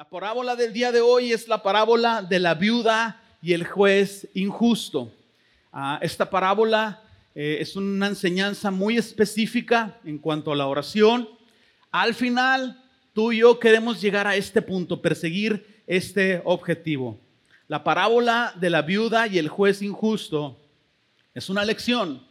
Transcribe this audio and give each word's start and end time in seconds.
La 0.00 0.08
parábola 0.08 0.56
del 0.56 0.72
día 0.72 0.92
de 0.92 1.02
hoy 1.02 1.30
es 1.30 1.46
la 1.46 1.62
parábola 1.62 2.22
de 2.22 2.38
la 2.38 2.54
viuda 2.54 3.20
y 3.42 3.52
el 3.52 3.66
juez 3.66 4.26
injusto. 4.32 5.12
Ah, 5.74 5.98
esta 6.00 6.30
parábola 6.30 7.02
eh, 7.34 7.58
es 7.60 7.76
una 7.76 8.06
enseñanza 8.06 8.70
muy 8.70 8.96
específica 8.96 9.98
en 10.06 10.16
cuanto 10.16 10.52
a 10.52 10.56
la 10.56 10.68
oración. 10.68 11.28
Al 11.90 12.14
final, 12.14 12.82
tú 13.12 13.30
y 13.30 13.40
yo 13.40 13.58
queremos 13.58 14.00
llegar 14.00 14.26
a 14.26 14.36
este 14.36 14.62
punto, 14.62 15.02
perseguir 15.02 15.82
este 15.86 16.40
objetivo. 16.46 17.20
La 17.68 17.84
parábola 17.84 18.54
de 18.58 18.70
la 18.70 18.80
viuda 18.80 19.26
y 19.26 19.36
el 19.36 19.50
juez 19.50 19.82
injusto 19.82 20.58
es 21.34 21.50
una 21.50 21.62
lección 21.62 22.26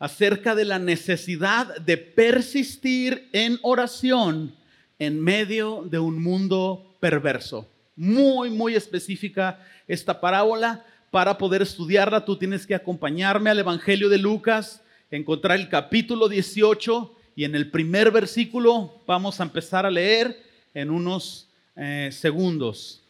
acerca 0.00 0.56
de 0.56 0.64
la 0.64 0.80
necesidad 0.80 1.76
de 1.76 1.98
persistir 1.98 3.28
en 3.32 3.60
oración 3.62 4.56
en 4.98 5.20
medio 5.20 5.84
de 5.88 6.00
un 6.00 6.20
mundo 6.20 6.88
perverso. 7.02 7.68
Muy, 7.96 8.48
muy 8.48 8.76
específica 8.76 9.58
esta 9.88 10.20
parábola. 10.20 10.86
Para 11.10 11.36
poder 11.36 11.60
estudiarla, 11.60 12.24
tú 12.24 12.38
tienes 12.38 12.64
que 12.64 12.76
acompañarme 12.76 13.50
al 13.50 13.58
Evangelio 13.58 14.08
de 14.08 14.18
Lucas, 14.18 14.80
encontrar 15.10 15.58
el 15.58 15.68
capítulo 15.68 16.28
18 16.28 17.16
y 17.34 17.42
en 17.42 17.56
el 17.56 17.72
primer 17.72 18.12
versículo 18.12 19.02
vamos 19.04 19.40
a 19.40 19.42
empezar 19.42 19.84
a 19.84 19.90
leer 19.90 20.40
en 20.74 20.90
unos 20.90 21.50
eh, 21.74 22.10
segundos. 22.12 23.02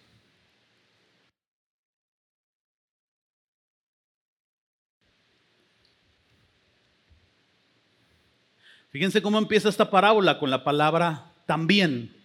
Fíjense 8.89 9.20
cómo 9.20 9.37
empieza 9.37 9.69
esta 9.69 9.91
parábola 9.91 10.39
con 10.39 10.51
la 10.51 10.65
palabra 10.65 11.31
también 11.45 12.22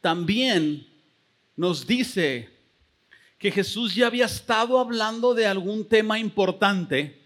también 0.00 0.86
nos 1.56 1.86
dice 1.86 2.48
que 3.38 3.50
Jesús 3.50 3.94
ya 3.94 4.06
había 4.06 4.26
estado 4.26 4.78
hablando 4.78 5.34
de 5.34 5.46
algún 5.46 5.84
tema 5.86 6.18
importante 6.18 7.20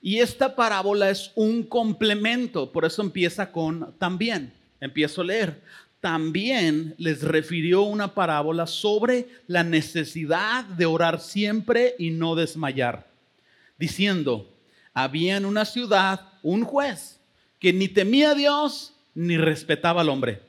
y 0.00 0.20
esta 0.20 0.54
parábola 0.54 1.10
es 1.10 1.32
un 1.34 1.64
complemento, 1.64 2.70
por 2.70 2.84
eso 2.84 3.02
empieza 3.02 3.50
con 3.50 3.94
también. 3.98 4.52
Empiezo 4.80 5.22
a 5.22 5.24
leer. 5.24 5.62
También 6.00 6.94
les 6.98 7.22
refirió 7.22 7.82
una 7.82 8.14
parábola 8.14 8.66
sobre 8.66 9.26
la 9.48 9.64
necesidad 9.64 10.64
de 10.64 10.86
orar 10.86 11.20
siempre 11.20 11.96
y 11.98 12.10
no 12.10 12.36
desmayar, 12.36 13.08
diciendo, 13.78 14.48
había 14.94 15.36
en 15.36 15.44
una 15.44 15.64
ciudad 15.64 16.20
un 16.42 16.62
juez 16.62 17.18
que 17.58 17.72
ni 17.72 17.88
temía 17.88 18.30
a 18.30 18.34
Dios 18.34 18.92
ni 19.14 19.36
respetaba 19.36 20.02
al 20.02 20.10
hombre. 20.10 20.45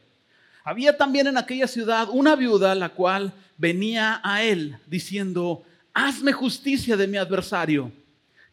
Había 0.67 0.97
también 0.97 1.27
en 1.27 1.37
aquella 1.37 1.65
ciudad 1.65 2.09
una 2.11 2.35
viuda 2.35 2.75
la 2.75 2.89
cual 2.89 3.31
venía 3.57 4.19
a 4.21 4.43
él 4.43 4.75
diciendo, 4.85 5.63
hazme 5.93 6.33
justicia 6.33 6.97
de 6.97 7.07
mi 7.07 7.15
adversario. 7.15 7.89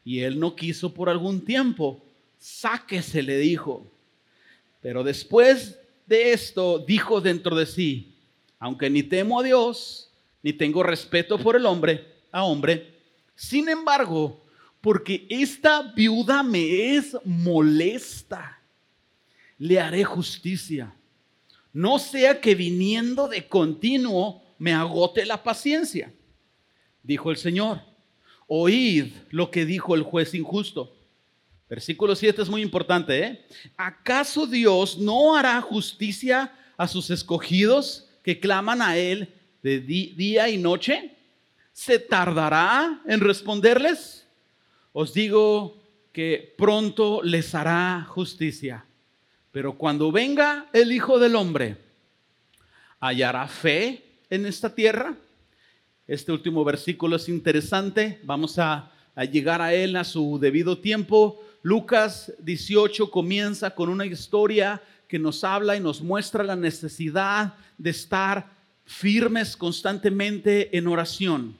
Y 0.04 0.20
él 0.20 0.38
no 0.38 0.54
quiso 0.54 0.94
por 0.94 1.08
algún 1.08 1.44
tiempo. 1.44 2.00
Sáquese, 2.38 3.20
le 3.20 3.38
dijo. 3.38 3.90
Pero 4.80 5.02
después 5.02 5.76
de 6.06 6.32
esto 6.32 6.78
dijo 6.78 7.20
dentro 7.20 7.56
de 7.56 7.66
sí, 7.66 8.14
aunque 8.60 8.88
ni 8.88 9.02
temo 9.02 9.40
a 9.40 9.42
Dios, 9.42 10.08
ni 10.40 10.52
tengo 10.52 10.84
respeto 10.84 11.36
por 11.36 11.56
el 11.56 11.66
hombre, 11.66 12.06
a 12.30 12.44
hombre, 12.44 12.94
sin 13.34 13.68
embargo, 13.68 14.40
porque 14.80 15.26
esta 15.28 15.82
viuda 15.82 16.44
me 16.44 16.94
es 16.94 17.16
molesta, 17.24 18.60
le 19.58 19.80
haré 19.80 20.04
justicia 20.04 20.94
no 21.75 21.98
sea 21.98 22.41
que 22.41 22.55
viniendo 22.55 23.28
de 23.28 23.47
continuo 23.48 24.42
me 24.58 24.72
agote 24.72 25.27
la 25.27 25.42
paciencia. 25.42 26.14
Dijo 27.03 27.30
el 27.30 27.36
Señor, 27.36 27.83
oíd 28.47 29.12
lo 29.30 29.50
que 29.50 29.67
dijo 29.67 29.97
el 29.97 30.02
juez 30.02 30.34
injusto. 30.34 30.97
Versículo 31.68 32.14
7 32.14 32.42
es 32.42 32.48
muy 32.48 32.63
importante. 32.63 33.18
¿eh? 33.18 33.46
¿Acaso 33.77 34.46
Dios 34.46 34.98
no 34.98 35.36
hará 35.36 35.61
justicia 35.61 36.52
a 36.77 36.86
sus 36.86 37.11
escogidos 37.11 38.08
que 38.23 38.39
claman 38.39 38.80
a 38.80 38.96
Él 38.96 39.34
de 39.61 39.80
día 39.80 40.48
y 40.48 40.57
noche? 40.57 41.17
¿Se 41.73 41.98
tardará 41.98 43.02
en 43.05 43.18
responderles? 43.18 44.29
Os 44.92 45.13
digo 45.13 45.83
que 46.13 46.55
pronto 46.57 47.20
les 47.24 47.52
hará 47.52 48.07
justicia. 48.08 48.86
Pero 49.54 49.78
cuando 49.78 50.10
venga 50.10 50.66
el 50.72 50.90
Hijo 50.90 51.20
del 51.20 51.36
Hombre, 51.36 51.76
¿hallará 52.98 53.46
fe 53.46 54.02
en 54.28 54.46
esta 54.46 54.74
tierra? 54.74 55.14
Este 56.08 56.32
último 56.32 56.64
versículo 56.64 57.14
es 57.14 57.28
interesante. 57.28 58.18
Vamos 58.24 58.58
a, 58.58 58.90
llegar 59.30 59.62
a 59.62 59.72
él 59.72 59.94
a 59.94 60.02
su 60.02 60.40
debido 60.40 60.78
tiempo. 60.78 61.40
Lucas 61.62 62.32
18 62.40 63.12
comienza 63.12 63.76
con 63.76 63.90
una 63.90 64.04
historia 64.04 64.82
que 65.06 65.20
nos 65.20 65.44
habla 65.44 65.76
y 65.76 65.80
nos 65.80 66.02
muestra 66.02 66.42
la 66.42 66.56
necesidad 66.56 67.54
de 67.78 67.90
estar 67.90 68.50
firmes 68.84 69.56
constantemente 69.56 70.76
en 70.76 70.88
oración 70.88 71.56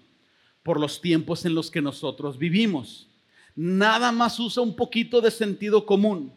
por 0.65 0.81
los 0.81 1.01
tiempos 1.01 1.45
en 1.45 1.55
los 1.55 1.71
que 1.71 1.81
nosotros 1.81 2.39
vivimos. 2.39 3.07
Nada 3.55 4.11
más 4.11 4.41
usa 4.41 4.65
un 4.65 4.75
poquito 4.75 5.21
de 5.21 5.31
sentido 5.31 5.87
común 5.87 6.33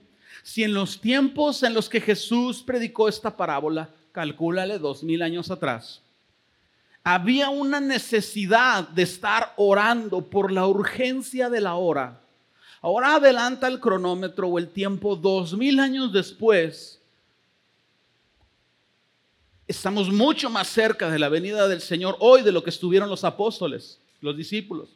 si 0.48 0.64
en 0.64 0.74
los 0.74 1.02
tiempos 1.02 1.62
en 1.64 1.74
los 1.74 1.90
que 1.90 2.00
Jesús 2.00 2.64
predicó 2.64 3.10
esta 3.10 3.36
parábola, 3.36 3.90
calcúlale 4.14 4.80
dos 4.80 5.04
mil 5.04 5.22
años 5.22 5.52
atrás, 5.52 6.02
había 7.04 7.50
una 7.50 7.82
necesidad 7.82 8.88
de 8.88 9.04
estar 9.04 9.54
orando 9.58 10.22
por 10.22 10.54
la 10.54 10.66
urgencia 10.66 11.50
de 11.50 11.60
la 11.60 11.76
hora. 11.76 12.22
Ahora 12.82 13.16
adelanta 13.16 13.68
el 13.68 13.82
cronómetro 13.82 14.48
o 14.48 14.58
el 14.58 14.70
tiempo 14.70 15.18
dos 15.18 15.54
mil 15.58 15.82
años 15.82 16.14
después. 16.14 17.02
Estamos 19.68 20.10
mucho 20.10 20.50
más 20.50 20.70
cerca 20.70 21.12
de 21.12 21.20
la 21.20 21.28
venida 21.28 21.68
del 21.68 21.82
Señor 21.82 22.16
hoy 22.22 22.42
de 22.42 22.54
lo 22.54 22.64
que 22.64 22.70
estuvieron 22.70 23.10
los 23.10 23.26
apóstoles, 23.26 24.00
los 24.22 24.38
discípulos. 24.38 24.88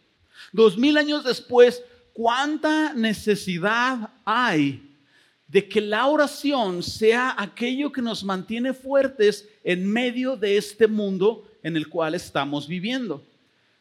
Dos 0.54 0.78
mil 0.78 0.96
años 0.96 1.26
después, 1.26 1.84
¿cuánta 2.14 2.94
necesidad 2.94 4.12
hay 4.24 4.88
de 5.52 5.68
que 5.68 5.82
la 5.82 6.08
oración 6.08 6.82
sea 6.82 7.36
aquello 7.38 7.92
que 7.92 8.02
nos 8.02 8.24
mantiene 8.24 8.74
fuertes 8.74 9.50
en 9.66 9.86
medio 9.86 10.38
de 10.38 10.56
este 10.56 10.88
mundo 10.88 11.46
en 11.62 11.76
el 11.76 11.90
cual 11.90 12.16
estamos 12.16 12.70
viviendo. 12.70 13.22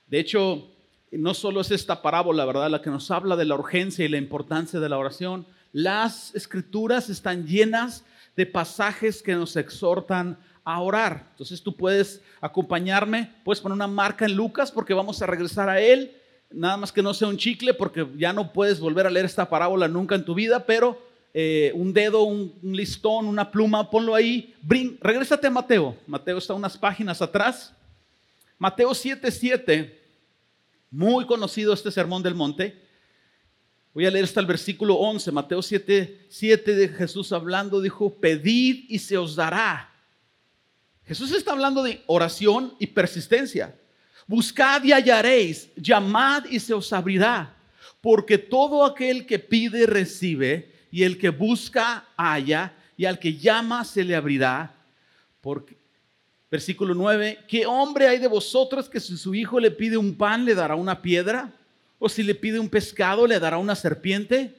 De 0.09 0.19
hecho, 0.19 0.69
no 1.13 1.33
solo 1.33 1.61
es 1.61 1.71
esta 1.71 2.03
parábola, 2.03 2.45
¿verdad?, 2.45 2.71
la 2.71 2.83
que 2.83 2.91
nos 2.91 3.09
habla 3.13 3.37
de 3.37 3.45
la 3.45 3.55
urgencia 3.55 4.05
y 4.05 4.09
la 4.09 4.17
importancia 4.17 4.81
de 4.81 4.89
la 4.89 4.99
oración. 4.99 5.47
Las 5.71 6.35
escrituras 6.35 7.09
están 7.09 7.47
llenas 7.47 8.05
de 8.35 8.47
pasajes 8.47 9.23
que 9.23 9.37
nos 9.37 9.55
exhortan 9.55 10.39
a 10.65 10.81
orar. 10.81 11.29
Entonces 11.31 11.63
tú 11.63 11.77
puedes 11.77 12.21
acompañarme, 12.41 13.33
puedes 13.45 13.61
poner 13.61 13.77
una 13.77 13.87
marca 13.87 14.25
en 14.25 14.35
Lucas 14.35 14.73
porque 14.73 14.93
vamos 14.93 15.23
a 15.23 15.27
regresar 15.27 15.69
a 15.69 15.81
él. 15.81 16.17
Nada 16.51 16.77
más 16.77 16.91
que 16.91 17.01
no 17.01 17.15
sea 17.15 17.29
un 17.29 17.37
chicle 17.37 17.75
porque 17.75 18.09
ya 18.17 18.33
no 18.33 18.53
puedes 18.53 18.81
volver 18.81 19.07
a 19.07 19.11
leer 19.11 19.27
esta 19.27 19.49
parábola 19.49 19.87
nunca 19.87 20.17
en 20.17 20.25
tu 20.25 20.35
vida, 20.35 20.67
pero 20.67 21.10
eh, 21.33 21.71
un 21.75 21.93
dedo, 21.93 22.25
un, 22.25 22.59
listón, 22.63 23.27
una 23.27 23.51
pluma, 23.51 23.89
ponlo 23.89 24.15
ahí. 24.15 24.55
Brin, 24.63 24.99
regrésate 25.01 25.47
a 25.47 25.51
Mateo. 25.51 25.97
Mateo 26.07 26.39
está 26.39 26.55
unas 26.55 26.77
páginas 26.77 27.23
atrás. 27.23 27.73
Mateo 28.59 28.91
7:7, 28.91 29.95
muy 30.91 31.27
conocido 31.27 31.73
este 31.73 31.91
sermón 31.91 32.23
del 32.23 32.35
monte. 32.35 32.89
Voy 33.95 34.07
a 34.07 34.11
leer 34.11 34.25
hasta 34.25 34.41
el 34.41 34.47
versículo 34.47 34.95
11. 34.97 35.31
Mateo 35.31 35.61
7:7 35.61 36.75
de 36.75 36.89
Jesús 36.89 37.33
hablando, 37.33 37.81
dijo: 37.81 38.13
Pedid 38.15 38.87
y 38.89 38.99
se 38.99 39.17
os 39.17 39.37
dará. 39.37 39.89
Jesús 41.05 41.33
está 41.33 41.53
hablando 41.53 41.83
de 41.83 42.03
oración 42.07 42.75
y 42.79 42.89
persistencia. 42.89 43.77
Buscad 44.27 44.85
y 44.85 44.93
hallaréis, 44.93 45.71
llamad 45.75 46.45
y 46.49 46.61
se 46.61 46.73
os 46.73 46.93
abrirá, 46.93 47.57
porque 48.01 48.39
todo 48.39 48.85
aquel 48.85 49.27
que 49.27 49.41
pide 49.41 49.87
recibe 49.87 50.80
y 50.91 51.03
el 51.03 51.19
que 51.19 51.31
busca 51.31 52.05
halla, 52.17 52.73
y 52.97 53.07
al 53.07 53.19
que 53.19 53.37
llama 53.37 53.85
se 53.85 54.05
le 54.05 54.15
abrirá. 54.15 54.75
Porque, 55.41 55.77
versículo 56.51 56.95
9, 56.95 57.45
¿qué 57.49 57.65
hombre 57.65 58.07
hay 58.07 58.19
de 58.19 58.29
vosotros 58.29 58.89
que 58.89 59.01
si 59.01 59.17
su 59.17 59.35
hijo 59.35 59.59
le 59.59 59.71
pide 59.71 59.97
un 59.97 60.15
pan 60.15 60.45
le 60.45 60.55
dará 60.55 60.75
una 60.75 61.01
piedra? 61.01 61.51
¿O 61.99 62.09
si 62.09 62.23
le 62.23 62.35
pide 62.35 62.59
un 62.59 62.69
pescado 62.69 63.27
le 63.27 63.39
dará 63.39 63.59
una 63.59 63.75
serpiente? 63.75 64.55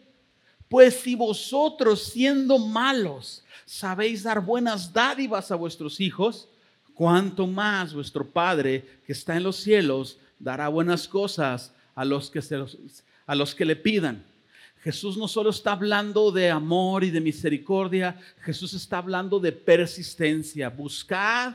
Pues 0.68 0.96
si 1.02 1.16
vosotros 1.16 2.04
siendo 2.04 2.58
malos 2.58 3.44
sabéis 3.66 4.24
dar 4.24 4.40
buenas 4.40 4.92
dádivas 4.92 5.52
a 5.52 5.56
vuestros 5.56 6.00
hijos, 6.00 6.48
cuánto 6.94 7.46
más 7.46 7.94
vuestro 7.94 8.26
Padre 8.26 8.86
que 9.06 9.12
está 9.12 9.36
en 9.36 9.44
los 9.44 9.58
cielos 9.58 10.18
dará 10.40 10.68
buenas 10.68 11.08
cosas 11.08 11.74
a 11.94 12.06
los 12.06 12.30
que, 12.30 12.42
se 12.42 12.58
a 13.26 13.36
los 13.36 13.54
que 13.54 13.66
le 13.66 13.76
pidan. 13.76 14.24
Jesús 14.84 15.16
no 15.16 15.28
solo 15.28 15.52
está 15.52 15.74
hablando 15.74 16.32
de 16.32 16.50
amor 16.50 17.04
y 17.04 17.12
de 17.12 17.22
misericordia, 17.22 18.20
Jesús 18.42 18.74
está 18.74 18.98
hablando 18.98 19.40
de 19.40 19.52
persistencia. 19.52 20.70
Buscad 20.70 21.54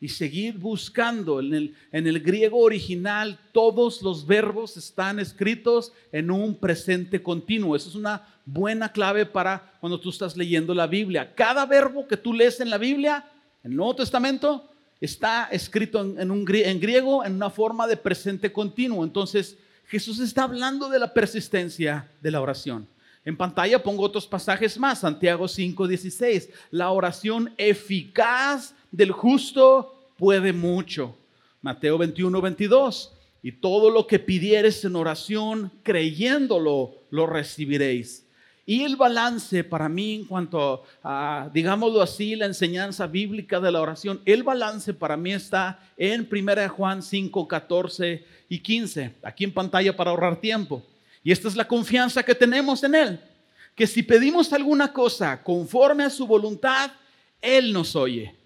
y 0.00 0.08
seguir 0.08 0.56
buscando. 0.56 1.40
En 1.40 1.52
el, 1.52 1.74
en 1.90 2.06
el 2.06 2.20
griego 2.20 2.58
original 2.58 3.38
todos 3.52 4.02
los 4.02 4.24
verbos 4.24 4.76
están 4.76 5.18
escritos 5.18 5.92
en 6.12 6.30
un 6.30 6.54
presente 6.54 7.22
continuo. 7.22 7.74
Eso 7.74 7.88
es 7.88 7.96
una 7.96 8.26
buena 8.46 8.92
clave 8.92 9.26
para 9.26 9.74
cuando 9.80 10.00
tú 10.00 10.10
estás 10.10 10.36
leyendo 10.36 10.72
la 10.72 10.86
Biblia. 10.86 11.34
Cada 11.34 11.66
verbo 11.66 12.06
que 12.06 12.16
tú 12.16 12.32
lees 12.32 12.60
en 12.60 12.70
la 12.70 12.78
Biblia, 12.78 13.28
en 13.64 13.72
el 13.72 13.76
Nuevo 13.76 13.96
Testamento, 13.96 14.70
está 15.00 15.48
escrito 15.50 16.00
en, 16.00 16.30
un, 16.30 16.46
en 16.48 16.80
griego 16.80 17.24
en 17.24 17.34
una 17.34 17.50
forma 17.50 17.86
de 17.86 17.96
presente 17.96 18.52
continuo. 18.52 19.04
Entonces, 19.04 19.58
Jesús 19.90 20.20
está 20.20 20.44
hablando 20.44 20.88
de 20.88 21.00
la 21.00 21.12
persistencia 21.12 22.08
de 22.22 22.30
la 22.30 22.40
oración. 22.40 22.86
En 23.24 23.36
pantalla 23.36 23.82
pongo 23.82 24.04
otros 24.04 24.24
pasajes 24.24 24.78
más, 24.78 25.00
Santiago 25.00 25.48
5:16. 25.48 26.48
La 26.70 26.90
oración 26.90 27.52
eficaz 27.58 28.72
del 28.92 29.10
justo 29.10 30.12
puede 30.16 30.52
mucho. 30.52 31.16
Mateo 31.60 31.98
21, 31.98 32.40
22. 32.40 33.16
Y 33.42 33.50
todo 33.50 33.90
lo 33.90 34.06
que 34.06 34.20
pidieres 34.20 34.84
en 34.84 34.94
oración, 34.94 35.72
creyéndolo, 35.82 36.94
lo 37.10 37.26
recibiréis. 37.26 38.24
Y 38.70 38.84
el 38.84 38.94
balance 38.94 39.64
para 39.64 39.88
mí 39.88 40.14
en 40.14 40.24
cuanto 40.26 40.84
a, 41.02 41.50
digámoslo 41.52 42.00
así, 42.00 42.36
la 42.36 42.46
enseñanza 42.46 43.08
bíblica 43.08 43.58
de 43.58 43.72
la 43.72 43.80
oración, 43.80 44.20
el 44.24 44.44
balance 44.44 44.94
para 44.94 45.16
mí 45.16 45.32
está 45.32 45.80
en 45.96 46.28
1 46.30 46.68
Juan 46.68 47.02
5, 47.02 47.48
14 47.48 48.24
y 48.48 48.60
15, 48.60 49.16
aquí 49.24 49.42
en 49.42 49.52
pantalla 49.52 49.96
para 49.96 50.10
ahorrar 50.12 50.40
tiempo. 50.40 50.86
Y 51.24 51.32
esta 51.32 51.48
es 51.48 51.56
la 51.56 51.66
confianza 51.66 52.22
que 52.22 52.32
tenemos 52.32 52.84
en 52.84 52.94
Él, 52.94 53.20
que 53.74 53.88
si 53.88 54.04
pedimos 54.04 54.52
alguna 54.52 54.92
cosa 54.92 55.42
conforme 55.42 56.04
a 56.04 56.10
su 56.10 56.24
voluntad, 56.24 56.92
Él 57.42 57.72
nos 57.72 57.96
oye. 57.96 58.36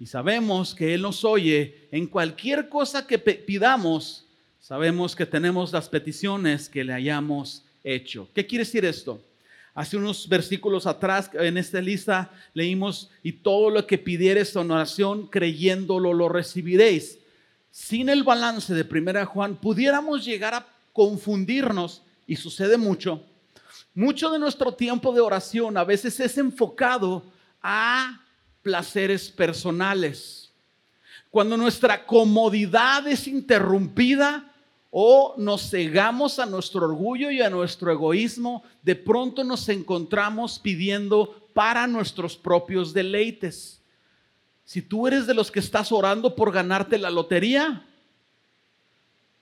Y 0.00 0.06
sabemos 0.06 0.74
que 0.74 0.94
Él 0.94 1.02
nos 1.02 1.24
oye 1.24 1.86
en 1.92 2.08
cualquier 2.08 2.68
cosa 2.68 3.06
que 3.06 3.20
pidamos, 3.20 4.26
sabemos 4.58 5.14
que 5.14 5.26
tenemos 5.26 5.72
las 5.72 5.88
peticiones 5.88 6.68
que 6.68 6.82
le 6.82 6.92
hayamos 6.92 7.64
hecho. 7.84 8.28
¿Qué 8.34 8.44
quiere 8.44 8.64
decir 8.64 8.84
esto? 8.84 9.29
Hace 9.74 9.96
unos 9.96 10.28
versículos 10.28 10.86
atrás 10.86 11.30
en 11.34 11.56
esta 11.56 11.80
lista 11.80 12.30
leímos, 12.54 13.10
y 13.22 13.32
todo 13.32 13.70
lo 13.70 13.86
que 13.86 13.98
pidieres 13.98 14.54
en 14.56 14.70
oración, 14.70 15.26
creyéndolo, 15.28 16.12
lo 16.12 16.28
recibiréis. 16.28 17.18
Sin 17.70 18.08
el 18.08 18.24
balance 18.24 18.74
de 18.74 18.84
Primera 18.84 19.24
Juan, 19.26 19.56
pudiéramos 19.56 20.24
llegar 20.24 20.54
a 20.54 20.66
confundirnos, 20.92 22.02
y 22.26 22.36
sucede 22.36 22.76
mucho. 22.76 23.24
Mucho 23.94 24.30
de 24.30 24.38
nuestro 24.38 24.72
tiempo 24.72 25.12
de 25.12 25.20
oración 25.20 25.76
a 25.76 25.84
veces 25.84 26.18
es 26.20 26.38
enfocado 26.38 27.24
a 27.62 28.20
placeres 28.62 29.30
personales. 29.30 30.50
Cuando 31.30 31.56
nuestra 31.56 32.06
comodidad 32.06 33.06
es 33.06 33.26
interrumpida 33.26 34.49
o 34.90 35.34
nos 35.38 35.70
cegamos 35.70 36.38
a 36.38 36.46
nuestro 36.46 36.84
orgullo 36.84 37.30
y 37.30 37.40
a 37.40 37.50
nuestro 37.50 37.92
egoísmo, 37.92 38.64
de 38.82 38.96
pronto 38.96 39.44
nos 39.44 39.68
encontramos 39.68 40.58
pidiendo 40.58 41.48
para 41.54 41.86
nuestros 41.86 42.36
propios 42.36 42.92
deleites. 42.92 43.80
Si 44.64 44.82
tú 44.82 45.06
eres 45.06 45.26
de 45.26 45.34
los 45.34 45.50
que 45.50 45.60
estás 45.60 45.92
orando 45.92 46.34
por 46.34 46.52
ganarte 46.52 46.98
la 46.98 47.10
lotería, 47.10 47.84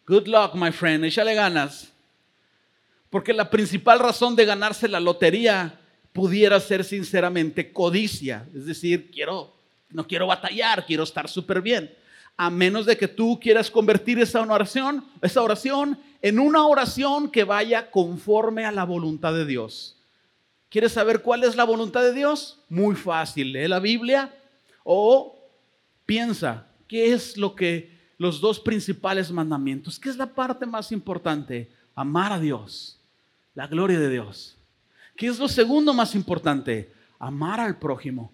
good 0.07 0.27
luck, 0.27 0.55
my 0.55 0.71
friend, 0.71 1.05
échale 1.05 1.35
ganas. 1.35 1.93
Porque 3.11 3.33
la 3.33 3.49
principal 3.49 3.99
razón 3.99 4.37
de 4.37 4.45
ganarse 4.45 4.87
la 4.87 5.01
lotería 5.01 5.81
pudiera 6.13 6.61
ser 6.61 6.85
sinceramente 6.85 7.73
codicia, 7.73 8.47
es 8.55 8.67
decir, 8.67 9.11
quiero, 9.11 9.55
no 9.91 10.07
quiero 10.07 10.27
batallar, 10.27 10.85
quiero 10.85 11.05
estar 11.05 11.29
súper 11.29 11.63
bien. 11.63 11.95
A 12.39 12.49
menos 12.49 12.87
de 12.87 12.97
que 12.97 13.07
tú 13.07 13.39
quieras 13.39 13.71
convertir 13.71 14.19
esa 14.19 14.41
oración, 14.41 15.05
esa 15.21 15.43
oración 15.43 15.99
en 16.23 16.39
una 16.39 16.67
oración 16.67 17.31
que 17.31 17.45
vaya 17.45 17.91
conforme 17.91 18.65
a 18.65 18.73
la 18.73 18.85
voluntad 18.85 19.35
de 19.35 19.45
Dios. 19.45 19.99
¿Quieres 20.71 20.93
saber 20.93 21.21
cuál 21.21 21.45
es 21.45 21.55
la 21.55 21.65
voluntad 21.65 22.03
de 22.03 22.15
Dios? 22.15 22.59
Muy 22.71 22.95
fácil, 22.95 23.53
lee 23.53 23.69
la 23.69 23.81
Biblia 23.81 24.35
o 24.85 25.39
piensa, 26.07 26.67
¿qué 26.87 27.13
es 27.13 27.37
lo 27.37 27.55
que 27.55 27.99
los 28.17 28.41
dos 28.41 28.59
principales 28.59 29.31
mandamientos? 29.31 29.99
¿Qué 29.99 30.09
es 30.09 30.17
la 30.17 30.27
parte 30.27 30.65
más 30.65 30.93
importante? 30.93 31.71
Amar 31.95 32.33
a 32.33 32.41
Dios, 32.41 32.99
la 33.55 33.67
gloria 33.67 33.99
de 33.99 34.09
Dios 34.09 34.55
¿Qué 35.19 35.27
es 35.27 35.41
lo 35.41 35.49
segundo 35.49 35.93
más 35.93 36.15
importante? 36.15 36.93
Amar 37.19 37.59
al 37.59 37.77
prójimo, 37.77 38.33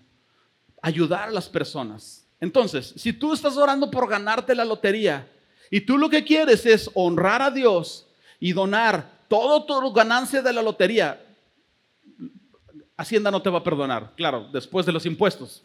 ayudar 0.82 1.30
a 1.30 1.32
las 1.32 1.48
personas. 1.48 2.23
Entonces, 2.40 2.94
si 2.96 3.12
tú 3.12 3.32
estás 3.32 3.56
orando 3.56 3.90
por 3.90 4.08
ganarte 4.08 4.54
la 4.54 4.64
lotería 4.64 5.28
y 5.70 5.80
tú 5.80 5.98
lo 5.98 6.08
que 6.08 6.24
quieres 6.24 6.66
es 6.66 6.90
honrar 6.94 7.42
a 7.42 7.50
Dios 7.50 8.06
y 8.38 8.52
donar 8.52 9.24
todo 9.28 9.64
tu 9.64 9.92
ganancia 9.92 10.42
de 10.42 10.52
la 10.52 10.62
lotería, 10.62 11.20
Hacienda 12.96 13.30
no 13.30 13.42
te 13.42 13.50
va 13.50 13.58
a 13.58 13.64
perdonar, 13.64 14.12
claro, 14.14 14.48
después 14.52 14.86
de 14.86 14.92
los 14.92 15.04
impuestos. 15.04 15.64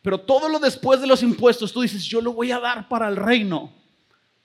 Pero 0.00 0.18
todo 0.18 0.48
lo 0.48 0.58
después 0.58 1.00
de 1.00 1.06
los 1.06 1.22
impuestos, 1.22 1.72
tú 1.72 1.82
dices, 1.82 2.04
yo 2.04 2.20
lo 2.20 2.32
voy 2.32 2.50
a 2.50 2.58
dar 2.58 2.88
para 2.88 3.08
el 3.08 3.16
reino. 3.16 3.72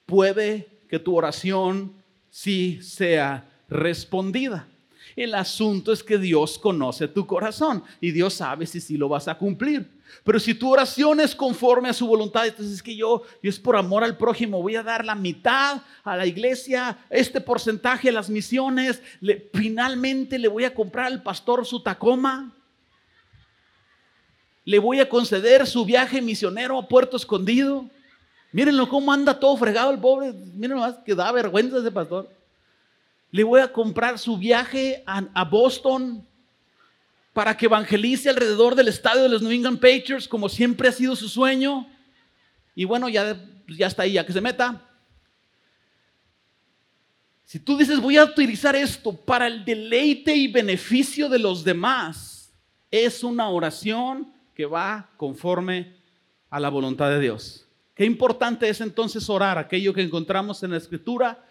Puede 0.05 0.67
que 0.89 0.99
tu 0.99 1.15
oración 1.15 1.93
sí 2.29 2.79
sea 2.81 3.49
respondida. 3.69 4.67
El 5.15 5.33
asunto 5.33 5.91
es 5.91 6.03
que 6.03 6.17
Dios 6.17 6.59
conoce 6.59 7.07
tu 7.07 7.25
corazón 7.25 7.83
y 7.99 8.11
Dios 8.11 8.35
sabe 8.35 8.67
si 8.67 8.79
sí 8.79 8.97
lo 8.97 9.09
vas 9.09 9.27
a 9.27 9.37
cumplir. 9.37 9.89
Pero 10.23 10.39
si 10.39 10.53
tu 10.53 10.71
oración 10.71 11.19
es 11.19 11.35
conforme 11.35 11.89
a 11.89 11.93
su 11.93 12.07
voluntad, 12.07 12.47
entonces 12.47 12.75
es 12.75 12.83
que 12.83 12.95
yo, 12.95 13.23
yo 13.41 13.49
es 13.49 13.59
por 13.59 13.75
amor 13.75 14.03
al 14.03 14.17
prójimo, 14.17 14.61
voy 14.61 14.75
a 14.75 14.83
dar 14.83 15.05
la 15.05 15.15
mitad 15.15 15.81
a 16.03 16.15
la 16.15 16.25
iglesia, 16.25 16.97
este 17.09 17.41
porcentaje 17.41 18.09
a 18.09 18.13
las 18.13 18.29
misiones, 18.29 19.01
finalmente 19.53 20.39
le 20.39 20.47
voy 20.47 20.65
a 20.65 20.73
comprar 20.73 21.07
al 21.07 21.23
pastor 21.23 21.65
su 21.65 21.81
Tacoma, 21.81 22.53
le 24.67 24.79
voy 24.79 24.99
a 24.99 25.07
conceder 25.07 25.65
su 25.65 25.85
viaje 25.85 26.21
misionero 26.21 26.77
a 26.77 26.89
Puerto 26.89 27.15
Escondido. 27.15 27.89
Mírenlo 28.51 28.89
cómo 28.89 29.13
anda 29.13 29.39
todo 29.39 29.55
fregado 29.55 29.91
el 29.91 29.99
pobre, 29.99 30.33
miren 30.33 30.77
más 30.77 30.95
que 31.05 31.15
da 31.15 31.31
vergüenza 31.31 31.77
ese 31.77 31.89
pastor. 31.89 32.29
Le 33.31 33.45
voy 33.45 33.61
a 33.61 33.71
comprar 33.71 34.19
su 34.19 34.37
viaje 34.37 35.03
a, 35.05 35.43
Boston 35.45 36.27
para 37.37 37.55
que 37.55 37.67
evangelice 37.67 38.31
alrededor 38.31 38.73
del 38.73 38.87
estadio 38.87 39.21
de 39.21 39.29
los 39.29 39.43
New 39.43 39.51
England 39.51 39.77
Patriots, 39.77 40.27
como 40.27 40.49
siempre 40.49 40.87
ha 40.89 40.91
sido 40.91 41.15
su 41.15 41.29
sueño. 41.29 41.87
Y 42.73 42.83
bueno, 42.83 43.09
ya, 43.09 43.39
ya 43.67 43.85
está 43.85 44.01
ahí, 44.01 44.13
ya 44.13 44.25
que 44.25 44.33
se 44.33 44.41
meta. 44.41 44.81
Si 47.45 47.59
tú 47.59 47.77
dices, 47.77 47.99
voy 47.99 48.17
a 48.17 48.23
utilizar 48.23 48.75
esto 48.75 49.15
para 49.15 49.45
el 49.45 49.63
deleite 49.63 50.35
y 50.35 50.47
beneficio 50.47 51.29
de 51.29 51.37
los 51.37 51.63
demás, 51.63 52.51
es 52.89 53.23
una 53.23 53.49
oración 53.49 54.33
que 54.55 54.65
va 54.65 55.11
conforme 55.15 55.95
a 56.49 56.59
la 56.59 56.69
voluntad 56.69 57.11
de 57.11 57.19
Dios. 57.19 57.67
Qué 57.93 58.05
importante 58.05 58.67
es 58.67 58.81
entonces 58.81 59.29
orar 59.29 59.59
aquello 59.59 59.93
que 59.93 60.01
encontramos 60.01 60.63
en 60.63 60.71
la 60.71 60.77
escritura 60.77 61.45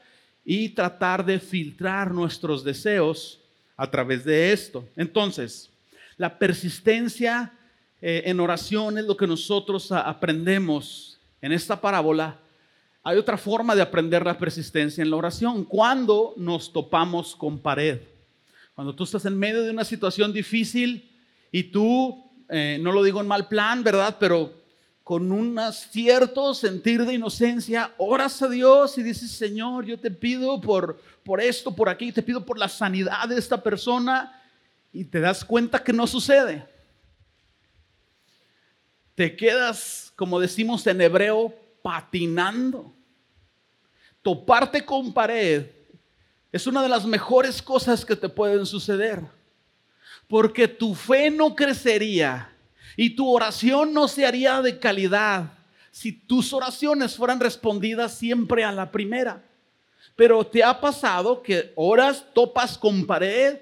y 0.45 0.71
tratar 0.71 1.25
de 1.25 1.39
filtrar 1.39 2.13
nuestros 2.13 2.65
deseos 2.65 3.41
a 3.77 3.89
través 3.89 4.25
de 4.25 4.53
esto. 4.53 4.85
Entonces, 4.97 5.71
la 6.17 6.39
persistencia 6.39 7.53
eh, 8.01 8.23
en 8.27 8.41
oración 8.41 8.99
es 8.99 9.05
lo 9.05 9.17
que 9.17 9.27
nosotros 9.27 9.93
aprendemos 9.93 11.21
en 11.41 11.53
esta 11.53 11.81
parábola. 11.81 12.39
Hay 13.03 13.19
otra 13.19 13.37
forma 13.37 13.75
de 13.75 13.83
aprender 13.83 14.25
la 14.25 14.39
persistencia 14.39 15.03
en 15.03 15.11
la 15.11 15.17
oración, 15.17 15.65
cuando 15.65 16.35
nos 16.37 16.73
topamos 16.73 17.37
con 17.37 17.59
pared. 17.59 18.01
Cuando 18.75 18.95
tú 18.95 19.05
estás 19.05 19.25
en 19.25 19.39
medio 19.39 19.63
de 19.63 19.71
una 19.71 19.85
situación 19.85 20.33
difícil 20.33 21.11
y 21.53 21.65
tú, 21.65 22.31
eh, 22.49 22.79
no 22.81 22.93
lo 22.93 23.03
digo 23.03 23.21
en 23.21 23.29
mal 23.29 23.49
plan, 23.49 23.83
¿verdad? 23.83 24.17
Pero 24.19 24.53
con 25.03 25.31
un 25.31 25.59
cierto 25.73 26.53
sentir 26.53 27.05
de 27.05 27.15
inocencia, 27.15 27.95
oras 27.97 28.43
a 28.43 28.49
Dios 28.49 28.99
y 28.99 29.03
dices, 29.03 29.31
Señor, 29.31 29.85
yo 29.85 29.99
te 30.01 30.11
pido 30.11 30.61
por, 30.61 31.01
por 31.23 31.41
esto, 31.41 31.75
por 31.75 31.89
aquí, 31.89 32.11
te 32.11 32.23
pido 32.23 32.45
por 32.45 32.59
la 32.59 32.69
sanidad 32.69 33.29
de 33.29 33.39
esta 33.39 33.63
persona 33.63 34.43
y 34.97 35.05
te 35.05 35.21
das 35.21 35.45
cuenta 35.45 35.85
que 35.85 35.93
no 35.93 36.07
sucede. 36.07 36.67
Te 39.15 39.37
quedas, 39.37 40.11
como 40.17 40.41
decimos 40.41 40.87
en 40.87 41.03
hebreo, 41.03 41.55
patinando. 41.83 42.95
Toparte 44.23 44.87
con 44.87 45.13
pared 45.13 45.67
es 46.51 46.67
una 46.67 46.83
de 46.83 46.89
las 46.89 47.05
mejores 47.05 47.61
cosas 47.61 48.07
que 48.07 48.17
te 48.17 48.31
pueden 48.31 48.65
suceder, 48.65 49.21
porque 50.29 50.67
tu 50.67 50.95
fe 50.95 51.31
no 51.31 51.55
crecería 51.55 52.51
y 52.97 53.11
tu 53.11 53.31
oración 53.31 53.93
no 53.93 54.09
se 54.09 54.25
haría 54.25 54.63
de 54.63 54.79
calidad 54.79 55.53
si 55.91 56.11
tus 56.11 56.55
oraciones 56.55 57.17
fueran 57.17 57.39
respondidas 57.39 58.17
siempre 58.17 58.65
a 58.65 58.73
la 58.73 58.91
primera. 58.91 59.45
Pero 60.15 60.47
te 60.47 60.65
ha 60.65 60.81
pasado 60.81 61.43
que 61.43 61.73
oras, 61.77 62.25
topas 62.33 62.79
con 62.79 63.07
pared, 63.07 63.59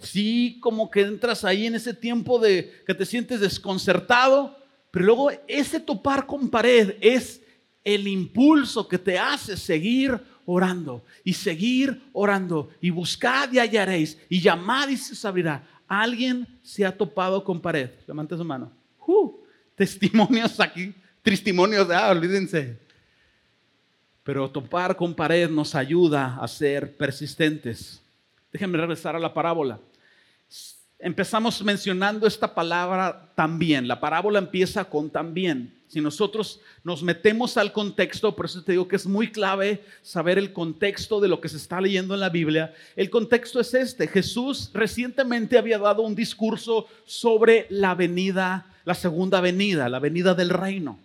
sí, 0.00 0.58
como 0.60 0.90
que 0.90 1.02
entras 1.02 1.44
ahí 1.44 1.66
en 1.66 1.74
ese 1.74 1.94
tiempo 1.94 2.38
de 2.38 2.82
que 2.86 2.94
te 2.94 3.06
sientes 3.06 3.40
desconcertado, 3.40 4.56
Pero 4.90 5.04
luego 5.04 5.30
ese 5.46 5.80
topar 5.80 6.26
con 6.26 6.48
pared 6.48 6.96
es 7.00 7.42
el 7.84 8.08
impulso 8.08 8.88
que 8.88 8.98
te 8.98 9.18
hace 9.18 9.56
seguir 9.56 10.18
orando 10.46 11.04
y 11.24 11.34
seguir 11.34 12.00
orando 12.12 12.70
y 12.80 12.88
buscad 12.90 13.52
y 13.52 13.58
hallaréis 13.58 14.18
y 14.30 14.40
llamad 14.40 14.88
y 14.88 14.96
se 14.96 15.12
os 15.12 15.24
abrirá. 15.24 15.62
Alguien 15.86 16.46
se 16.62 16.84
ha 16.84 16.96
topado 16.96 17.44
con 17.44 17.60
pared. 17.60 17.90
Levante 18.06 18.36
su 18.36 18.44
mano. 18.44 18.72
Uh, 19.06 19.32
testimonios 19.74 20.58
aquí, 20.60 20.94
testimonios, 21.22 21.88
ah, 21.90 22.10
olvídense. 22.10 22.78
Pero 24.22 24.50
topar 24.50 24.96
con 24.96 25.14
pared 25.14 25.48
nos 25.48 25.74
ayuda 25.74 26.36
a 26.40 26.48
ser 26.48 26.96
persistentes. 26.96 28.02
Déjenme 28.52 28.78
regresar 28.78 29.14
a 29.14 29.18
la 29.18 29.34
parábola. 29.34 29.78
Empezamos 30.98 31.62
mencionando 31.62 32.26
esta 32.26 32.54
palabra 32.54 33.30
también. 33.36 33.86
La 33.86 34.00
parábola 34.00 34.38
empieza 34.40 34.84
con 34.84 35.10
también. 35.10 35.78
Si 35.86 36.00
nosotros 36.00 36.60
nos 36.82 37.02
metemos 37.02 37.56
al 37.56 37.72
contexto, 37.72 38.34
por 38.34 38.46
eso 38.46 38.62
te 38.62 38.72
digo 38.72 38.88
que 38.88 38.96
es 38.96 39.06
muy 39.06 39.30
clave 39.30 39.84
saber 40.02 40.38
el 40.38 40.52
contexto 40.52 41.20
de 41.20 41.28
lo 41.28 41.40
que 41.40 41.48
se 41.48 41.56
está 41.56 41.80
leyendo 41.80 42.14
en 42.14 42.20
la 42.20 42.30
Biblia. 42.30 42.74
El 42.96 43.10
contexto 43.10 43.60
es 43.60 43.72
este. 43.74 44.08
Jesús 44.08 44.70
recientemente 44.74 45.56
había 45.56 45.78
dado 45.78 46.02
un 46.02 46.14
discurso 46.14 46.86
sobre 47.04 47.66
la 47.70 47.94
venida, 47.94 48.66
la 48.84 48.94
segunda 48.94 49.40
venida, 49.40 49.88
la 49.88 50.00
venida 50.00 50.34
del 50.34 50.50
reino. 50.50 50.98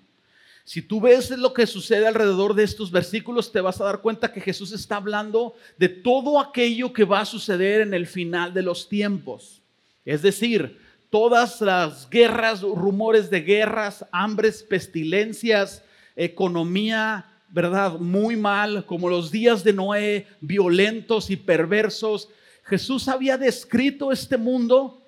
Si 0.65 0.81
tú 0.81 1.01
ves 1.01 1.29
lo 1.31 1.53
que 1.53 1.67
sucede 1.67 2.07
alrededor 2.07 2.53
de 2.53 2.63
estos 2.63 2.89
versículos, 2.89 3.51
te 3.51 3.59
vas 3.59 3.81
a 3.81 3.85
dar 3.85 4.01
cuenta 4.01 4.31
que 4.31 4.39
Jesús 4.39 4.71
está 4.71 4.95
hablando 4.95 5.55
de 5.77 5.89
todo 5.89 6.39
aquello 6.39 6.93
que 6.93 7.03
va 7.03 7.19
a 7.21 7.25
suceder 7.25 7.81
en 7.81 7.93
el 7.93 8.07
final 8.07 8.53
de 8.53 8.61
los 8.61 8.87
tiempos. 8.87 9.61
Es 10.05 10.21
decir, 10.21 10.79
todas 11.09 11.59
las 11.61 12.09
guerras, 12.09 12.61
rumores 12.61 13.29
de 13.29 13.41
guerras, 13.41 14.05
hambres, 14.11 14.63
pestilencias, 14.63 15.83
economía, 16.15 17.25
¿verdad? 17.49 17.99
Muy 17.99 18.35
mal, 18.35 18.85
como 18.85 19.09
los 19.09 19.31
días 19.31 19.63
de 19.63 19.73
Noé, 19.73 20.27
violentos 20.41 21.29
y 21.29 21.35
perversos. 21.35 22.29
Jesús 22.63 23.07
había 23.07 23.37
descrito 23.37 24.11
este 24.11 24.37
mundo, 24.37 25.05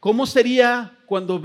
cómo 0.00 0.26
sería 0.26 0.98
cuando 1.06 1.40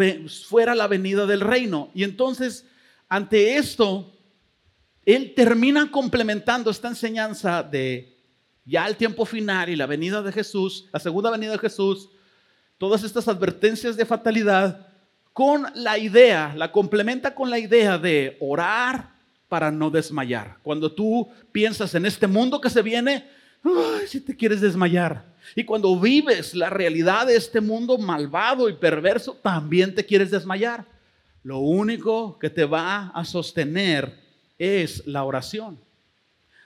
fuera 0.48 0.74
la 0.76 0.88
venida 0.88 1.26
del 1.26 1.42
reino. 1.42 1.92
Y 1.94 2.04
entonces, 2.04 2.66
ante 3.10 3.58
esto, 3.58 4.16
él 5.04 5.34
termina 5.36 5.90
complementando 5.90 6.70
esta 6.70 6.88
enseñanza 6.88 7.64
de 7.64 8.16
ya 8.64 8.88
el 8.88 8.96
tiempo 8.96 9.26
final 9.26 9.70
y 9.70 9.76
la 9.76 9.88
venida 9.88 10.22
de 10.22 10.32
Jesús, 10.32 10.88
la 10.94 11.00
segunda 11.00 11.32
venida 11.32 11.54
de 11.54 11.58
Jesús, 11.58 12.10
todas 12.78 13.04
estas 13.04 13.28
advertencias 13.28 13.98
de 13.98 14.06
fatalidad 14.06 14.88
con 15.34 15.66
la 15.74 15.98
idea, 15.98 16.54
la 16.56 16.72
complementa 16.72 17.34
con 17.34 17.50
la 17.50 17.58
idea 17.58 17.98
de 17.98 18.38
orar 18.40 19.16
para 19.48 19.72
no 19.72 19.90
desmayar. 19.90 20.58
Cuando 20.62 20.92
tú 20.92 21.28
piensas 21.52 21.96
en 21.96 22.06
este 22.06 22.28
mundo 22.28 22.62
que 22.62 22.70
se 22.70 22.84
viene, 22.84 23.28
si 24.08 24.22
te 24.22 24.36
quieres 24.36 24.62
desmayar. 24.62 25.26
Y 25.56 25.64
cuando 25.64 26.00
vives 26.00 26.54
la 26.54 26.70
realidad 26.70 27.26
de 27.26 27.36
este 27.36 27.60
mundo 27.60 27.98
malvado 27.98 28.70
y 28.70 28.74
perverso, 28.74 29.34
también 29.34 29.96
te 29.96 30.06
quieres 30.06 30.30
desmayar. 30.30 30.86
Lo 31.44 31.60
único 31.60 32.38
que 32.40 32.50
te 32.50 32.66
va 32.66 33.08
a 33.08 33.26
sostener 33.26 34.20
es 34.58 35.06
la 35.08 35.24
oración. 35.24 35.80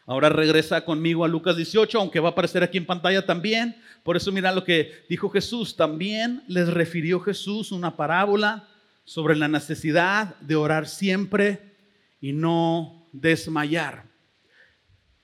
Ahora 0.06 0.30
regresa 0.30 0.84
conmigo 0.84 1.24
a 1.24 1.30
Lucas 1.30 1.56
18, 1.56 1.98
aunque 1.98 2.20
va 2.20 2.30
a 2.30 2.32
aparecer 2.32 2.62
aquí 2.62 2.78
en 2.78 2.86
pantalla 2.86 3.26
también. 3.26 3.78
Por 4.04 4.18
eso 4.18 4.32
mira 4.32 4.52
lo 4.52 4.64
que 4.64 5.06
dijo 5.08 5.30
Jesús. 5.30 5.78
También 5.78 6.44
les 6.48 6.68
refirió 6.68 7.20
Jesús 7.22 7.72
una 7.72 7.96
parábola 7.96 8.68
sobre 9.06 9.36
la 9.36 9.48
necesidad 9.48 10.36
de 10.40 10.56
orar 10.56 10.88
siempre 10.88 11.74
y 12.20 12.34
no 12.34 13.08
desmayar. 13.14 14.06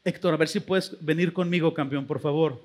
Héctor, 0.04 0.34
a 0.34 0.38
ver 0.38 0.48
si 0.48 0.62
puedes 0.62 1.04
venir 1.04 1.34
conmigo, 1.34 1.74
campeón, 1.74 2.06
por 2.06 2.20
favor. 2.20 2.62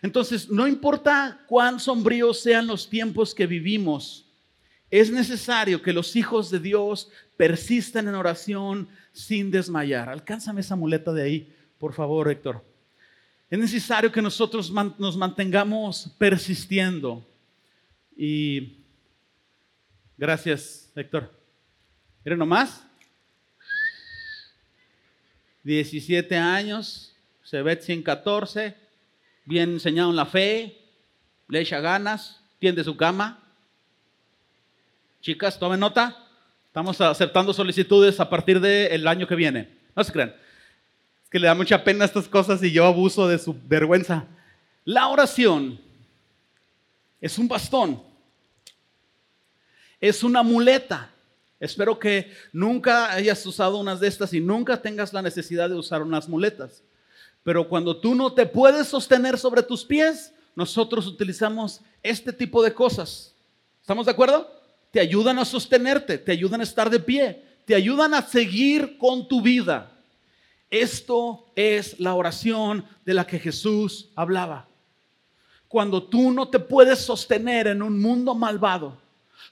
Entonces, 0.00 0.48
no 0.48 0.66
importa 0.66 1.44
cuán 1.48 1.80
sombríos 1.80 2.40
sean 2.40 2.66
los 2.66 2.88
tiempos 2.88 3.34
que 3.34 3.46
vivimos, 3.46 4.26
es 4.92 5.10
necesario 5.10 5.80
que 5.80 5.94
los 5.94 6.14
hijos 6.16 6.50
de 6.50 6.60
Dios 6.60 7.10
persistan 7.38 8.08
en 8.08 8.14
oración 8.14 8.88
sin 9.14 9.50
desmayar. 9.50 10.10
Alcánzame 10.10 10.60
esa 10.60 10.76
muleta 10.76 11.14
de 11.14 11.22
ahí, 11.22 11.56
por 11.78 11.94
favor, 11.94 12.30
Héctor. 12.30 12.62
Es 13.48 13.58
necesario 13.58 14.12
que 14.12 14.20
nosotros 14.20 14.70
nos 14.70 15.16
mantengamos 15.16 16.14
persistiendo. 16.18 17.26
Y 18.14 18.80
gracias, 20.18 20.92
Héctor. 20.94 21.32
Miren 22.22 22.38
nomás. 22.38 22.84
17 25.64 26.36
años, 26.36 27.16
se 27.42 27.62
ve 27.62 27.80
114, 27.80 28.76
bien 29.46 29.70
enseñado 29.70 30.10
en 30.10 30.16
la 30.16 30.26
fe, 30.26 30.76
le 31.48 31.60
echa 31.60 31.80
ganas, 31.80 32.42
tiende 32.58 32.84
su 32.84 32.94
cama. 32.94 33.41
Chicas, 35.22 35.56
tomen 35.56 35.78
nota. 35.78 36.16
Estamos 36.66 37.00
aceptando 37.00 37.54
solicitudes 37.54 38.18
a 38.18 38.28
partir 38.28 38.60
del 38.60 39.06
año 39.06 39.28
que 39.28 39.36
viene. 39.36 39.68
No 39.94 40.02
se 40.02 40.12
crean 40.12 40.34
que 41.30 41.38
le 41.38 41.46
da 41.46 41.54
mucha 41.54 41.82
pena 41.82 42.04
estas 42.04 42.28
cosas 42.28 42.60
y 42.62 42.72
yo 42.72 42.84
abuso 42.84 43.28
de 43.28 43.38
su 43.38 43.56
vergüenza. 43.66 44.26
La 44.84 45.06
oración 45.06 45.80
es 47.20 47.38
un 47.38 47.46
bastón, 47.46 48.02
es 50.00 50.24
una 50.24 50.42
muleta. 50.42 51.08
Espero 51.60 52.00
que 52.00 52.32
nunca 52.52 53.12
hayas 53.12 53.46
usado 53.46 53.78
unas 53.78 54.00
de 54.00 54.08
estas 54.08 54.34
y 54.34 54.40
nunca 54.40 54.82
tengas 54.82 55.12
la 55.12 55.22
necesidad 55.22 55.70
de 55.70 55.76
usar 55.76 56.02
unas 56.02 56.28
muletas. 56.28 56.82
Pero 57.44 57.68
cuando 57.68 57.96
tú 57.96 58.16
no 58.16 58.32
te 58.32 58.44
puedes 58.44 58.88
sostener 58.88 59.38
sobre 59.38 59.62
tus 59.62 59.84
pies, 59.84 60.34
nosotros 60.56 61.06
utilizamos 61.06 61.80
este 62.02 62.32
tipo 62.32 62.60
de 62.60 62.74
cosas. 62.74 63.32
¿Estamos 63.80 64.04
de 64.06 64.12
acuerdo? 64.12 64.61
Te 64.92 65.00
ayudan 65.00 65.38
a 65.40 65.44
sostenerte, 65.44 66.18
te 66.18 66.30
ayudan 66.30 66.60
a 66.60 66.64
estar 66.64 66.88
de 66.88 67.00
pie, 67.00 67.42
te 67.64 67.74
ayudan 67.74 68.14
a 68.14 68.22
seguir 68.22 68.98
con 68.98 69.26
tu 69.26 69.42
vida. 69.42 69.90
Esto 70.70 71.46
es 71.56 71.98
la 71.98 72.14
oración 72.14 72.84
de 73.04 73.14
la 73.14 73.26
que 73.26 73.38
Jesús 73.38 74.10
hablaba. 74.14 74.68
Cuando 75.66 76.02
tú 76.02 76.30
no 76.30 76.48
te 76.48 76.58
puedes 76.58 76.98
sostener 76.98 77.66
en 77.66 77.82
un 77.82 78.00
mundo 78.00 78.34
malvado, 78.34 78.96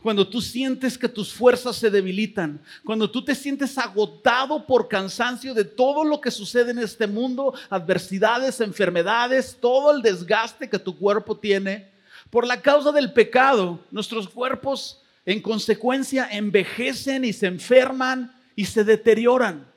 cuando 0.03 0.27
tú 0.29 0.41
sientes 0.41 0.97
que 0.97 1.09
tus 1.09 1.33
fuerzas 1.33 1.77
se 1.77 1.91
debilitan, 1.91 2.63
cuando 2.85 3.11
tú 3.11 3.25
te 3.25 3.35
sientes 3.35 3.77
agotado 3.77 4.67
por 4.67 4.89
cansancio 4.89 5.53
de 5.53 5.65
todo 5.65 6.05
lo 6.05 6.21
que 6.21 6.31
sucede 6.31 6.71
en 6.71 6.79
este 6.79 7.07
mundo, 7.07 7.55
adversidades, 7.69 8.61
enfermedades, 8.61 9.57
todo 9.61 9.95
el 9.95 10.03
desgaste 10.03 10.69
que 10.71 10.79
tu 10.79 10.97
cuerpo 10.97 11.37
tiene, 11.37 11.91
por 12.31 12.47
la 12.47 12.61
causa 12.61 12.93
del 12.93 13.13
pecado, 13.13 13.81
nuestros 13.91 14.29
cuerpos 14.29 15.00
en 15.27 15.41
consecuencia 15.41 16.29
envejecen 16.31 17.25
y 17.25 17.33
se 17.33 17.47
enferman 17.47 18.35
y 18.57 18.65
se 18.65 18.85
deterioran. 18.85 19.71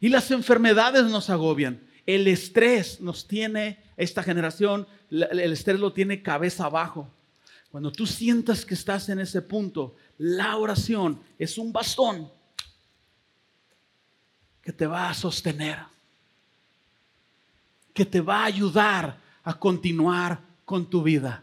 Y 0.00 0.08
las 0.08 0.30
enfermedades 0.30 1.04
nos 1.04 1.30
agobian. 1.30 1.80
El 2.06 2.26
estrés 2.26 3.00
nos 3.00 3.26
tiene, 3.26 3.78
esta 3.96 4.22
generación, 4.22 4.86
el 5.10 5.52
estrés 5.52 5.78
lo 5.78 5.92
tiene 5.92 6.22
cabeza 6.22 6.64
abajo. 6.64 7.12
Cuando 7.70 7.92
tú 7.92 8.06
sientas 8.06 8.64
que 8.64 8.74
estás 8.74 9.08
en 9.08 9.20
ese 9.20 9.42
punto, 9.42 9.94
la 10.18 10.56
oración 10.56 11.22
es 11.38 11.56
un 11.56 11.72
bastón 11.72 12.30
que 14.62 14.72
te 14.72 14.86
va 14.86 15.10
a 15.10 15.14
sostener, 15.14 15.78
que 17.94 18.04
te 18.04 18.20
va 18.20 18.42
a 18.42 18.46
ayudar 18.46 19.18
a 19.44 19.58
continuar 19.58 20.40
con 20.64 20.88
tu 20.88 21.02
vida. 21.02 21.42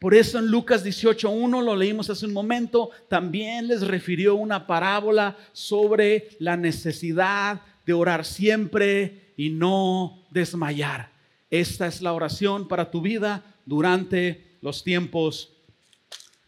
Por 0.00 0.14
eso 0.14 0.38
en 0.38 0.46
Lucas 0.46 0.82
18.1 0.82 1.62
lo 1.62 1.76
leímos 1.76 2.08
hace 2.08 2.24
un 2.24 2.32
momento, 2.32 2.90
también 3.08 3.68
les 3.68 3.86
refirió 3.86 4.34
una 4.34 4.66
parábola 4.66 5.36
sobre 5.52 6.30
la 6.38 6.56
necesidad 6.56 7.60
de 7.84 7.92
orar 7.92 8.24
siempre 8.24 9.34
y 9.36 9.50
no 9.50 10.24
desmayar. 10.30 11.12
Esta 11.50 11.86
es 11.86 12.00
la 12.00 12.14
oración 12.14 12.66
para 12.66 12.90
tu 12.90 13.02
vida 13.02 13.44
durante 13.66 14.56
los 14.62 14.82
tiempos 14.82 15.52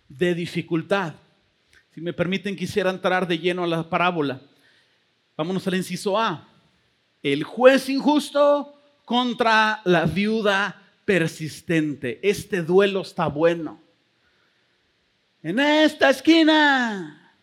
de 0.09 0.35
dificultad. 0.35 1.13
Si 1.95 2.01
me 2.01 2.15
permiten, 2.15 2.57
quisiera 2.57 2.89
entrar 2.89 3.29
de 3.29 3.39
lleno 3.39 3.65
a 3.65 3.67
la 3.67 3.91
parábola. 3.91 4.41
Vámonos 5.37 5.67
al 5.67 5.75
inciso 5.75 6.19
A. 6.19 6.49
El 7.23 7.45
juez 7.45 7.91
injusto 7.91 8.81
contra 9.05 9.83
la 9.85 10.07
viuda 10.07 10.82
persistente. 11.05 12.21
Este 12.23 12.63
duelo 12.63 13.03
está 13.03 13.27
bueno. 13.27 13.81
En 15.43 15.59
esta 15.59 16.11
esquina, 16.11 17.35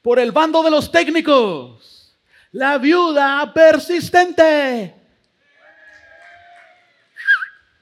por 0.00 0.18
el 0.18 0.30
bando 0.30 0.62
de 0.62 0.70
los 0.70 0.90
técnicos, 0.90 2.16
la 2.52 2.78
viuda 2.78 3.52
persistente. 3.52 4.94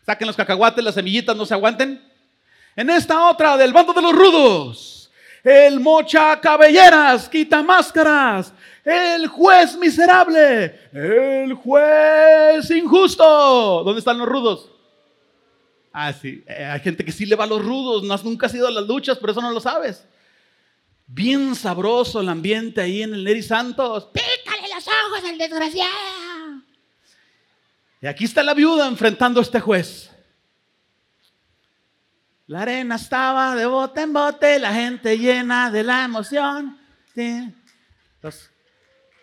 Saquen 0.05 0.26
los 0.26 0.37
cacahuates, 0.37 0.83
las 0.83 0.95
semillitas, 0.95 1.37
no 1.37 1.45
se 1.45 1.55
aguanten. 1.55 2.02
En 2.75 2.90
esta 2.90 3.28
otra, 3.28 3.57
del 3.57 3.73
bando 3.73 3.93
de 3.93 4.02
los 4.02 4.12
rudos, 4.12 5.11
el 5.43 5.81
mocha 5.81 6.40
cabelleras, 6.40 7.28
quita 7.28 7.62
máscaras, 7.62 8.52
el 8.85 9.26
juez 9.26 9.76
miserable, 9.76 10.88
el 10.93 11.55
juez 11.55 12.71
injusto. 12.71 13.83
¿Dónde 13.85 13.99
están 13.99 14.19
los 14.19 14.28
rudos? 14.28 14.71
Ah, 15.99 16.12
sí, 16.12 16.45
eh, 16.47 16.62
hay 16.62 16.81
gente 16.81 17.03
que 17.03 17.11
sí 17.11 17.25
le 17.25 17.37
va 17.37 17.45
a 17.45 17.47
los 17.47 17.65
rudos, 17.65 18.03
no 18.03 18.12
has 18.12 18.23
nunca 18.23 18.45
has 18.45 18.55
ido 18.55 18.69
a 18.69 18.71
las 18.71 18.87
luchas, 18.87 19.17
por 19.17 19.31
eso 19.31 19.41
no 19.41 19.50
lo 19.50 19.61
sabes. 19.61 20.05
Bien 21.07 21.55
sabroso 21.55 22.21
el 22.21 22.29
ambiente 22.29 22.83
ahí 22.83 23.00
en 23.00 23.15
el 23.15 23.25
Neri 23.25 23.43
Santos. 23.43 24.11
Pícale 24.12 24.69
los 24.75 24.87
ojos 24.87 25.25
al 25.26 25.38
desgraciado. 25.38 26.61
Y 28.03 28.07
aquí 28.07 28.26
está 28.26 28.43
la 28.43 28.53
viuda 28.53 28.87
enfrentando 28.87 29.41
a 29.41 29.43
este 29.43 29.59
juez. 29.59 30.11
La 32.47 32.61
arena 32.61 32.97
estaba 32.97 33.55
de 33.55 33.65
bote 33.65 34.03
en 34.03 34.12
bote, 34.12 34.59
la 34.59 34.75
gente 34.75 35.17
llena 35.17 35.71
de 35.71 35.83
la 35.83 36.05
emoción. 36.05 36.79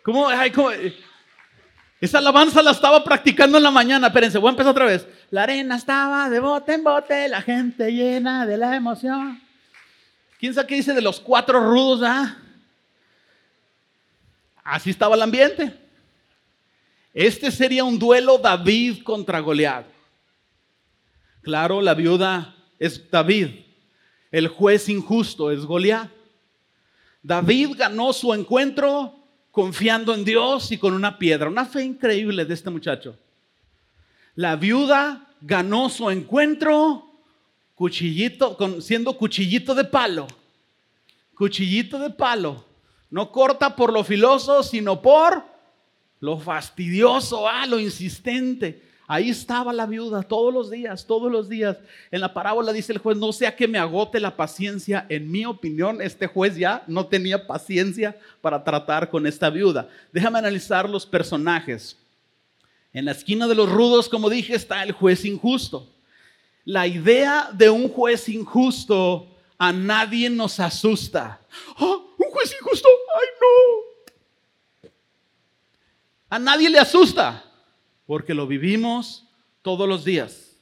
¿Cómo, 0.03 0.27
Esa 2.03 2.17
alabanza 2.17 2.61
la 2.61 2.71
estaba 2.71 3.01
practicando 3.01 3.55
en 3.55 3.63
la 3.63 3.71
mañana. 3.71 4.07
Espérense, 4.07 4.37
voy 4.37 4.49
a 4.49 4.51
empezar 4.51 4.71
otra 4.71 4.83
vez. 4.83 5.07
La 5.31 5.43
arena 5.43 5.77
estaba 5.77 6.29
de 6.29 6.41
bote 6.41 6.73
en 6.73 6.83
bote, 6.83 7.29
la 7.29 7.41
gente 7.41 7.93
llena 7.93 8.45
de 8.45 8.57
la 8.57 8.75
emoción. 8.75 9.41
¿Quién 10.37 10.53
sabe 10.53 10.67
qué 10.67 10.75
dice 10.75 10.93
de 10.93 11.01
los 11.01 11.21
cuatro 11.21 11.61
rudos? 11.61 12.01
Ah? 12.03 12.35
Así 14.65 14.89
estaba 14.89 15.15
el 15.15 15.21
ambiente. 15.21 15.79
Este 17.13 17.49
sería 17.49 17.85
un 17.85 17.97
duelo 17.97 18.37
David 18.37 19.01
contra 19.03 19.39
Goliat. 19.39 19.85
Claro, 21.41 21.79
la 21.79 21.93
viuda 21.93 22.53
es 22.79 23.09
David. 23.09 23.47
El 24.29 24.49
juez 24.49 24.89
injusto 24.89 25.51
es 25.51 25.63
Goliat. 25.63 26.09
David 27.21 27.77
ganó 27.77 28.11
su 28.11 28.33
encuentro 28.33 29.22
confiando 29.53 30.15
en 30.15 30.25
Dios 30.25 30.71
y 30.71 30.79
con 30.79 30.95
una 30.95 31.19
piedra. 31.19 31.47
Una 31.47 31.65
fe 31.65 31.83
increíble 31.83 32.43
de 32.43 32.55
este 32.55 32.71
muchacho. 32.71 33.15
La 34.33 34.55
viuda 34.55 35.29
ganó 35.41 35.89
su 35.89 36.09
encuentro 36.09 37.05
cuchillito, 37.75 38.57
siendo 38.81 39.15
cuchillito 39.15 39.75
de 39.75 39.83
palo. 39.83 40.25
Cuchillito 41.35 41.99
de 41.99 42.09
palo. 42.09 42.65
No 43.11 43.31
corta 43.31 43.75
por 43.75 43.93
lo 43.93 44.03
filoso, 44.03 44.63
sino 44.63 44.99
por 45.03 45.43
lo 46.19 46.39
fastidioso, 46.39 47.47
ah, 47.47 47.67
lo 47.67 47.79
insistente. 47.79 48.81
Ahí 49.13 49.29
estaba 49.29 49.71
la 49.73 49.85
viuda 49.85 50.23
todos 50.23 50.51
los 50.51 50.71
días, 50.71 51.05
todos 51.05 51.31
los 51.31 51.47
días. 51.47 51.77
En 52.09 52.19
la 52.19 52.33
parábola 52.33 52.73
dice 52.73 52.93
el 52.93 52.97
juez, 52.97 53.15
no 53.15 53.31
sea 53.31 53.55
que 53.55 53.67
me 53.67 53.77
agote 53.77 54.19
la 54.19 54.35
paciencia. 54.35 55.05
En 55.07 55.29
mi 55.29 55.45
opinión, 55.45 56.01
este 56.01 56.25
juez 56.25 56.55
ya 56.55 56.83
no 56.87 57.05
tenía 57.05 57.45
paciencia 57.45 58.17
para 58.41 58.63
tratar 58.63 59.11
con 59.11 59.27
esta 59.27 59.51
viuda. 59.51 59.87
Déjame 60.11 60.39
analizar 60.39 60.89
los 60.89 61.05
personajes. 61.05 61.95
En 62.91 63.05
la 63.05 63.11
esquina 63.11 63.47
de 63.47 63.53
los 63.53 63.71
rudos, 63.71 64.09
como 64.09 64.31
dije, 64.31 64.55
está 64.55 64.81
el 64.81 64.93
juez 64.93 65.25
injusto. 65.25 65.87
La 66.65 66.87
idea 66.87 67.51
de 67.53 67.69
un 67.69 67.89
juez 67.89 68.27
injusto 68.29 69.27
a 69.59 69.71
nadie 69.71 70.27
nos 70.27 70.59
asusta. 70.59 71.39
¡Oh, 71.77 72.15
un 72.17 72.31
juez 72.31 72.55
injusto! 72.59 72.89
¡Ay, 73.21 73.27
no! 74.81 74.89
A 76.31 76.39
nadie 76.39 76.67
le 76.67 76.79
asusta 76.79 77.43
porque 78.13 78.35
lo 78.35 78.45
vivimos 78.45 79.25
todos 79.63 79.89
los 79.89 80.05
días. 80.05 80.55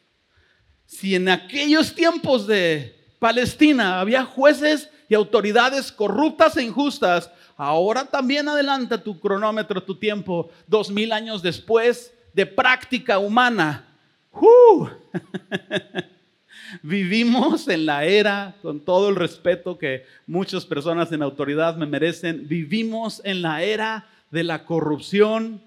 Si 0.85 1.15
en 1.15 1.27
aquellos 1.27 1.93
tiempos 1.93 2.47
de 2.47 2.95
Palestina 3.19 3.99
había 3.99 4.23
jueces 4.23 4.89
y 5.09 5.15
autoridades 5.15 5.91
corruptas 5.91 6.55
e 6.55 6.63
injustas, 6.63 7.29
ahora 7.57 8.05
también 8.05 8.47
adelanta 8.47 9.03
tu 9.03 9.19
cronómetro, 9.19 9.83
tu 9.83 9.95
tiempo, 9.95 10.49
dos 10.65 10.89
mil 10.89 11.11
años 11.11 11.41
después 11.41 12.13
de 12.31 12.45
práctica 12.45 13.19
humana. 13.19 13.85
Vivimos 16.81 17.67
en 17.67 17.85
la 17.85 18.05
era, 18.05 18.55
con 18.61 18.79
todo 18.79 19.09
el 19.09 19.17
respeto 19.17 19.77
que 19.77 20.05
muchas 20.25 20.65
personas 20.65 21.11
en 21.11 21.21
autoridad 21.21 21.75
me 21.75 21.85
merecen, 21.85 22.47
vivimos 22.47 23.21
en 23.25 23.41
la 23.41 23.61
era 23.61 24.07
de 24.29 24.45
la 24.45 24.63
corrupción, 24.63 25.61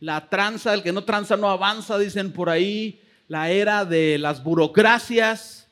la 0.00 0.28
tranza, 0.28 0.74
el 0.74 0.82
que 0.82 0.92
no 0.92 1.04
tranza 1.04 1.36
no 1.36 1.48
avanza, 1.48 1.98
dicen 1.98 2.32
por 2.32 2.50
ahí, 2.50 3.00
la 3.28 3.50
era 3.50 3.84
de 3.84 4.18
las 4.18 4.42
burocracias. 4.42 5.68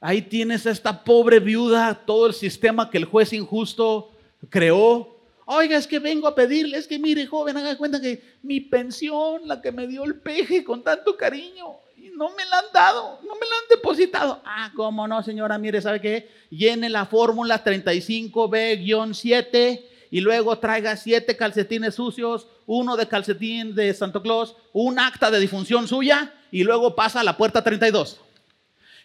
Ahí 0.00 0.22
tienes 0.22 0.66
a 0.66 0.70
esta 0.70 1.04
pobre 1.04 1.40
viuda, 1.40 2.02
todo 2.06 2.26
el 2.26 2.34
sistema 2.34 2.90
que 2.90 2.98
el 2.98 3.04
juez 3.04 3.32
injusto 3.32 4.12
creó. 4.50 5.16
Oiga, 5.46 5.76
es 5.76 5.86
que 5.86 5.98
vengo 5.98 6.26
a 6.26 6.34
pedirle, 6.34 6.78
es 6.78 6.86
que 6.86 6.98
mire, 6.98 7.26
joven, 7.26 7.56
haga 7.56 7.76
cuenta 7.76 8.00
que 8.00 8.22
mi 8.42 8.60
pensión, 8.60 9.46
la 9.46 9.60
que 9.60 9.72
me 9.72 9.86
dio 9.86 10.04
el 10.04 10.16
peje 10.16 10.64
con 10.64 10.82
tanto 10.82 11.16
cariño, 11.16 11.66
y 11.96 12.08
no 12.10 12.30
me 12.30 12.44
la 12.46 12.60
han 12.60 12.72
dado, 12.72 13.20
no 13.22 13.34
me 13.34 13.46
la 13.46 13.56
han 13.62 13.68
depositado. 13.70 14.40
Ah, 14.44 14.72
¿cómo 14.74 15.06
no, 15.06 15.22
señora? 15.22 15.58
Mire, 15.58 15.82
¿sabe 15.82 16.00
qué? 16.00 16.30
Llene 16.50 16.88
la 16.88 17.06
fórmula 17.06 17.62
35B-7 17.62 19.84
y 20.14 20.20
luego 20.20 20.56
traiga 20.60 20.96
siete 20.96 21.36
calcetines 21.36 21.96
sucios, 21.96 22.46
uno 22.66 22.96
de 22.96 23.08
calcetín 23.08 23.74
de 23.74 23.92
Santo 23.94 24.22
Claus, 24.22 24.54
un 24.72 25.00
acta 25.00 25.28
de 25.28 25.40
difunción 25.40 25.88
suya 25.88 26.32
y 26.52 26.62
luego 26.62 26.94
pasa 26.94 27.18
a 27.18 27.24
la 27.24 27.36
puerta 27.36 27.64
32. 27.64 28.20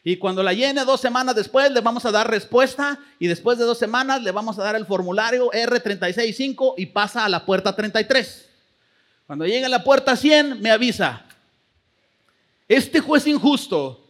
Y 0.04 0.18
cuando 0.18 0.44
la 0.44 0.54
llene 0.54 0.86
dos 0.86 1.02
semanas 1.02 1.34
después, 1.34 1.72
le 1.72 1.82
vamos 1.82 2.06
a 2.06 2.12
dar 2.12 2.30
respuesta 2.30 3.00
y 3.18 3.26
después 3.26 3.58
de 3.58 3.66
dos 3.66 3.80
semanas 3.80 4.22
le 4.22 4.30
vamos 4.30 4.60
a 4.60 4.64
dar 4.64 4.76
el 4.76 4.86
formulario 4.86 5.50
R365 5.50 6.76
y 6.78 6.86
pasa 6.86 7.26
a 7.26 7.30
la 7.30 7.44
puerta 7.44 7.76
33. 7.76 8.48
Cuando 9.26 9.48
llegue 9.48 9.66
a 9.66 9.70
la 9.70 9.84
puerta 9.84 10.16
100, 10.16 10.62
me 10.62 10.70
avisa. 10.70 11.26
Este 12.68 13.00
juez 13.00 13.26
injusto 13.26 14.08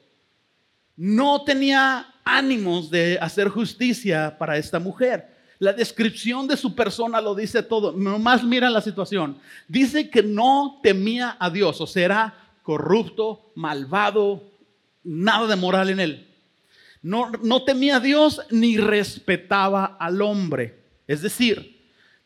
no 0.98 1.46
tenía 1.46 2.14
ánimos 2.26 2.92
de 2.92 3.18
hacer 3.22 3.48
justicia 3.48 4.36
para 4.38 4.58
esta 4.58 4.80
mujer. 4.80 5.39
La 5.60 5.74
descripción 5.74 6.48
de 6.48 6.56
su 6.56 6.74
persona 6.74 7.20
lo 7.20 7.36
dice 7.36 7.62
todo. 7.62 7.92
Nomás 7.92 8.44
mira 8.44 8.70
la 8.70 8.82
situación. 8.82 9.38
Dice 9.68 10.10
que 10.10 10.24
no 10.24 10.80
temía 10.82 11.36
a 11.38 11.50
Dios, 11.50 11.82
o 11.82 11.88
sea, 11.88 12.06
era 12.06 12.34
corrupto, 12.64 13.52
malvado, 13.56 14.44
nada 15.04 15.48
de 15.48 15.56
moral 15.58 15.90
en 15.90 16.00
él. 16.00 16.28
No, 17.02 17.30
no 17.44 17.64
temía 17.64 17.98
a 17.98 18.00
Dios 18.00 18.42
ni 18.50 18.78
respetaba 18.78 19.98
al 20.00 20.22
hombre. 20.22 20.80
Es 21.08 21.22
decir, 21.22 21.78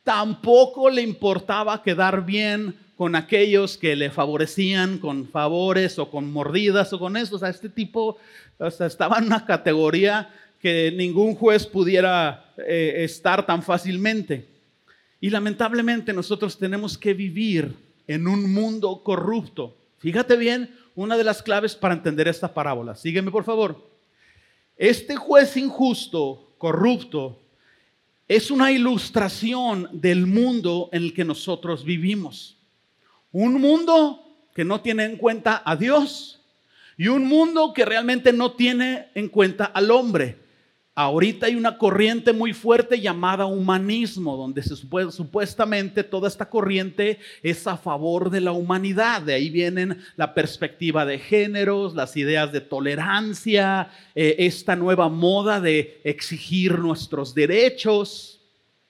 tampoco 0.04 0.90
le 0.90 1.02
importaba 1.02 1.82
quedar 1.82 2.26
bien 2.26 2.76
con 2.96 3.16
aquellos 3.16 3.78
que 3.78 3.96
le 3.96 4.12
favorecían 4.12 5.00
con 5.00 5.28
favores 5.28 5.98
o 5.98 6.12
con 6.12 6.32
mordidas 6.32 6.94
o 6.94 7.00
con 7.00 7.18
eso. 7.18 7.36
O 7.36 7.40
sea, 7.40 7.50
este 7.50 7.70
tipo 7.70 8.18
estaba 8.60 9.18
en 9.18 9.26
una 9.26 9.46
categoría 9.46 10.30
que 10.62 10.92
ningún 10.96 11.36
juez 11.36 11.66
pudiera 11.66 12.43
eh, 12.58 13.04
estar 13.04 13.46
tan 13.46 13.64
fácilmente. 13.64 14.48
Y 15.20 15.30
lamentablemente 15.30 16.14
nosotros 16.14 16.58
tenemos 16.58 16.98
que 16.98 17.14
vivir 17.14 17.76
en 18.08 18.28
un 18.28 18.54
mundo 18.54 19.02
corrupto. 19.04 19.76
Fíjate 20.00 20.36
bien, 20.36 20.76
una 20.96 21.18
de 21.18 21.24
las 21.24 21.42
claves 21.42 21.76
para 21.76 21.94
entender 21.94 22.28
esta 22.28 22.54
parábola. 22.54 22.96
Sígueme 22.96 23.32
por 23.32 23.44
favor. 23.44 23.90
Este 24.78 25.16
juez 25.16 25.56
injusto, 25.56 26.54
corrupto, 26.58 27.40
es 28.28 28.52
una 28.52 28.72
ilustración 28.72 29.90
del 29.92 30.26
mundo 30.26 30.90
en 30.92 31.04
el 31.04 31.14
que 31.14 31.26
nosotros 31.26 31.84
vivimos. 31.84 32.58
Un 33.32 33.60
mundo 33.60 34.24
que 34.54 34.64
no 34.64 34.82
tiene 34.82 35.06
en 35.06 35.18
cuenta 35.18 35.62
a 35.66 35.76
Dios 35.76 36.42
y 36.98 37.08
un 37.08 37.26
mundo 37.28 37.74
que 37.74 37.86
realmente 37.86 38.32
no 38.32 38.54
tiene 38.54 39.08
en 39.16 39.30
cuenta 39.30 39.66
al 39.66 39.92
hombre. 39.92 40.38
Ahorita 40.96 41.48
hay 41.48 41.56
una 41.56 41.80
corriente 41.80 42.34
muy 42.34 42.54
fuerte 42.54 43.02
llamada 43.02 43.48
humanismo, 43.48 44.38
donde 44.38 44.62
se 44.62 44.76
supuestamente 44.76 46.04
toda 46.04 46.28
esta 46.28 46.48
corriente 46.48 47.18
es 47.42 47.66
a 47.66 47.78
favor 47.78 48.30
de 48.30 48.42
la 48.42 48.52
humanidad. 48.52 49.24
De 49.24 49.34
ahí 49.34 49.50
vienen 49.50 50.04
la 50.18 50.36
perspectiva 50.36 51.04
de 51.04 51.18
géneros, 51.18 51.96
las 51.96 52.16
ideas 52.16 52.52
de 52.52 52.62
tolerancia, 52.62 53.90
eh, 54.14 54.36
esta 54.38 54.76
nueva 54.76 55.10
moda 55.10 55.60
de 55.60 56.00
exigir 56.04 56.78
nuestros 56.78 57.34
derechos. 57.34 58.40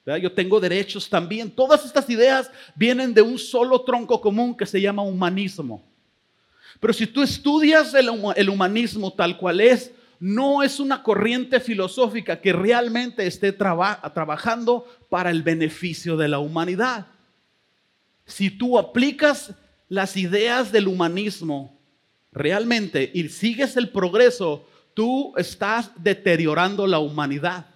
Yo 0.05 0.33
tengo 0.33 0.59
derechos 0.59 1.09
también. 1.09 1.49
Todas 1.49 1.85
estas 1.85 2.09
ideas 2.09 2.51
vienen 2.75 3.13
de 3.13 3.21
un 3.21 3.39
solo 3.39 3.79
tronco 3.83 4.19
común 4.19 4.57
que 4.57 4.65
se 4.65 4.81
llama 4.81 5.03
humanismo. 5.03 5.81
Pero 6.81 6.91
si 6.91 7.07
tú 7.07 7.21
estudias 7.21 7.93
el 7.93 8.49
humanismo 8.49 9.13
tal 9.13 9.37
cual 9.37 9.61
es, 9.61 9.93
no 10.19 10.63
es 10.63 10.79
una 10.79 11.03
corriente 11.03 11.59
filosófica 11.59 12.39
que 12.41 12.53
realmente 12.53 13.27
esté 13.27 13.51
trabajando 13.51 14.85
para 15.09 15.29
el 15.29 15.43
beneficio 15.43 16.17
de 16.17 16.27
la 16.27 16.39
humanidad. 16.39 17.07
Si 18.25 18.49
tú 18.49 18.79
aplicas 18.79 19.53
las 19.89 20.15
ideas 20.17 20.71
del 20.71 20.87
humanismo 20.87 21.77
realmente 22.31 23.11
y 23.13 23.27
sigues 23.29 23.77
el 23.77 23.89
progreso, 23.89 24.67
tú 24.93 25.33
estás 25.37 25.91
deteriorando 25.97 26.87
la 26.87 26.99
humanidad. 26.99 27.67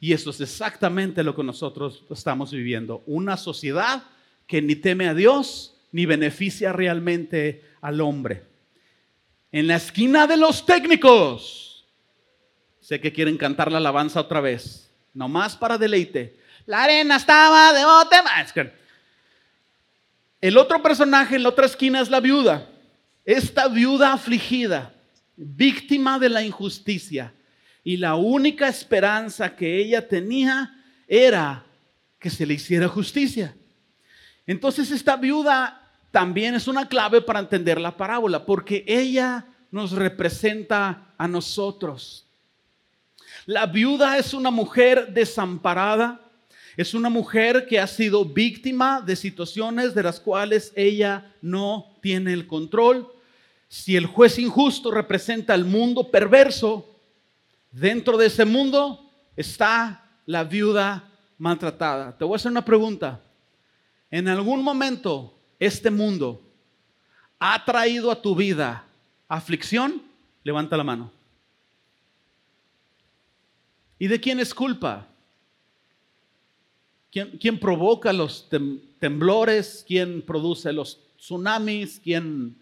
Y 0.00 0.12
eso 0.12 0.30
es 0.30 0.40
exactamente 0.40 1.22
lo 1.22 1.34
que 1.34 1.42
nosotros 1.42 2.04
estamos 2.10 2.52
viviendo. 2.52 3.02
Una 3.06 3.36
sociedad 3.36 4.02
que 4.46 4.60
ni 4.60 4.76
teme 4.76 5.08
a 5.08 5.14
Dios 5.14 5.76
ni 5.92 6.04
beneficia 6.04 6.72
realmente 6.72 7.62
al 7.80 8.00
hombre. 8.00 8.53
En 9.54 9.68
la 9.68 9.76
esquina 9.76 10.26
de 10.26 10.36
los 10.36 10.66
técnicos, 10.66 11.86
sé 12.80 13.00
que 13.00 13.12
quieren 13.12 13.36
cantar 13.36 13.70
la 13.70 13.78
alabanza 13.78 14.18
otra 14.18 14.40
vez, 14.40 14.90
nomás 15.12 15.56
para 15.56 15.78
deleite. 15.78 16.36
La 16.66 16.82
arena 16.82 17.14
estaba 17.14 17.72
de 17.72 17.84
bote. 17.84 18.16
El 20.40 20.58
otro 20.58 20.82
personaje 20.82 21.36
en 21.36 21.44
la 21.44 21.50
otra 21.50 21.66
esquina 21.66 22.00
es 22.00 22.10
la 22.10 22.18
viuda. 22.18 22.68
Esta 23.24 23.68
viuda 23.68 24.12
afligida, 24.12 24.92
víctima 25.36 26.18
de 26.18 26.30
la 26.30 26.42
injusticia. 26.42 27.32
Y 27.84 27.96
la 27.96 28.16
única 28.16 28.66
esperanza 28.66 29.54
que 29.54 29.78
ella 29.78 30.08
tenía 30.08 30.84
era 31.06 31.64
que 32.18 32.28
se 32.28 32.44
le 32.44 32.54
hiciera 32.54 32.88
justicia. 32.88 33.54
Entonces 34.48 34.90
esta 34.90 35.14
viuda 35.14 35.83
también 36.14 36.54
es 36.54 36.68
una 36.68 36.88
clave 36.88 37.20
para 37.20 37.40
entender 37.40 37.80
la 37.80 37.96
parábola, 37.96 38.46
porque 38.46 38.84
ella 38.86 39.46
nos 39.72 39.90
representa 39.90 41.12
a 41.18 41.26
nosotros. 41.26 42.24
La 43.46 43.66
viuda 43.66 44.16
es 44.16 44.32
una 44.32 44.52
mujer 44.52 45.12
desamparada, 45.12 46.20
es 46.76 46.94
una 46.94 47.10
mujer 47.10 47.66
que 47.66 47.80
ha 47.80 47.88
sido 47.88 48.24
víctima 48.24 49.00
de 49.00 49.16
situaciones 49.16 49.92
de 49.92 50.04
las 50.04 50.20
cuales 50.20 50.72
ella 50.76 51.34
no 51.42 51.96
tiene 52.00 52.32
el 52.32 52.46
control. 52.46 53.12
Si 53.66 53.96
el 53.96 54.06
juez 54.06 54.38
injusto 54.38 54.92
representa 54.92 55.52
el 55.52 55.64
mundo 55.64 56.12
perverso, 56.12 56.96
dentro 57.72 58.16
de 58.16 58.26
ese 58.26 58.44
mundo 58.44 59.10
está 59.34 60.12
la 60.26 60.44
viuda 60.44 61.10
maltratada. 61.38 62.16
Te 62.16 62.24
voy 62.24 62.34
a 62.34 62.36
hacer 62.36 62.52
una 62.52 62.64
pregunta. 62.64 63.20
¿En 64.12 64.28
algún 64.28 64.62
momento 64.62 65.34
este 65.58 65.90
mundo 65.90 66.40
ha 67.38 67.64
traído 67.64 68.10
a 68.10 68.20
tu 68.20 68.34
vida 68.34 68.84
aflicción? 69.28 70.02
Levanta 70.42 70.76
la 70.76 70.84
mano. 70.84 71.10
¿Y 73.98 74.08
de 74.08 74.20
quién 74.20 74.40
es 74.40 74.54
culpa? 74.54 75.06
¿Quién, 77.10 77.60
provoca 77.60 78.12
los 78.12 78.48
temblores? 78.98 79.84
¿Quién 79.86 80.20
produce 80.22 80.72
los 80.72 80.98
tsunamis? 81.16 82.00
¿Quién, 82.02 82.56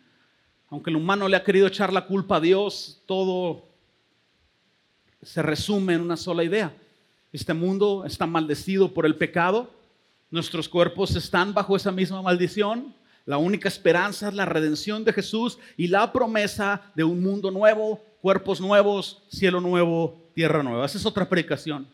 aunque 0.69 0.91
el 0.91 0.97
humano 0.97 1.27
le 1.27 1.39
ha 1.39 1.45
querido 1.45 1.67
echar 1.67 1.91
la 1.91 2.07
culpa 2.07 2.37
a 2.37 2.41
Dios, 2.41 3.01
todo 3.07 3.65
se 5.23 5.41
resume 5.41 5.95
en 5.95 6.03
una 6.03 6.19
sola 6.19 6.45
idea? 6.45 6.77
Este 7.33 7.55
mundo 7.55 8.05
está 8.05 8.27
maldecido 8.27 8.93
por 8.93 9.07
el 9.07 9.17
pecado 9.17 9.71
Nuestros 10.33 10.67
cuerpos 10.67 11.15
están 11.15 11.53
bajo 11.53 11.77
esa 11.77 11.93
misma 11.93 12.23
maldición. 12.23 12.95
La 13.27 13.37
única 13.37 13.69
esperanza 13.69 14.29
es 14.29 14.35
la 14.35 14.47
redención 14.47 15.05
de 15.05 15.13
Jesús 15.13 15.59
y 15.77 15.89
la 15.89 16.11
promesa 16.11 16.81
de 16.95 17.05
un 17.05 17.23
mundo 17.23 17.51
nuevo, 17.51 18.03
cuerpos 18.23 18.59
nuevos, 18.59 19.23
cielo 19.29 19.61
nuevo, 19.61 20.31
tierra 20.35 20.63
nueva. 20.63 20.87
Esa 20.87 20.97
es 20.97 21.05
otra 21.05 21.29
predicación. 21.29 21.87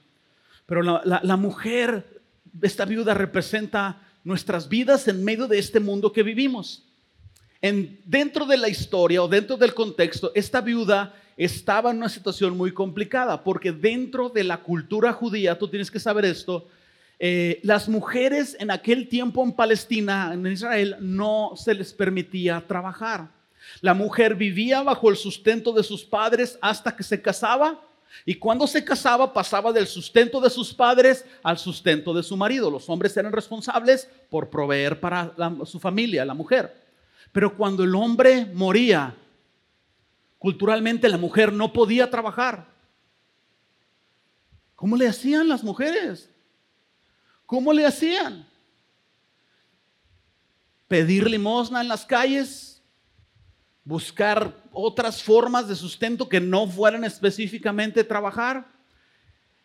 Pero 0.67 0.83
la, 0.83 1.37
mujer, 1.37 2.23
esta 2.63 2.85
viuda, 2.85 3.13
representa 3.13 4.07
nuestras 4.23 4.69
vidas 4.69 5.09
en 5.09 5.25
medio 5.25 5.49
de 5.49 5.59
este 5.59 5.81
mundo 5.81 6.13
que 6.13 6.23
vivimos. 6.23 6.85
En, 7.61 7.99
dentro 8.05 8.47
de 8.47 8.57
la 8.57 8.69
historia 8.69 9.21
o 9.21 9.27
dentro 9.27 9.57
del 9.57 9.75
contexto, 9.75 10.31
esta 10.37 10.61
viuda 10.61 11.13
estaba 11.37 11.91
en 11.91 11.97
una 11.97 12.09
situación 12.09 12.57
muy 12.57 12.71
complicada, 12.71 13.43
porque 13.43 13.73
dentro 13.73 14.29
de 14.29 14.45
la 14.45 14.59
cultura 14.63 15.13
judía, 15.13 15.59
tú 15.59 15.67
tienes 15.67 15.91
que 15.91 15.99
saber 15.99 16.25
esto, 16.25 16.69
eh, 17.19 17.61
las 17.65 17.89
mujeres 17.89 18.57
en 18.61 18.71
aquel 18.71 19.09
tiempo 19.09 19.43
en 19.43 19.53
Palestina, 19.53 20.33
en 20.33 20.47
Israel, 20.47 20.97
no 21.01 21.53
se 21.57 21.75
les 21.75 21.93
permitía 21.93 22.65
trabajar. 22.67 23.31
La 23.81 23.95
mujer 23.95 24.35
vivía 24.35 24.83
bajo 24.83 25.11
el 25.11 25.17
sustento 25.17 25.73
de 25.73 25.83
sus 25.83 26.05
padres 26.05 26.59
hasta 26.61 26.95
que 26.95 27.03
se 27.03 27.21
casaba 27.21 27.81
y 28.25 28.37
cuando 28.37 28.67
se 28.67 28.85
casaba 28.85 29.33
pasaba 29.33 29.73
del 29.73 29.87
sustento 29.87 30.41
de 30.41 30.51
sus 30.51 30.73
padres 30.73 31.25
al 31.43 31.59
sustento 31.59 32.15
de 32.15 32.23
su 32.23 32.37
marido. 32.37 32.71
Los 32.71 32.89
hombres 32.89 33.17
eran 33.17 33.33
responsables 33.33 34.09
por 34.31 34.49
proveer 34.49 35.01
para 35.01 35.35
su 35.65 35.79
familia, 35.79 36.25
la 36.25 36.35
mujer. 36.35 36.75
Pero 37.33 37.57
cuando 37.57 37.85
el 37.85 37.95
hombre 37.95 38.47
moría, 38.47 39.15
culturalmente 40.39 41.09
la 41.09 41.19
mujer 41.19 41.53
no 41.53 41.73
podía 41.73 42.11
trabajar. 42.11 42.67
¿Cómo 44.75 44.97
le 44.97 45.09
hacían 45.09 45.49
las 45.49 45.63
mujeres? 45.63 46.31
¿Cómo 47.49 47.73
le 47.73 47.87
hacían? 47.87 48.47
Pedir 50.87 51.31
limosna 51.31 51.81
en 51.81 51.89
las 51.89 52.05
calles, 52.05 52.83
buscar 53.85 54.55
otras 54.71 55.23
formas 55.23 55.67
de 55.67 55.75
sustento 55.75 56.29
que 56.29 56.41
no 56.41 56.69
fueran 56.69 57.05
específicamente 57.05 58.05
trabajar. 58.05 58.67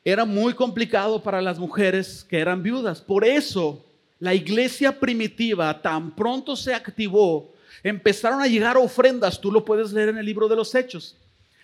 Era 0.06 0.24
muy 0.24 0.54
complicado 0.54 1.22
para 1.22 1.42
las 1.42 1.60
mujeres 1.60 2.24
que 2.24 2.40
eran 2.40 2.64
viudas. 2.64 3.02
Por 3.02 3.26
eso 3.26 3.86
la 4.18 4.34
iglesia 4.34 4.98
primitiva 4.98 5.82
tan 5.82 6.16
pronto 6.16 6.56
se 6.56 6.74
activó, 6.74 7.52
empezaron 7.84 8.42
a 8.42 8.48
llegar 8.48 8.78
ofrendas, 8.78 9.42
tú 9.42 9.52
lo 9.52 9.66
puedes 9.66 9.92
leer 9.92 10.08
en 10.08 10.20
el 10.20 10.26
libro 10.26 10.48
de 10.48 10.56
los 10.56 10.74
Hechos. 10.74 11.18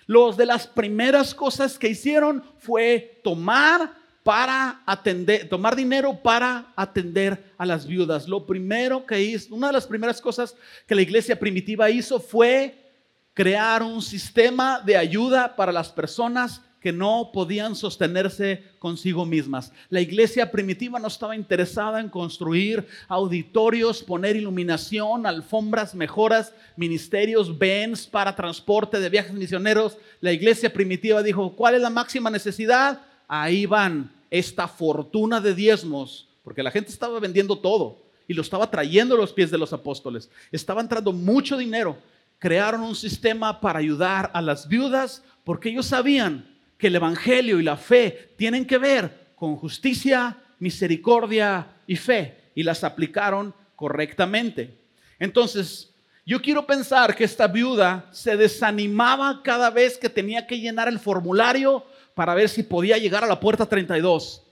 Los 0.05 0.35
de 0.35 0.47
las 0.47 0.67
primeras 0.67 1.33
cosas 1.33 1.79
que 1.79 1.87
hicieron 1.87 2.43
fue 2.57 3.21
tomar 3.23 3.98
para 4.23 4.81
atender, 4.85 5.47
tomar 5.47 5.75
dinero 5.75 6.21
para 6.21 6.73
atender 6.75 7.53
a 7.57 7.65
las 7.65 7.87
viudas. 7.87 8.27
Lo 8.27 8.45
primero 8.45 9.05
que 9.05 9.21
hizo, 9.21 9.55
una 9.55 9.67
de 9.67 9.73
las 9.73 9.87
primeras 9.87 10.21
cosas 10.21 10.55
que 10.85 10.95
la 10.95 11.01
iglesia 11.01 11.39
primitiva 11.39 11.89
hizo 11.89 12.19
fue 12.19 12.91
crear 13.33 13.83
un 13.83 14.01
sistema 14.01 14.81
de 14.81 14.97
ayuda 14.97 15.55
para 15.55 15.71
las 15.71 15.89
personas 15.89 16.61
que 16.81 16.91
no 16.93 17.31
podían 17.33 17.75
sostenerse 17.75 18.63
consigo 18.79 19.25
mismas. 19.25 19.71
La 19.89 19.99
iglesia 19.99 20.49
primitiva 20.49 20.99
no 20.99 21.07
estaba 21.07 21.35
interesada 21.35 21.99
en 21.99 22.09
construir 22.09 22.87
auditorios, 23.07 24.01
poner 24.01 24.37
iluminación, 24.37 25.25
alfombras, 25.25 25.93
mejoras, 25.93 26.53
ministerios, 26.77 27.57
bens 27.57 28.07
para 28.07 28.35
transporte 28.35 28.99
de 28.99 29.09
viajes 29.09 29.33
misioneros. 29.33 29.97
La 30.21 30.31
iglesia 30.31 30.71
primitiva 30.71 31.21
dijo, 31.21 31.55
¿cuál 31.55 31.75
es 31.75 31.81
la 31.81 31.89
máxima 31.89 32.29
necesidad? 32.29 33.01
Ahí 33.31 33.67
van 33.67 34.11
esta 34.31 34.67
fortuna 34.67 35.39
de 35.39 35.53
diezmos, 35.53 36.27
porque 36.43 36.63
la 36.63 36.71
gente 36.71 36.91
estaba 36.91 37.19
vendiendo 37.19 37.59
todo 37.59 38.01
y 38.27 38.33
lo 38.33 38.41
estaba 38.41 38.69
trayendo 38.69 39.13
a 39.13 39.19
los 39.19 39.31
pies 39.31 39.51
de 39.51 39.57
los 39.59 39.71
apóstoles. 39.71 40.31
Estaba 40.51 40.81
entrando 40.81 41.13
mucho 41.13 41.55
dinero. 41.55 41.95
Crearon 42.39 42.81
un 42.81 42.95
sistema 42.95 43.61
para 43.61 43.79
ayudar 43.79 44.31
a 44.33 44.41
las 44.41 44.67
viudas 44.67 45.23
porque 45.43 45.69
ellos 45.69 45.85
sabían 45.85 46.57
que 46.79 46.87
el 46.87 46.95
Evangelio 46.95 47.59
y 47.59 47.63
la 47.63 47.77
fe 47.77 48.33
tienen 48.35 48.65
que 48.65 48.79
ver 48.79 49.33
con 49.35 49.55
justicia, 49.57 50.37
misericordia 50.57 51.67
y 51.85 51.97
fe 51.97 52.51
y 52.55 52.63
las 52.63 52.83
aplicaron 52.83 53.53
correctamente. 53.75 54.75
Entonces, 55.19 55.93
yo 56.25 56.41
quiero 56.41 56.65
pensar 56.65 57.15
que 57.15 57.25
esta 57.25 57.47
viuda 57.47 58.07
se 58.11 58.37
desanimaba 58.37 59.41
cada 59.43 59.69
vez 59.69 59.97
que 59.97 60.09
tenía 60.09 60.47
que 60.47 60.59
llenar 60.59 60.87
el 60.87 60.99
formulario 60.99 61.83
para 62.19 62.35
ver 62.35 62.49
si 62.49 62.63
podía 62.63 62.97
llegar 62.97 63.23
a 63.23 63.27
la 63.27 63.39
puerta 63.39 63.65
32. 63.65 64.43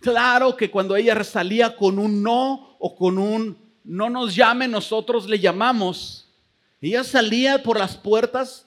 Claro 0.00 0.56
que 0.56 0.70
cuando 0.70 0.94
ella 0.94 1.24
salía 1.24 1.74
con 1.74 1.98
un 1.98 2.22
no 2.22 2.76
o 2.78 2.94
con 2.94 3.18
un 3.18 3.58
no 3.82 4.08
nos 4.08 4.32
llame, 4.36 4.68
nosotros 4.68 5.28
le 5.28 5.40
llamamos. 5.40 6.32
Ella 6.80 7.02
salía 7.02 7.60
por 7.64 7.76
las 7.76 7.96
puertas 7.96 8.64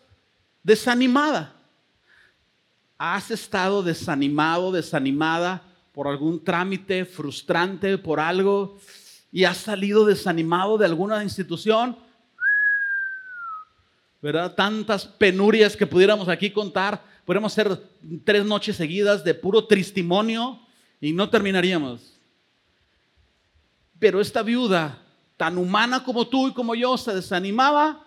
desanimada. 0.61 1.55
¿Has 2.97 3.31
estado 3.31 3.81
desanimado, 3.81 4.73
desanimada 4.73 5.63
por 5.93 6.09
algún 6.09 6.43
trámite 6.43 7.05
frustrante, 7.05 7.97
por 7.97 8.19
algo, 8.19 8.77
y 9.31 9.45
has 9.45 9.55
salido 9.55 10.03
desanimado 10.03 10.77
de 10.77 10.85
alguna 10.85 11.23
institución? 11.23 11.97
¿Verdad? 14.21 14.53
Tantas 14.53 15.05
penurias 15.05 15.77
que 15.77 15.87
pudiéramos 15.87 16.27
aquí 16.27 16.51
contar 16.51 17.07
podríamos 17.29 17.55
hacer 17.55 17.79
tres 18.23 18.43
noches 18.43 18.75
seguidas 18.75 19.23
de 19.23 19.35
puro 19.35 19.63
testimonio 19.63 20.59
y 20.99 21.13
no 21.13 21.29
terminaríamos. 21.29 22.19
Pero 23.99 24.19
esta 24.19 24.41
viuda, 24.41 24.99
tan 25.37 25.59
humana 25.59 26.03
como 26.03 26.27
tú 26.27 26.47
y 26.47 26.53
como 26.53 26.73
yo, 26.73 26.97
se 26.97 27.13
desanimaba, 27.13 28.03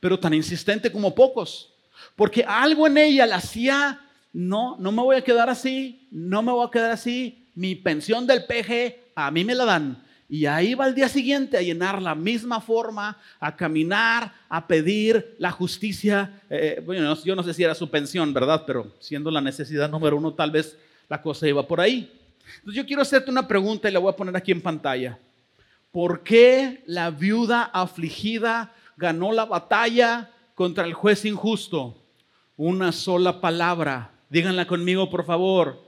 pero 0.00 0.20
tan 0.20 0.34
insistente 0.34 0.92
como 0.92 1.14
pocos. 1.14 1.72
Porque 2.14 2.44
algo 2.46 2.86
en 2.86 2.98
ella 2.98 3.24
la 3.24 3.36
hacía, 3.36 4.02
no, 4.34 4.76
no 4.78 4.92
me 4.92 5.00
voy 5.00 5.16
a 5.16 5.24
quedar 5.24 5.48
así, 5.48 6.06
no 6.10 6.42
me 6.42 6.52
voy 6.52 6.66
a 6.66 6.70
quedar 6.70 6.90
así, 6.90 7.48
mi 7.54 7.74
pensión 7.74 8.26
del 8.26 8.44
PG 8.44 9.14
a 9.14 9.30
mí 9.30 9.46
me 9.46 9.54
la 9.54 9.64
dan. 9.64 10.04
Y 10.32 10.46
ahí 10.46 10.72
va 10.72 10.86
al 10.86 10.94
día 10.94 11.10
siguiente 11.10 11.58
a 11.58 11.60
llenar 11.60 12.00
la 12.00 12.14
misma 12.14 12.58
forma, 12.58 13.18
a 13.38 13.54
caminar, 13.54 14.32
a 14.48 14.66
pedir 14.66 15.36
la 15.38 15.50
justicia. 15.50 16.40
Eh, 16.48 16.82
bueno, 16.86 17.14
yo 17.22 17.36
no 17.36 17.42
sé 17.42 17.52
si 17.52 17.62
era 17.62 17.74
su 17.74 17.90
pensión, 17.90 18.32
¿verdad? 18.32 18.64
Pero 18.66 18.94
siendo 18.98 19.30
la 19.30 19.42
necesidad 19.42 19.90
número 19.90 20.16
uno, 20.16 20.32
tal 20.32 20.50
vez 20.50 20.78
la 21.10 21.20
cosa 21.20 21.46
iba 21.46 21.68
por 21.68 21.82
ahí. 21.82 22.10
Entonces 22.60 22.76
yo 22.76 22.86
quiero 22.86 23.02
hacerte 23.02 23.30
una 23.30 23.46
pregunta 23.46 23.90
y 23.90 23.92
la 23.92 23.98
voy 23.98 24.10
a 24.10 24.16
poner 24.16 24.34
aquí 24.34 24.52
en 24.52 24.62
pantalla. 24.62 25.18
¿Por 25.90 26.22
qué 26.22 26.82
la 26.86 27.10
viuda 27.10 27.64
afligida 27.64 28.72
ganó 28.96 29.32
la 29.32 29.44
batalla 29.44 30.30
contra 30.54 30.86
el 30.86 30.94
juez 30.94 31.26
injusto? 31.26 32.02
Una 32.56 32.90
sola 32.90 33.38
palabra. 33.38 34.12
Díganla 34.30 34.66
conmigo, 34.66 35.10
por 35.10 35.26
favor. 35.26 35.78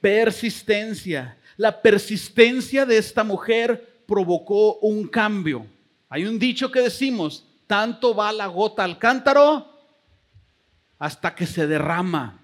Persistencia. 0.00 1.37
La 1.58 1.82
persistencia 1.82 2.86
de 2.86 2.98
esta 2.98 3.24
mujer 3.24 4.02
provocó 4.06 4.78
un 4.78 5.08
cambio. 5.08 5.66
Hay 6.08 6.24
un 6.24 6.38
dicho 6.38 6.70
que 6.70 6.80
decimos, 6.80 7.44
tanto 7.66 8.14
va 8.14 8.32
la 8.32 8.46
gota 8.46 8.84
al 8.84 8.96
cántaro 8.96 9.66
hasta 11.00 11.34
que 11.34 11.46
se 11.46 11.66
derrama. 11.66 12.40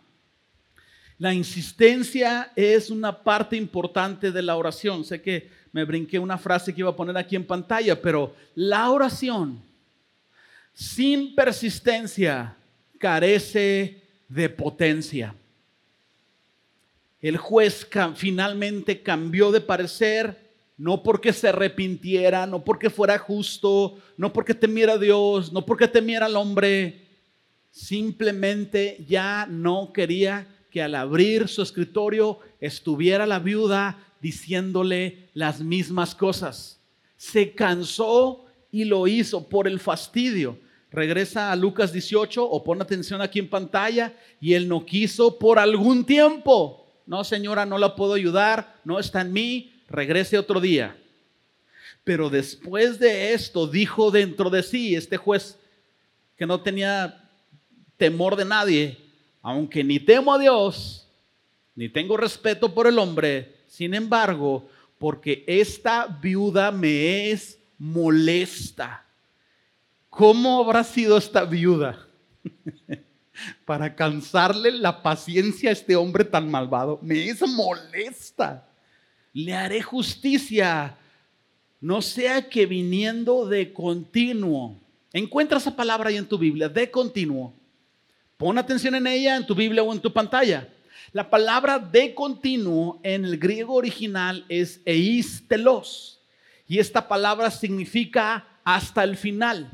La 1.19 1.33
insistencia 1.33 2.51
es 2.57 2.91
una 2.91 3.23
parte 3.23 3.57
importante 3.57 4.33
de 4.33 4.43
la 4.43 4.57
oración. 4.57 5.05
Sé 5.05 5.23
que 5.23 5.49
me 5.71 5.85
brinqué 5.85 6.19
una 6.19 6.37
frase 6.37 6.75
que 6.75 6.81
iba 6.81 6.91
a 6.91 6.97
poner 6.97 7.17
aquí 7.17 7.37
en 7.37 7.47
pantalla, 7.47 8.03
pero 8.03 8.35
la 8.57 8.91
oración 8.91 9.63
sin 10.73 11.37
persistencia 11.37 12.57
carece 12.99 14.03
de 14.29 14.49
potencia 14.49 15.37
el 17.25 17.39
juez 17.39 17.89
finalmente 18.17 19.03
cambió 19.03 19.51
de 19.51 19.63
parecer, 19.63 20.53
no 20.77 21.03
porque 21.03 21.33
se 21.33 21.49
arrepintiera, 21.49 22.47
no 22.47 22.63
porque 22.63 22.91
fuera 22.91 23.17
justo, 23.17 23.97
no 24.19 24.31
porque 24.31 24.53
temiera 24.53 24.93
a 24.93 24.99
Dios, 24.99 25.51
no 25.51 25.65
porque 25.65 25.89
temiera 25.89 26.27
al 26.27 26.37
hombre, 26.37 27.07
simplemente 27.71 29.03
ya 29.09 29.47
no 29.49 29.91
quería 29.95 30.47
que 30.71 30.83
al 30.83 30.95
abrir 30.95 31.49
su 31.49 31.63
escritorio 31.63 32.41
estuviera 32.61 33.25
la 33.25 33.39
viuda 33.39 33.99
diciéndole 34.21 35.31
las 35.33 35.61
mismas 35.61 36.15
cosas. 36.15 36.79
Se 37.17 37.53
cansó 37.53 38.45
y 38.71 38.85
lo 38.85 39.07
hizo 39.07 39.49
por 39.49 39.67
el 39.67 39.81
fastidio. 39.81 40.59
Regresa 40.91 41.51
a 41.51 41.57
Lucas 41.57 41.91
18 41.91 42.45
o 42.45 42.63
pon 42.63 42.83
atención 42.83 43.23
aquí 43.23 43.39
en 43.39 43.49
pantalla 43.49 44.15
y 44.43 44.53
él 44.53 44.69
no 44.69 44.85
quiso 44.85 45.39
por 45.39 45.59
algún 45.59 46.05
tiempo 46.05 46.84
no 47.07 47.25
señora, 47.25 47.67
no 47.67 47.79
la 47.79 47.97
puedo 47.97 48.15
ayudar, 48.15 48.77
no 48.85 48.99
está 48.99 49.21
en 49.21 49.33
mí, 49.33 49.73
regrese 49.89 50.39
otro 50.39 50.61
día. 50.61 50.97
Pero 52.03 52.31
después 52.31 52.99
de 52.99 53.33
esto 53.33 53.67
dijo 53.67 54.11
dentro 54.11 54.51
de 54.51 54.63
sí 54.63 54.95
este 54.95 55.17
juez 55.17 55.59
que 56.37 56.47
no 56.47 56.61
tenía 56.61 57.31
temor 57.97 58.37
de 58.37 58.45
nadie, 58.45 58.99
aunque 59.43 59.85
ni 59.85 60.01
temo 60.01 60.35
a 60.35 60.39
Dios, 60.39 61.09
ni 61.75 61.89
tengo 61.89 62.17
respeto 62.17 62.75
por 62.75 62.87
el 62.87 62.99
hombre, 62.99 63.57
sin 63.67 63.95
embargo, 63.95 64.69
porque 64.99 65.45
esta 65.47 66.07
viuda 66.07 66.71
me 66.71 67.31
es 67.31 67.59
molesta. 67.79 69.05
¿Cómo 70.09 70.63
habrá 70.63 70.85
sido 70.85 71.19
esta 71.19 71.45
viuda? 71.45 72.07
para 73.65 73.95
cansarle 73.95 74.73
la 74.73 75.03
paciencia 75.03 75.71
a 75.71 75.73
este 75.73 75.97
hombre 75.97 76.25
tan 76.25 76.51
malvado. 76.51 76.99
Me 77.03 77.27
es 77.29 77.41
molesta. 77.43 78.67
Le 79.33 79.55
haré 79.55 79.83
justicia. 79.83 80.97
No 81.81 82.01
sea 82.01 82.49
que 82.49 82.67
viniendo 82.67 83.47
de 83.47 83.73
continuo. 83.73 84.81
Encuentra 85.13 85.59
esa 85.59 85.75
palabra 85.75 86.09
ahí 86.09 86.17
en 86.17 86.27
tu 86.27 86.39
Biblia, 86.39 86.69
de 86.69 86.91
continuo. 86.91 87.55
Pon 88.37 88.59
atención 88.59 88.95
en 88.95 89.07
ella 89.07 89.37
en 89.37 89.47
tu 89.47 89.55
Biblia 89.55 89.83
o 89.83 89.93
en 89.93 90.01
tu 90.01 90.13
pantalla. 90.13 90.69
La 91.13 91.31
palabra 91.31 91.79
de 91.79 92.15
continuo 92.15 92.99
en 93.03 93.25
el 93.25 93.39
griego 93.39 93.75
original 93.75 94.45
es 94.49 94.81
eistelos. 94.85 96.21
Y 96.67 96.79
esta 96.79 97.07
palabra 97.07 97.51
significa 97.51 98.47
hasta 98.65 99.05
el 99.05 99.17
final. 99.17 99.71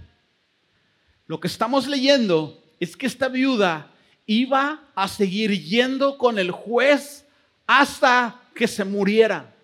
Lo 1.27 1.39
que 1.39 1.47
estamos 1.47 1.87
leyendo 1.87 2.61
es 2.81 2.97
que 2.97 3.07
esta 3.07 3.29
viuda 3.29 3.93
iba 4.27 4.83
a 4.95 5.07
seguir 5.07 5.53
yendo 5.63 6.17
con 6.17 6.39
el 6.39 6.51
juez 6.51 7.27
hasta 7.67 8.41
que 8.55 8.67
se 8.67 8.85
muriera 8.85 9.55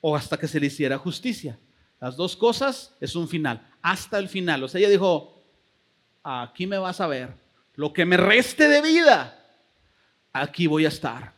o 0.00 0.14
hasta 0.14 0.36
que 0.36 0.46
se 0.46 0.60
le 0.60 0.66
hiciera 0.66 0.98
justicia. 0.98 1.58
Las 2.00 2.16
dos 2.16 2.36
cosas 2.36 2.94
es 3.00 3.16
un 3.16 3.26
final, 3.26 3.66
hasta 3.80 4.18
el 4.18 4.28
final. 4.28 4.62
O 4.62 4.68
sea, 4.68 4.78
ella 4.78 4.90
dijo, 4.90 5.42
aquí 6.22 6.66
me 6.66 6.76
vas 6.76 7.00
a 7.00 7.06
ver, 7.06 7.32
lo 7.76 7.92
que 7.92 8.04
me 8.04 8.18
reste 8.18 8.68
de 8.68 8.82
vida, 8.82 9.42
aquí 10.32 10.66
voy 10.66 10.84
a 10.84 10.88
estar. 10.88 11.32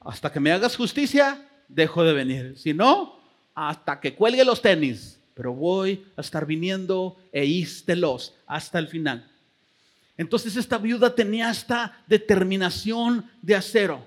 Hasta 0.00 0.32
que 0.32 0.40
me 0.40 0.52
hagas 0.52 0.76
justicia, 0.76 1.46
dejo 1.68 2.04
de 2.04 2.14
venir. 2.14 2.58
Si 2.58 2.72
no, 2.72 3.20
hasta 3.54 4.00
que 4.00 4.14
cuelgue 4.14 4.44
los 4.44 4.62
tenis, 4.62 5.20
pero 5.34 5.52
voy 5.52 6.06
a 6.16 6.20
estar 6.20 6.46
viniendo 6.46 7.16
e 7.32 7.44
ístelos 7.44 8.34
hasta 8.46 8.78
el 8.78 8.88
final. 8.88 9.30
Entonces 10.16 10.56
esta 10.56 10.78
viuda 10.78 11.14
tenía 11.14 11.50
esta 11.50 12.00
determinación 12.06 13.28
de 13.42 13.56
acero. 13.56 14.06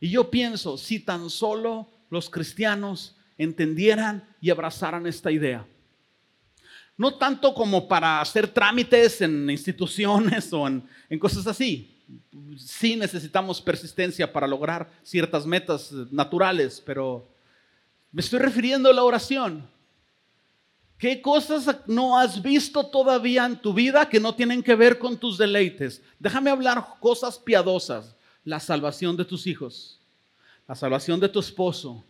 Y 0.00 0.10
yo 0.10 0.30
pienso, 0.30 0.78
si 0.78 0.98
tan 0.98 1.28
solo 1.28 1.88
los 2.10 2.30
cristianos 2.30 3.16
entendieran 3.36 4.24
y 4.40 4.50
abrazaran 4.50 5.06
esta 5.06 5.30
idea. 5.30 5.66
No 6.96 7.14
tanto 7.14 7.54
como 7.54 7.88
para 7.88 8.20
hacer 8.20 8.48
trámites 8.48 9.20
en 9.20 9.48
instituciones 9.50 10.52
o 10.52 10.66
en, 10.66 10.86
en 11.08 11.18
cosas 11.18 11.46
así. 11.46 11.88
Sí 12.56 12.96
necesitamos 12.96 13.60
persistencia 13.60 14.30
para 14.32 14.46
lograr 14.46 14.90
ciertas 15.02 15.46
metas 15.46 15.92
naturales, 16.10 16.82
pero 16.84 17.28
me 18.10 18.20
estoy 18.20 18.40
refiriendo 18.40 18.90
a 18.90 18.92
la 18.92 19.04
oración. 19.04 19.66
¿Qué 21.02 21.20
cosas 21.20 21.80
no 21.88 22.16
has 22.16 22.40
visto 22.40 22.86
todavía 22.86 23.44
en 23.44 23.56
tu 23.56 23.74
vida 23.74 24.08
que 24.08 24.20
no 24.20 24.36
tienen 24.36 24.62
que 24.62 24.76
ver 24.76 25.00
con 25.00 25.16
tus 25.16 25.36
deleites? 25.36 26.00
Déjame 26.16 26.48
hablar 26.48 26.80
cosas 27.00 27.40
piadosas. 27.40 28.14
La 28.44 28.60
salvación 28.60 29.16
de 29.16 29.24
tus 29.24 29.48
hijos, 29.48 29.98
la 30.68 30.76
salvación 30.76 31.18
de 31.18 31.28
tu 31.28 31.40
esposo. 31.40 32.04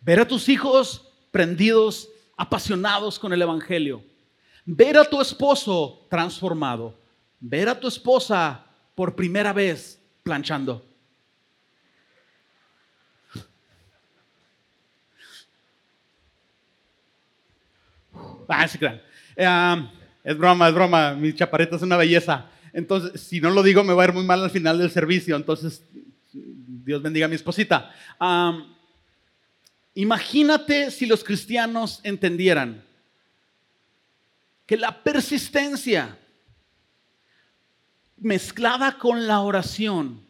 Ver 0.00 0.20
a 0.20 0.26
tus 0.26 0.48
hijos 0.48 1.02
prendidos, 1.30 2.08
apasionados 2.34 3.18
con 3.18 3.34
el 3.34 3.42
Evangelio. 3.42 4.02
Ver 4.64 4.96
a 4.96 5.04
tu 5.04 5.20
esposo 5.20 6.06
transformado. 6.08 6.94
Ver 7.38 7.68
a 7.68 7.78
tu 7.78 7.88
esposa 7.88 8.64
por 8.94 9.14
primera 9.14 9.52
vez 9.52 10.00
planchando. 10.22 10.82
Ah. 19.40 19.78
Eh, 19.80 19.98
es 20.24 20.36
broma, 20.36 20.68
es 20.68 20.74
broma. 20.74 21.14
Mi 21.14 21.32
chaparrita 21.32 21.76
es 21.76 21.82
una 21.82 21.96
belleza. 21.96 22.46
Entonces, 22.72 23.20
si 23.20 23.40
no 23.40 23.50
lo 23.50 23.62
digo, 23.62 23.84
me 23.84 23.94
va 23.94 24.02
a 24.02 24.06
ir 24.06 24.12
muy 24.12 24.24
mal 24.24 24.42
al 24.42 24.50
final 24.50 24.78
del 24.78 24.90
servicio. 24.90 25.36
Entonces, 25.36 25.82
Dios 26.32 27.00
bendiga 27.00 27.26
a 27.26 27.28
mi 27.28 27.36
esposita. 27.36 27.90
imagínate 29.94 30.90
si 30.90 31.06
los 31.06 31.22
cristianos 31.22 32.00
entendieran 32.02 32.84
que 34.66 34.76
la 34.76 35.02
persistencia 35.02 36.18
mezclada 38.18 38.98
con 38.98 39.26
la 39.26 39.40
oración 39.40 40.20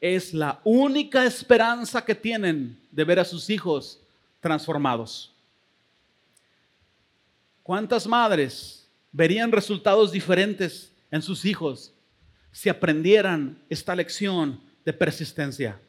es 0.00 0.34
la 0.34 0.60
única 0.64 1.24
esperanza 1.24 2.04
que 2.04 2.14
tienen 2.14 2.78
de 2.90 3.04
ver 3.04 3.20
a 3.20 3.24
sus 3.24 3.48
hijos 3.48 4.00
transformados. 4.40 5.35
¿Cuántas 7.66 8.06
madres 8.06 8.88
verían 9.10 9.50
resultados 9.50 10.12
diferentes 10.12 10.94
en 11.10 11.20
sus 11.20 11.44
hijos 11.44 11.92
si 12.52 12.68
aprendieran 12.68 13.60
esta 13.68 13.96
lección 13.96 14.60
de 14.84 14.92
persistencia? 14.92 15.80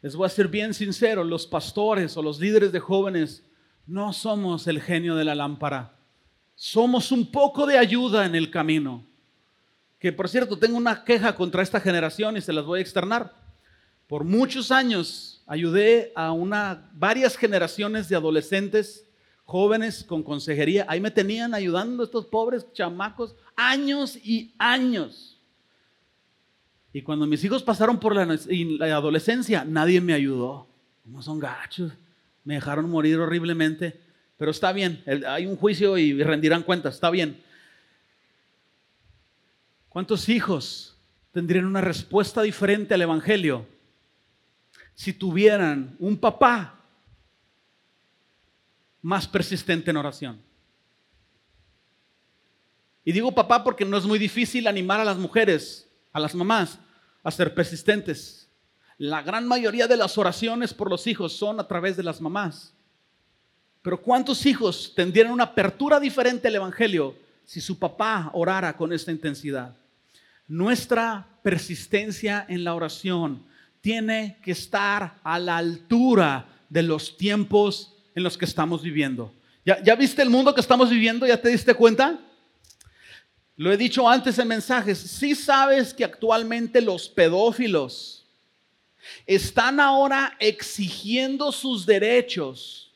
Les 0.00 0.16
voy 0.16 0.24
a 0.24 0.30
ser 0.30 0.48
bien 0.48 0.72
sincero, 0.72 1.22
los 1.22 1.46
pastores 1.46 2.16
o 2.16 2.22
los 2.22 2.40
líderes 2.40 2.72
de 2.72 2.80
jóvenes 2.80 3.44
no 3.86 4.14
somos 4.14 4.66
el 4.66 4.80
genio 4.80 5.16
de 5.16 5.26
la 5.26 5.34
lámpara. 5.34 5.94
Somos 6.54 7.12
un 7.12 7.30
poco 7.30 7.66
de 7.66 7.76
ayuda 7.76 8.24
en 8.24 8.34
el 8.34 8.50
camino. 8.50 9.04
Que 9.98 10.14
por 10.14 10.30
cierto, 10.30 10.58
tengo 10.58 10.78
una 10.78 11.04
queja 11.04 11.34
contra 11.34 11.62
esta 11.62 11.78
generación 11.78 12.38
y 12.38 12.40
se 12.40 12.54
las 12.54 12.64
voy 12.64 12.78
a 12.78 12.82
externar. 12.82 13.34
Por 14.08 14.24
muchos 14.24 14.72
años 14.72 15.42
ayudé 15.46 16.12
a 16.16 16.32
una, 16.32 16.90
varias 16.94 17.36
generaciones 17.36 18.08
de 18.08 18.16
adolescentes, 18.16 19.04
jóvenes 19.44 20.02
con 20.02 20.22
consejería. 20.22 20.86
Ahí 20.88 20.98
me 20.98 21.10
tenían 21.10 21.52
ayudando 21.52 22.02
estos 22.02 22.24
pobres 22.24 22.72
chamacos 22.72 23.36
años 23.54 24.16
y 24.16 24.54
años. 24.58 25.38
Y 26.90 27.02
cuando 27.02 27.26
mis 27.26 27.44
hijos 27.44 27.62
pasaron 27.62 28.00
por 28.00 28.16
la, 28.16 28.96
adolescencia, 28.96 29.62
nadie 29.66 30.00
me 30.00 30.14
ayudó. 30.14 30.66
No 31.04 31.20
son 31.20 31.38
gachos. 31.38 31.92
Me 32.44 32.54
dejaron 32.54 32.88
morir 32.88 33.18
horriblemente. 33.18 34.00
Pero 34.38 34.52
está 34.52 34.72
bien, 34.72 35.02
hay 35.26 35.44
un 35.44 35.56
juicio 35.56 35.98
y 35.98 36.22
rendirán 36.22 36.62
cuentas, 36.62 36.94
está 36.94 37.10
bien. 37.10 37.42
¿Cuántos 39.90 40.30
hijos 40.30 40.96
tendrían 41.32 41.66
una 41.66 41.82
respuesta 41.82 42.40
diferente 42.40 42.94
al 42.94 43.02
Evangelio 43.02 43.66
si 44.98 45.12
tuvieran 45.12 45.94
un 46.00 46.16
papá 46.16 46.74
más 49.00 49.28
persistente 49.28 49.92
en 49.92 49.96
oración? 49.96 50.42
Y 53.04 53.12
digo 53.12 53.30
papá 53.30 53.62
porque 53.62 53.84
no 53.84 53.96
es 53.96 54.04
muy 54.04 54.18
difícil 54.18 54.66
animar 54.66 54.98
a 54.98 55.04
las 55.04 55.16
mujeres, 55.16 55.88
a 56.12 56.18
las 56.18 56.34
mamás, 56.34 56.80
a 57.22 57.30
ser 57.30 57.54
persistentes. 57.54 58.48
La 58.96 59.22
gran 59.22 59.46
mayoría 59.46 59.86
de 59.86 59.96
las 59.96 60.18
oraciones 60.18 60.74
por 60.74 60.90
los 60.90 61.06
hijos 61.06 61.32
son 61.32 61.60
a 61.60 61.68
través 61.68 61.96
de 61.96 62.02
las 62.02 62.20
mamás. 62.20 62.74
Pero 63.82 64.02
¿cuántos 64.02 64.44
hijos 64.46 64.92
tendrían 64.96 65.30
una 65.30 65.44
apertura 65.44 66.00
diferente 66.00 66.48
al 66.48 66.56
Evangelio 66.56 67.14
si 67.44 67.60
su 67.60 67.78
papá 67.78 68.32
orara 68.34 68.76
con 68.76 68.92
esta 68.92 69.12
intensidad? 69.12 69.76
Nuestra 70.48 71.24
persistencia 71.44 72.44
en 72.48 72.64
la 72.64 72.74
oración 72.74 73.46
tiene 73.80 74.38
que 74.42 74.52
estar 74.52 75.18
a 75.22 75.38
la 75.38 75.56
altura 75.56 76.46
de 76.68 76.82
los 76.82 77.16
tiempos 77.16 77.94
en 78.14 78.22
los 78.22 78.36
que 78.36 78.44
estamos 78.44 78.82
viviendo. 78.82 79.32
¿Ya, 79.64 79.94
viste 79.94 80.22
el 80.22 80.30
mundo 80.30 80.54
que 80.54 80.62
estamos 80.62 80.88
viviendo? 80.88 81.26
¿Ya 81.26 81.40
te 81.40 81.50
diste 81.50 81.74
cuenta? 81.74 82.18
Lo 83.56 83.70
he 83.70 83.76
dicho 83.76 84.08
antes 84.08 84.38
en 84.38 84.48
mensajes. 84.48 84.98
Si 84.98 85.34
sabes 85.34 85.92
que 85.92 86.04
actualmente 86.04 86.80
los 86.80 87.08
pedófilos 87.08 88.24
están 89.26 89.78
ahora 89.78 90.36
exigiendo 90.38 91.52
sus 91.52 91.84
derechos 91.84 92.92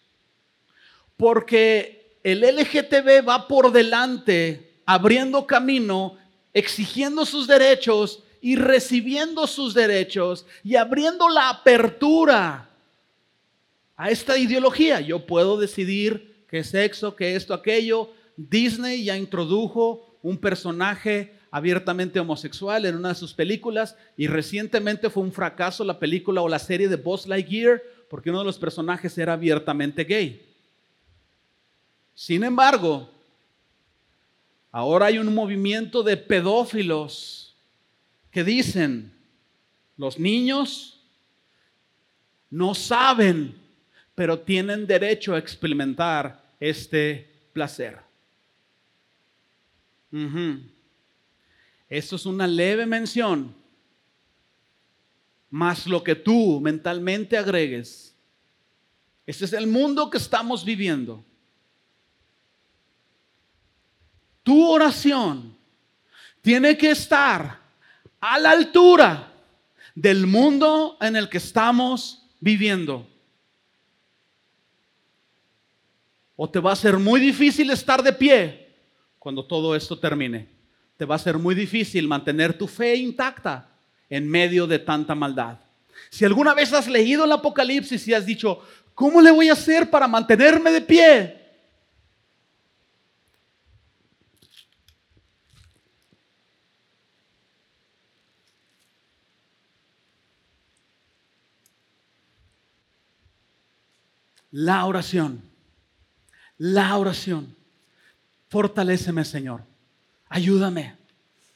porque 1.17 2.19
el 2.25 2.41
LGTB 2.41 3.29
va 3.29 3.47
por 3.47 3.71
delante 3.71 4.81
abriendo 4.87 5.47
camino 5.47 6.17
exigiendo 6.53 7.25
sus 7.25 7.47
derechos 7.47 8.23
y 8.43 8.57
recibiendo 8.57 9.47
sus 9.47 9.73
derechos 9.73 10.45
y 10.63 10.77
abriendo 10.77 11.31
la 11.31 11.49
apertura 11.49 12.69
a 13.97 14.11
esta 14.11 14.37
ideología. 14.37 15.01
Yo 15.01 15.25
puedo 15.25 15.59
decidir 15.59 16.45
qué 16.49 16.63
sexo, 16.63 17.17
qué 17.17 17.35
esto, 17.37 17.55
aquello. 17.55 18.11
Disney 18.37 19.05
ya 19.05 19.17
introdujo 19.17 20.19
un 20.23 20.37
personaje 20.37 21.33
abiertamente 21.51 22.21
homosexual 22.21 22.85
en 22.85 22.97
una 22.97 23.11
de 23.11 23.15
sus 23.15 23.33
películas 23.33 23.97
y 24.17 24.27
recientemente 24.27 25.09
fue 25.09 25.23
un 25.23 25.33
fracaso 25.33 25.85
la 25.85 25.99
película 25.99 26.43
o 26.43 26.49
la 26.49 26.59
serie 26.59 26.89
de 26.89 26.97
Buzz 26.97 27.27
Lightyear 27.27 27.83
porque 28.11 28.29
uno 28.29 28.41
de 28.41 28.45
los 28.45 28.59
personajes 28.59 29.17
era 29.17 29.33
abiertamente 29.33 30.05
gay. 30.05 30.45
Sin 32.15 32.45
embargo, 32.45 33.09
Ahora 34.75 35.07
hay 35.07 35.19
un 35.19 35.35
movimiento 35.35 36.03
de 36.03 36.17
pedófilos 36.17 37.42
que 38.33 38.43
dicen, 38.43 39.13
los 39.97 40.19
niños 40.19 41.01
no 42.51 42.75
saben, 42.75 43.55
pero 44.15 44.41
tienen 44.41 44.87
derecho 44.87 45.35
a 45.35 45.39
experimentar 45.39 46.43
este 46.59 47.49
placer. 47.53 48.01
Esto 51.89 52.17
es 52.17 52.27
una 52.27 52.49
leve 52.49 52.87
mención, 52.87 53.55
más 55.51 55.87
lo 55.87 56.03
que 56.03 56.17
tú 56.17 56.61
mentalmente 56.61 57.39
agregues. 57.39 58.17
Este 59.25 59.45
es 59.45 59.53
el 59.53 59.69
mundo 59.69 60.11
que 60.11 60.19
estamos 60.19 60.65
viviendo. 60.65 61.25
tu 64.43 64.69
oración 64.69 65.57
tiene 66.41 66.77
que 66.77 66.91
estar 66.91 67.62
a 68.23 68.39
la 68.39 68.53
altura 68.53 69.33
del 69.97 70.29
mundo 70.29 70.97
en 71.01 71.17
el 71.17 71.29
que 71.29 71.39
estamos 71.39 72.23
viviendo. 72.39 73.07
O 76.37 76.49
te 76.49 76.61
va 76.61 76.73
a 76.73 76.77
ser 76.77 76.99
muy 76.99 77.21
difícil 77.21 77.71
estar 77.71 78.01
de 78.01 78.13
pie 78.13 78.75
cuando 79.19 79.45
todo 79.45 79.75
esto 79.75 79.99
termine. 79.99 80.49
Te 80.97 81.05
va 81.05 81.17
a 81.17 81.19
ser 81.19 81.37
muy 81.37 81.57
difícil 81.57 82.07
mantener 82.07 82.57
tu 82.57 82.69
fe 82.69 82.95
intacta 82.95 83.69
en 84.09 84.29
medio 84.31 84.69
de 84.69 84.79
tanta 84.79 85.17
maldad. 85.17 85.59
Si 86.09 86.25
alguna 86.25 86.55
vez 86.55 86.73
has 86.73 86.87
leído 86.87 87.25
el 87.25 87.33
Apocalipsis 87.33 88.07
y 88.07 88.15
has 88.15 88.25
dicho, 88.25 88.61
¿cómo 88.95 89.21
le 89.21 89.33
voy 89.33 89.49
a 89.49 89.55
hacer 89.55 89.91
para 89.91 90.07
mantenerme 90.07 90.71
de 90.71 90.81
pie? 90.81 91.42
La 104.53 104.85
oración. 104.85 105.43
La 106.59 106.97
oración. 106.97 107.57
Fortaléceme, 108.49 109.25
Señor. 109.25 109.65
Ayúdame. 110.29 110.95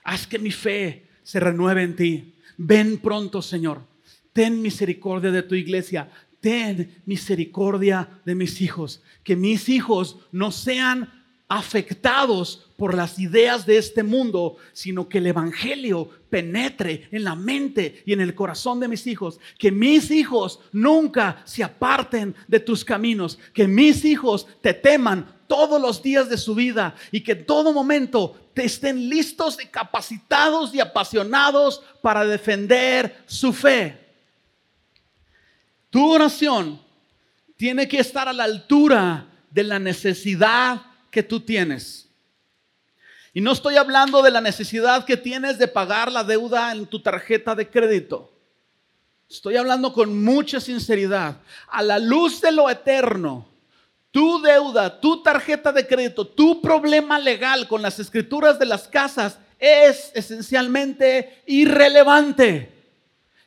Haz 0.02 0.26
que 0.26 0.38
mi 0.38 0.50
fe 0.50 1.06
se 1.22 1.38
renueve 1.38 1.82
en 1.82 1.94
ti. 1.94 2.34
Ven 2.56 2.98
pronto, 2.98 3.42
Señor. 3.42 3.82
Ten 4.32 4.60
misericordia 4.62 5.30
de 5.30 5.42
tu 5.42 5.54
iglesia. 5.54 6.10
Ten 6.40 7.02
misericordia 7.04 8.08
de 8.24 8.34
mis 8.34 8.60
hijos. 8.60 9.02
Que 9.22 9.36
mis 9.36 9.68
hijos 9.68 10.16
no 10.32 10.50
sean 10.50 11.12
afectados 11.48 12.66
por 12.76 12.94
las 12.94 13.18
ideas 13.18 13.64
de 13.66 13.78
este 13.78 14.02
mundo, 14.02 14.56
sino 14.72 15.08
que 15.08 15.18
el 15.18 15.26
Evangelio 15.28 16.10
penetre 16.28 17.08
en 17.12 17.24
la 17.24 17.34
mente 17.34 18.02
y 18.04 18.12
en 18.12 18.20
el 18.20 18.34
corazón 18.34 18.80
de 18.80 18.88
mis 18.88 19.06
hijos. 19.06 19.38
Que 19.58 19.70
mis 19.70 20.10
hijos 20.10 20.60
nunca 20.72 21.42
se 21.44 21.62
aparten 21.62 22.34
de 22.48 22.60
tus 22.60 22.84
caminos. 22.84 23.38
Que 23.54 23.66
mis 23.66 24.04
hijos 24.04 24.46
te 24.60 24.74
teman 24.74 25.36
todos 25.46 25.80
los 25.80 26.02
días 26.02 26.28
de 26.28 26.36
su 26.36 26.54
vida 26.54 26.94
y 27.12 27.20
que 27.20 27.32
en 27.32 27.46
todo 27.46 27.72
momento 27.72 28.50
te 28.52 28.64
estén 28.64 29.08
listos 29.08 29.58
y 29.62 29.66
capacitados 29.66 30.74
y 30.74 30.80
apasionados 30.80 31.82
para 32.02 32.24
defender 32.24 33.22
su 33.26 33.52
fe. 33.52 33.98
Tu 35.90 36.10
oración 36.10 36.80
tiene 37.56 37.86
que 37.86 37.98
estar 37.98 38.28
a 38.28 38.32
la 38.32 38.44
altura 38.44 39.28
de 39.50 39.62
la 39.62 39.78
necesidad 39.78 40.82
que 41.10 41.22
tú 41.22 41.40
tienes. 41.40 42.08
Y 43.32 43.40
no 43.40 43.52
estoy 43.52 43.76
hablando 43.76 44.22
de 44.22 44.30
la 44.30 44.40
necesidad 44.40 45.04
que 45.04 45.16
tienes 45.16 45.58
de 45.58 45.68
pagar 45.68 46.10
la 46.10 46.24
deuda 46.24 46.72
en 46.72 46.86
tu 46.86 47.02
tarjeta 47.02 47.54
de 47.54 47.68
crédito. 47.68 48.32
Estoy 49.28 49.56
hablando 49.56 49.92
con 49.92 50.24
mucha 50.24 50.60
sinceridad. 50.60 51.36
A 51.68 51.82
la 51.82 51.98
luz 51.98 52.40
de 52.40 52.52
lo 52.52 52.70
eterno, 52.70 53.46
tu 54.10 54.40
deuda, 54.40 55.00
tu 55.00 55.22
tarjeta 55.22 55.72
de 55.72 55.86
crédito, 55.86 56.26
tu 56.26 56.62
problema 56.62 57.18
legal 57.18 57.68
con 57.68 57.82
las 57.82 57.98
escrituras 57.98 58.58
de 58.58 58.64
las 58.64 58.88
casas 58.88 59.38
es 59.58 60.12
esencialmente 60.14 61.42
irrelevante 61.46 62.72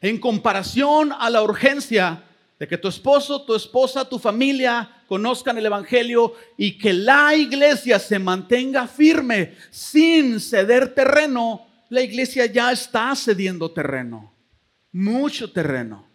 en 0.01 0.19
comparación 0.19 1.13
a 1.17 1.29
la 1.29 1.41
urgencia 1.41 2.23
de 2.59 2.67
que 2.67 2.77
tu 2.77 2.87
esposo, 2.87 3.41
tu 3.41 3.55
esposa, 3.55 4.07
tu 4.07 4.19
familia 4.19 4.98
conozcan 5.09 5.57
el 5.57 5.65
Evangelio 5.65 6.35
y 6.55 6.77
que 6.77 6.93
la 6.93 7.35
iglesia 7.35 7.97
se 7.97 8.19
mantenga 8.19 8.87
firme 8.87 9.55
sin 9.71 10.39
ceder 10.39 10.93
terreno, 10.93 11.67
la 11.89 12.01
iglesia 12.01 12.45
ya 12.45 12.71
está 12.71 13.15
cediendo 13.15 13.71
terreno, 13.71 14.31
mucho 14.91 15.51
terreno. 15.51 16.07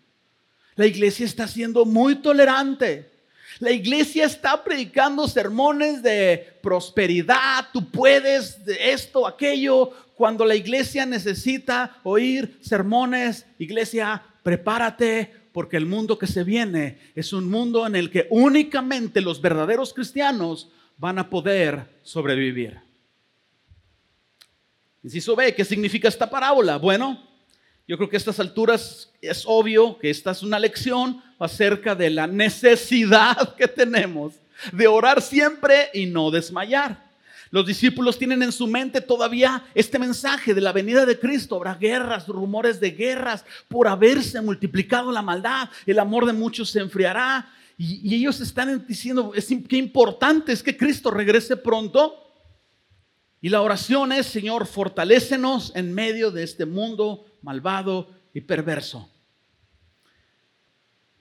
La 0.76 0.86
iglesia 0.86 1.26
está 1.26 1.48
siendo 1.48 1.84
muy 1.84 2.16
tolerante. 2.16 3.10
La 3.58 3.72
iglesia 3.72 4.26
está 4.26 4.62
predicando 4.62 5.26
sermones 5.26 6.00
de 6.00 6.58
prosperidad, 6.62 7.66
tú 7.72 7.90
puedes, 7.90 8.64
de 8.64 8.92
esto, 8.92 9.26
aquello, 9.26 9.90
cuando 10.14 10.44
la 10.44 10.54
iglesia 10.54 11.04
necesita 11.04 11.98
oír 12.04 12.58
sermones, 12.62 13.46
iglesia, 13.58 14.22
prepárate 14.44 15.43
porque 15.54 15.76
el 15.76 15.86
mundo 15.86 16.18
que 16.18 16.26
se 16.26 16.42
viene 16.42 16.98
es 17.14 17.32
un 17.32 17.48
mundo 17.48 17.86
en 17.86 17.94
el 17.94 18.10
que 18.10 18.26
únicamente 18.28 19.20
los 19.20 19.40
verdaderos 19.40 19.94
cristianos 19.94 20.68
van 20.98 21.16
a 21.20 21.30
poder 21.30 22.00
sobrevivir. 22.02 22.80
Inciso 25.04 25.36
B, 25.36 25.54
¿qué 25.54 25.64
significa 25.64 26.08
esta 26.08 26.28
parábola? 26.28 26.76
Bueno, 26.76 27.22
yo 27.86 27.96
creo 27.96 28.08
que 28.08 28.16
a 28.16 28.18
estas 28.18 28.40
alturas 28.40 29.12
es 29.20 29.44
obvio 29.46 29.96
que 29.96 30.10
esta 30.10 30.32
es 30.32 30.42
una 30.42 30.58
lección 30.58 31.22
acerca 31.38 31.94
de 31.94 32.10
la 32.10 32.26
necesidad 32.26 33.54
que 33.54 33.68
tenemos 33.68 34.34
de 34.72 34.88
orar 34.88 35.22
siempre 35.22 35.88
y 35.94 36.06
no 36.06 36.32
desmayar. 36.32 37.13
Los 37.54 37.66
discípulos 37.66 38.18
tienen 38.18 38.42
en 38.42 38.50
su 38.50 38.66
mente 38.66 39.00
todavía 39.00 39.64
este 39.76 39.96
mensaje 39.96 40.54
de 40.54 40.60
la 40.60 40.72
venida 40.72 41.06
de 41.06 41.20
Cristo. 41.20 41.54
Habrá 41.54 41.76
guerras, 41.76 42.26
rumores 42.26 42.80
de 42.80 42.90
guerras, 42.90 43.44
por 43.68 43.86
haberse 43.86 44.40
multiplicado 44.40 45.12
la 45.12 45.22
maldad, 45.22 45.68
el 45.86 46.00
amor 46.00 46.26
de 46.26 46.32
muchos 46.32 46.70
se 46.70 46.80
enfriará. 46.80 47.48
Y, 47.78 48.12
ellos 48.12 48.40
están 48.40 48.84
diciendo, 48.88 49.30
es, 49.36 49.46
qué 49.68 49.76
importante 49.76 50.50
es 50.50 50.64
que 50.64 50.76
Cristo 50.76 51.12
regrese 51.12 51.56
pronto. 51.56 52.16
Y 53.40 53.50
la 53.50 53.62
oración 53.62 54.10
es, 54.10 54.26
Señor, 54.26 54.66
fortalécenos 54.66 55.70
en 55.76 55.94
medio 55.94 56.32
de 56.32 56.42
este 56.42 56.66
mundo 56.66 57.24
malvado 57.40 58.10
y 58.34 58.40
perverso. 58.40 59.08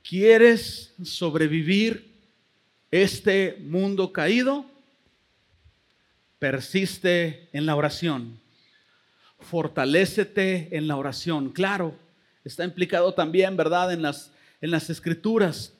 ¿Quieres 0.01 0.95
sobrevivir 1.03 2.11
este 2.89 3.55
mundo 3.61 4.11
caído? 4.11 4.72
Persiste 6.43 7.47
en 7.53 7.65
la 7.65 7.73
oración. 7.73 8.37
Fortalécete 9.39 10.75
en 10.75 10.89
la 10.89 10.97
oración. 10.97 11.51
Claro, 11.51 11.97
está 12.43 12.65
implicado 12.65 13.13
también, 13.13 13.55
¿verdad?, 13.55 13.93
en 13.93 14.01
las, 14.01 14.29
en 14.59 14.69
las 14.69 14.89
escrituras. 14.89 15.73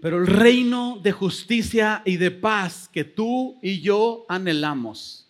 Pero 0.00 0.18
el 0.18 0.28
reino 0.28 1.00
de 1.02 1.10
justicia 1.10 2.02
y 2.04 2.18
de 2.18 2.30
paz 2.30 2.88
que 2.88 3.02
tú 3.02 3.58
y 3.62 3.80
yo 3.80 4.26
anhelamos 4.28 5.28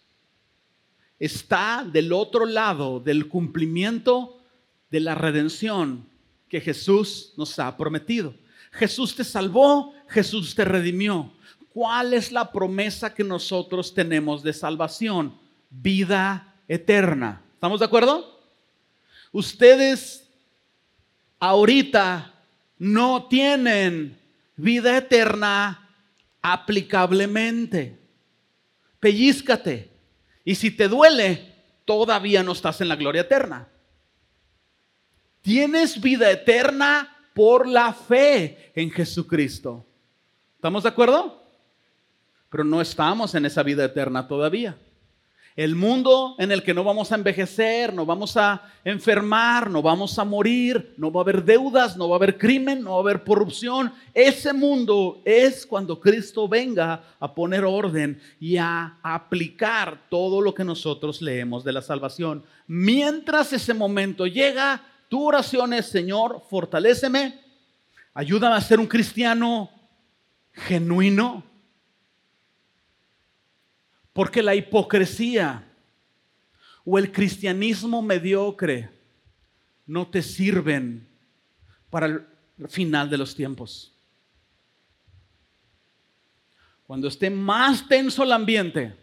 está 1.18 1.88
del 1.90 2.12
otro 2.12 2.44
lado 2.44 3.00
del 3.00 3.28
cumplimiento 3.28 4.42
de 4.90 5.00
la 5.00 5.14
redención 5.14 6.06
que 6.50 6.60
Jesús 6.60 7.32
nos 7.38 7.58
ha 7.58 7.74
prometido. 7.78 8.34
Jesús 8.72 9.14
te 9.14 9.24
salvó, 9.24 9.94
Jesús 10.08 10.54
te 10.54 10.66
redimió. 10.66 11.32
¿Cuál 11.74 12.14
es 12.14 12.30
la 12.30 12.52
promesa 12.52 13.12
que 13.12 13.24
nosotros 13.24 13.92
tenemos 13.92 14.44
de 14.44 14.52
salvación? 14.52 15.36
Vida 15.70 16.54
eterna. 16.68 17.42
¿Estamos 17.54 17.80
de 17.80 17.86
acuerdo? 17.86 18.40
Ustedes 19.32 20.30
ahorita 21.40 22.32
no 22.78 23.26
tienen 23.26 24.16
vida 24.54 24.96
eterna 24.96 25.90
aplicablemente. 26.40 27.98
Pellízcate. 29.00 29.90
Y 30.44 30.54
si 30.54 30.70
te 30.70 30.86
duele, 30.86 31.56
todavía 31.84 32.44
no 32.44 32.52
estás 32.52 32.80
en 32.82 32.88
la 32.88 32.94
gloria 32.94 33.22
eterna. 33.22 33.66
Tienes 35.42 36.00
vida 36.00 36.30
eterna 36.30 37.16
por 37.34 37.66
la 37.66 37.92
fe 37.92 38.70
en 38.76 38.92
Jesucristo. 38.92 39.84
¿Estamos 40.54 40.84
de 40.84 40.90
acuerdo? 40.90 41.43
Pero 42.54 42.62
no 42.62 42.80
estamos 42.80 43.34
en 43.34 43.46
esa 43.46 43.64
vida 43.64 43.84
eterna 43.84 44.28
todavía. 44.28 44.78
El 45.56 45.74
mundo 45.74 46.36
en 46.38 46.52
el 46.52 46.62
que 46.62 46.72
no 46.72 46.84
vamos 46.84 47.10
a 47.10 47.16
envejecer, 47.16 47.92
no 47.92 48.06
vamos 48.06 48.36
a 48.36 48.62
enfermar, 48.84 49.68
no 49.68 49.82
vamos 49.82 50.16
a 50.20 50.24
morir, 50.24 50.94
no 50.96 51.10
va 51.10 51.20
a 51.20 51.24
haber 51.24 51.44
deudas, 51.44 51.96
no 51.96 52.08
va 52.08 52.14
a 52.14 52.18
haber 52.18 52.38
crimen, 52.38 52.80
no 52.80 52.90
va 52.90 52.96
a 52.98 53.00
haber 53.00 53.24
corrupción. 53.24 53.92
Ese 54.14 54.52
mundo 54.52 55.20
es 55.24 55.66
cuando 55.66 55.98
Cristo 55.98 56.46
venga 56.46 57.02
a 57.18 57.34
poner 57.34 57.64
orden 57.64 58.20
y 58.38 58.56
a 58.56 59.00
aplicar 59.02 60.06
todo 60.08 60.40
lo 60.40 60.54
que 60.54 60.62
nosotros 60.62 61.20
leemos 61.20 61.64
de 61.64 61.72
la 61.72 61.82
salvación. 61.82 62.44
Mientras 62.68 63.52
ese 63.52 63.74
momento 63.74 64.28
llega, 64.28 64.80
tu 65.08 65.26
oración 65.26 65.72
es, 65.72 65.86
Señor, 65.86 66.44
fortaléceme, 66.48 67.36
ayúdame 68.14 68.54
a 68.54 68.60
ser 68.60 68.78
un 68.78 68.86
cristiano 68.86 69.70
genuino. 70.52 71.52
Porque 74.14 74.42
la 74.42 74.54
hipocresía 74.54 75.70
o 76.84 76.98
el 76.98 77.12
cristianismo 77.12 78.00
mediocre 78.00 78.88
no 79.84 80.08
te 80.08 80.22
sirven 80.22 81.06
para 81.90 82.06
el 82.06 82.24
final 82.68 83.10
de 83.10 83.18
los 83.18 83.34
tiempos. 83.34 83.92
Cuando 86.86 87.08
esté 87.08 87.28
más 87.28 87.86
tenso 87.88 88.22
el 88.22 88.32
ambiente, 88.32 88.94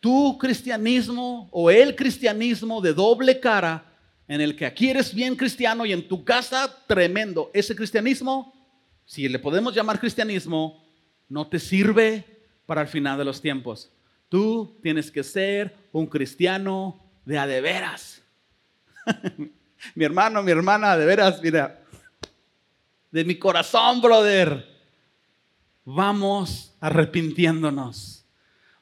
tu 0.00 0.36
cristianismo 0.38 1.48
o 1.52 1.70
el 1.70 1.94
cristianismo 1.94 2.80
de 2.80 2.94
doble 2.94 3.38
cara, 3.38 3.84
en 4.26 4.40
el 4.40 4.56
que 4.56 4.66
aquí 4.66 4.90
eres 4.90 5.14
bien 5.14 5.36
cristiano 5.36 5.86
y 5.86 5.92
en 5.92 6.06
tu 6.06 6.24
casa 6.24 6.84
tremendo, 6.86 7.50
ese 7.54 7.74
cristianismo, 7.74 8.52
si 9.04 9.28
le 9.28 9.38
podemos 9.38 9.74
llamar 9.74 10.00
cristianismo, 10.00 10.84
no 11.28 11.46
te 11.46 11.58
sirve 11.58 12.37
para 12.68 12.82
el 12.82 12.88
final 12.88 13.16
de 13.16 13.24
los 13.24 13.40
tiempos. 13.40 13.90
Tú 14.28 14.78
tienes 14.82 15.10
que 15.10 15.24
ser 15.24 15.74
un 15.90 16.06
cristiano 16.06 17.02
de 17.24 17.38
a 17.38 17.46
de 17.46 17.62
veras. 17.62 18.22
mi 19.94 20.04
hermano, 20.04 20.42
mi 20.42 20.50
hermana, 20.52 20.94
de 20.94 21.06
veras, 21.06 21.40
mira, 21.42 21.82
de 23.10 23.24
mi 23.24 23.36
corazón, 23.36 24.02
brother. 24.02 24.68
Vamos 25.86 26.76
arrepintiéndonos 26.78 28.18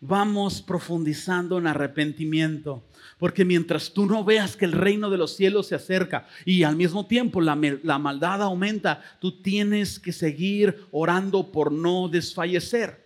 vamos 0.01 0.63
profundizando 0.63 1.59
en 1.59 1.67
arrepentimiento. 1.67 2.85
Porque 3.19 3.45
mientras 3.45 3.93
tú 3.93 4.07
no 4.07 4.25
veas 4.25 4.57
que 4.57 4.67
el 4.67 4.73
reino 4.73 5.09
de 5.11 5.17
los 5.17 5.37
cielos 5.37 5.69
se 5.69 5.75
acerca 5.75 6.27
y 6.45 6.65
al 6.65 6.77
mismo 6.77 7.07
tiempo 7.07 7.41
la, 7.41 7.57
maldad 7.57 8.43
aumenta, 8.43 9.03
tú 9.21 9.41
tienes 9.41 9.99
que 9.99 10.13
seguir 10.13 10.87
orando 10.91 11.51
por 11.51 11.73
no 11.73 12.09
desfallecer. 12.09 13.06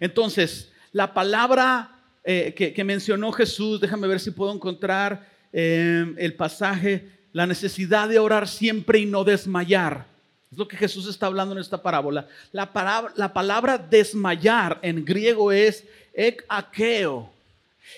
Entonces, 0.00 0.70
la 0.92 1.12
palabra 1.14 1.96
eh, 2.24 2.54
que, 2.54 2.84
mencionó 2.84 3.30
Jesús, 3.32 3.80
déjame 3.80 4.08
ver 4.08 4.18
si 4.18 4.30
puedo 4.30 4.52
encontrar 4.52 5.28
eh, 5.52 6.14
el 6.18 6.34
pasaje, 6.34 7.08
la 7.32 7.46
necesidad 7.46 8.08
de 8.08 8.18
orar 8.18 8.48
siempre 8.48 8.98
y 8.98 9.06
no 9.06 9.22
desmayar. 9.22 10.06
Es 10.50 10.58
lo 10.58 10.66
que 10.66 10.76
Jesús 10.76 11.06
está 11.08 11.26
hablando 11.26 11.54
en 11.54 11.60
esta 11.60 11.82
parábola. 11.82 12.26
La, 12.52 13.12
la 13.14 13.32
palabra 13.32 13.78
desmayar 13.78 14.78
en 14.82 15.04
griego 15.04 15.52
es 15.52 15.84
ekakeo. 16.12 17.30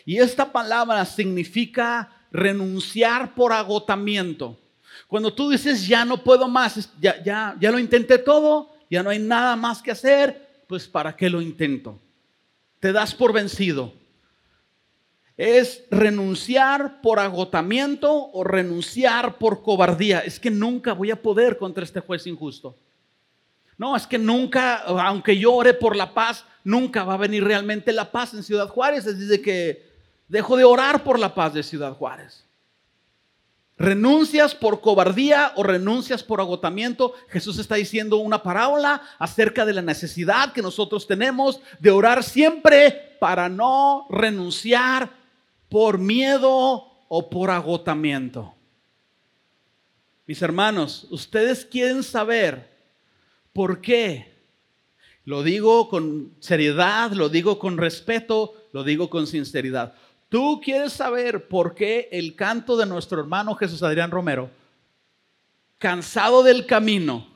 Y 0.05 0.19
esta 0.19 0.53
palabra 0.53 1.05
significa 1.05 2.11
renunciar 2.31 3.35
por 3.35 3.53
agotamiento. 3.53 4.59
Cuando 5.07 5.33
tú 5.33 5.51
dices 5.51 5.87
ya 5.87 6.05
no 6.05 6.23
puedo 6.23 6.49
más, 6.49 6.91
ya, 7.01 7.23
ya, 7.23 7.57
ya 7.59 7.71
lo 7.71 7.79
intenté 7.79 8.19
todo, 8.19 8.75
ya 8.91 9.03
no 9.03 9.11
hay 9.11 9.19
nada 9.19 9.57
más 9.57 9.81
que 9.81 9.91
hacer, 9.91 10.48
pues 10.69 10.87
¿para 10.87 11.17
qué 11.17 11.29
lo 11.29 11.41
intento? 11.41 11.99
Te 12.79 12.93
das 12.93 13.15
por 13.15 13.33
vencido. 13.33 13.93
Es 15.37 15.85
renunciar 15.91 17.01
por 17.01 17.19
agotamiento 17.19 18.31
o 18.33 18.45
renunciar 18.45 19.39
por 19.39 19.63
cobardía. 19.63 20.21
Es 20.21 20.39
que 20.39 20.51
nunca 20.51 20.93
voy 20.93 21.11
a 21.11 21.21
poder 21.21 21.59
contra 21.59 21.85
este 21.85 22.01
juez 22.01 22.27
injusto. 22.27 22.77
No, 23.79 23.97
es 23.97 24.07
que 24.07 24.19
nunca, 24.19 24.77
aunque 24.79 25.39
yo 25.39 25.55
ore 25.55 25.73
por 25.73 25.97
la 25.97 26.13
paz, 26.13 26.45
nunca 26.65 27.05
va 27.05 27.15
a 27.15 27.19
venir 27.19 27.45
realmente 27.45 27.93
la 27.93 28.11
paz 28.11 28.35
en 28.35 28.43
Ciudad 28.43 28.69
Juárez. 28.69 29.07
Es 29.07 29.19
decir, 29.19 29.43
que 29.43 29.89
dejo 30.29 30.57
de 30.57 30.65
orar 30.65 31.03
por 31.03 31.19
la 31.19 31.35
paz 31.35 31.55
de 31.55 31.63
Ciudad 31.63 31.95
Juárez. 31.95 32.45
Renuncias 33.79 34.57
por 34.57 34.81
cobardía 34.81 35.53
o 35.55 35.63
renuncias 35.63 36.25
por 36.25 36.41
agotamiento. 36.41 37.15
Jesús 37.29 37.59
está 37.59 37.77
diciendo 37.77 38.17
una 38.17 38.43
parábola 38.43 39.03
acerca 39.21 39.65
de 39.65 39.73
la 39.73 39.83
necesidad 39.83 40.53
que 40.53 40.63
nosotros 40.63 41.07
tenemos 41.07 41.61
de 41.79 41.93
orar 41.93 42.25
siempre 42.25 43.17
para 43.21 43.49
no 43.49 44.07
renunciar 44.11 45.13
por 45.69 45.99
miedo 45.99 46.89
o 47.09 47.31
por 47.31 47.51
agotamiento. 47.51 48.55
Mis 50.27 50.43
hermanos, 50.43 51.07
ustedes 51.11 51.65
quieren 51.65 52.03
saber 52.03 52.69
por 53.53 53.81
qué 53.81 54.39
lo 55.25 55.43
digo 55.43 55.89
con 55.89 56.33
seriedad, 56.41 57.13
lo 57.13 57.29
digo 57.29 57.59
con 57.59 57.77
respeto, 57.77 58.55
lo 58.73 58.83
digo 58.83 59.09
con 59.09 59.27
sinceridad. 59.27 59.95
Tú 60.29 60.61
quieres 60.63 60.93
saber 60.93 61.49
por 61.49 61.75
qué 61.75 62.09
el 62.13 62.37
canto 62.37 62.77
de 62.77 62.87
nuestro 62.87 63.21
hermano 63.21 63.55
Jesús 63.55 63.83
Adrián 63.83 64.11
Romero, 64.11 64.51
cansado 65.79 66.43
del 66.43 66.67
camino, 66.67 67.27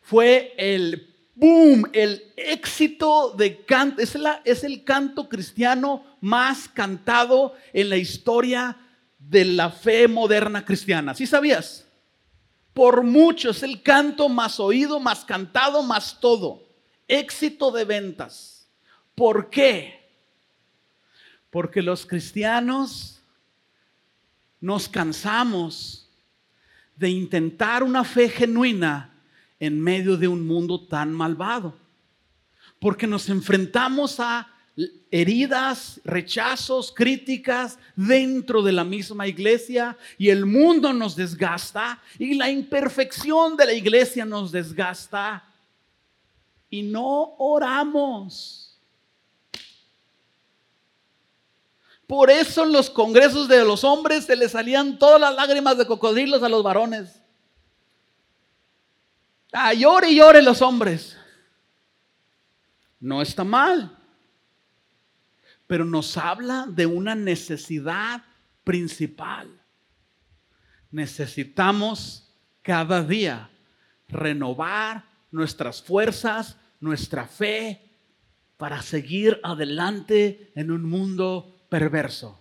fue 0.00 0.54
el 0.56 1.14
boom, 1.34 1.88
el 1.92 2.32
éxito 2.36 3.34
de 3.36 3.64
canto, 3.64 4.02
es, 4.02 4.64
el 4.64 4.84
canto 4.84 5.28
cristiano 5.28 6.04
más 6.20 6.68
cantado 6.68 7.54
en 7.72 7.88
la 7.88 7.96
historia 7.96 8.76
de 9.18 9.44
la 9.44 9.70
fe 9.70 10.08
moderna 10.08 10.64
cristiana. 10.64 11.14
¿Sí 11.14 11.26
sabías? 11.26 11.86
Por 12.74 13.02
mucho 13.02 13.50
es 13.50 13.62
el 13.62 13.82
canto 13.82 14.28
más 14.28 14.60
oído, 14.60 15.00
más 15.00 15.24
cantado, 15.24 15.82
más 15.82 16.18
todo 16.20 16.70
éxito 17.10 17.70
de 17.72 17.84
ventas. 17.84 18.68
¿Por 19.14 19.50
qué? 19.50 19.99
Porque 21.50 21.82
los 21.82 22.06
cristianos 22.06 23.20
nos 24.60 24.88
cansamos 24.88 26.08
de 26.96 27.08
intentar 27.08 27.82
una 27.82 28.04
fe 28.04 28.28
genuina 28.28 29.12
en 29.58 29.80
medio 29.80 30.16
de 30.16 30.28
un 30.28 30.46
mundo 30.46 30.86
tan 30.86 31.12
malvado. 31.12 31.78
porque 32.80 33.06
nos 33.06 33.28
enfrentamos 33.28 34.18
a 34.20 34.48
heridas, 35.10 36.00
rechazos, 36.04 36.92
críticas 36.92 37.78
dentro 37.94 38.62
de 38.62 38.72
la 38.72 38.84
misma 38.84 39.26
iglesia 39.26 39.96
y 40.16 40.30
el 40.30 40.46
mundo 40.46 40.92
nos 40.92 41.14
desgasta 41.14 42.00
y 42.18 42.34
la 42.34 42.50
imperfección 42.50 43.56
de 43.56 43.66
la 43.66 43.74
iglesia 43.74 44.24
nos 44.24 44.50
desgasta 44.52 45.44
y 46.70 46.82
no 46.82 47.34
oramos. 47.38 48.69
Por 52.06 52.30
eso 52.30 52.64
en 52.64 52.72
los 52.72 52.90
congresos 52.90 53.46
de 53.48 53.64
los 53.64 53.84
hombres 53.84 54.24
se 54.24 54.36
les 54.36 54.52
salían 54.52 54.98
todas 54.98 55.20
las 55.20 55.34
lágrimas 55.34 55.78
de 55.78 55.86
cocodrilos 55.86 56.42
a 56.42 56.48
los 56.48 56.62
varones. 56.62 57.22
Ah, 59.52 59.72
llore 59.74 60.10
y 60.10 60.16
llore 60.16 60.42
los 60.42 60.60
hombres. 60.62 61.16
No 62.98 63.22
está 63.22 63.44
mal 63.44 63.96
pero 65.70 65.84
nos 65.84 66.16
habla 66.16 66.66
de 66.68 66.84
una 66.84 67.14
necesidad 67.14 68.24
principal. 68.64 69.48
Necesitamos 70.90 72.34
cada 72.60 73.04
día 73.04 73.48
renovar 74.08 75.04
nuestras 75.30 75.80
fuerzas, 75.80 76.56
nuestra 76.80 77.28
fe, 77.28 77.88
para 78.56 78.82
seguir 78.82 79.38
adelante 79.44 80.50
en 80.56 80.72
un 80.72 80.82
mundo 80.82 81.56
perverso. 81.70 82.38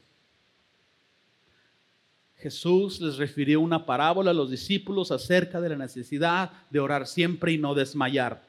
Jesús 2.36 3.00
les 3.00 3.18
refirió 3.18 3.62
una 3.62 3.86
parábola 3.86 4.32
a 4.32 4.34
los 4.34 4.50
discípulos 4.50 5.12
acerca 5.12 5.62
de 5.62 5.70
la 5.70 5.76
necesidad 5.76 6.52
de 6.70 6.80
orar 6.80 7.06
siempre 7.06 7.52
y 7.52 7.58
no 7.58 7.76
desmayar. 7.76 8.48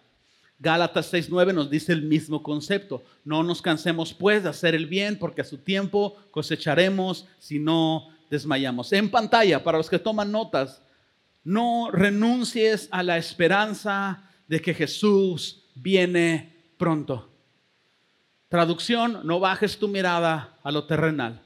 Gálatas 0.59 1.13
6:9 1.13 1.53
nos 1.53 1.71
dice 1.71 1.93
el 1.93 2.03
mismo 2.03 2.43
concepto. 2.43 3.03
No 3.25 3.43
nos 3.43 3.63
cansemos 3.63 4.13
pues 4.13 4.43
de 4.43 4.51
hacer 4.51 4.75
el 4.75 4.87
bien, 4.87 5.19
porque 5.19 5.41
a 5.41 5.45
su 5.45 5.59
tiempo 5.59 6.17
cosecharemos 6.31 7.27
si 7.39 7.59
no 7.59 8.09
desmayamos. 8.31 8.93
En 8.93 9.11
pantalla, 9.11 9.63
para 9.65 9.79
los 9.79 9.91
que 9.91 9.99
toman 9.99 10.31
notas, 10.31 10.83
no 11.43 11.91
renuncies 11.91 12.89
a 12.91 13.03
la 13.03 13.17
esperanza 13.17 14.31
de 14.47 14.61
que 14.61 14.75
Jesús 14.75 15.65
viene 15.75 16.75
pronto. 16.77 17.30
Traducción, 18.51 19.21
no 19.25 19.41
bajes 19.41 19.79
tu 19.79 19.89
mirada 19.89 20.59
a 20.63 20.71
lo 20.71 20.85
terrenal. 20.85 21.41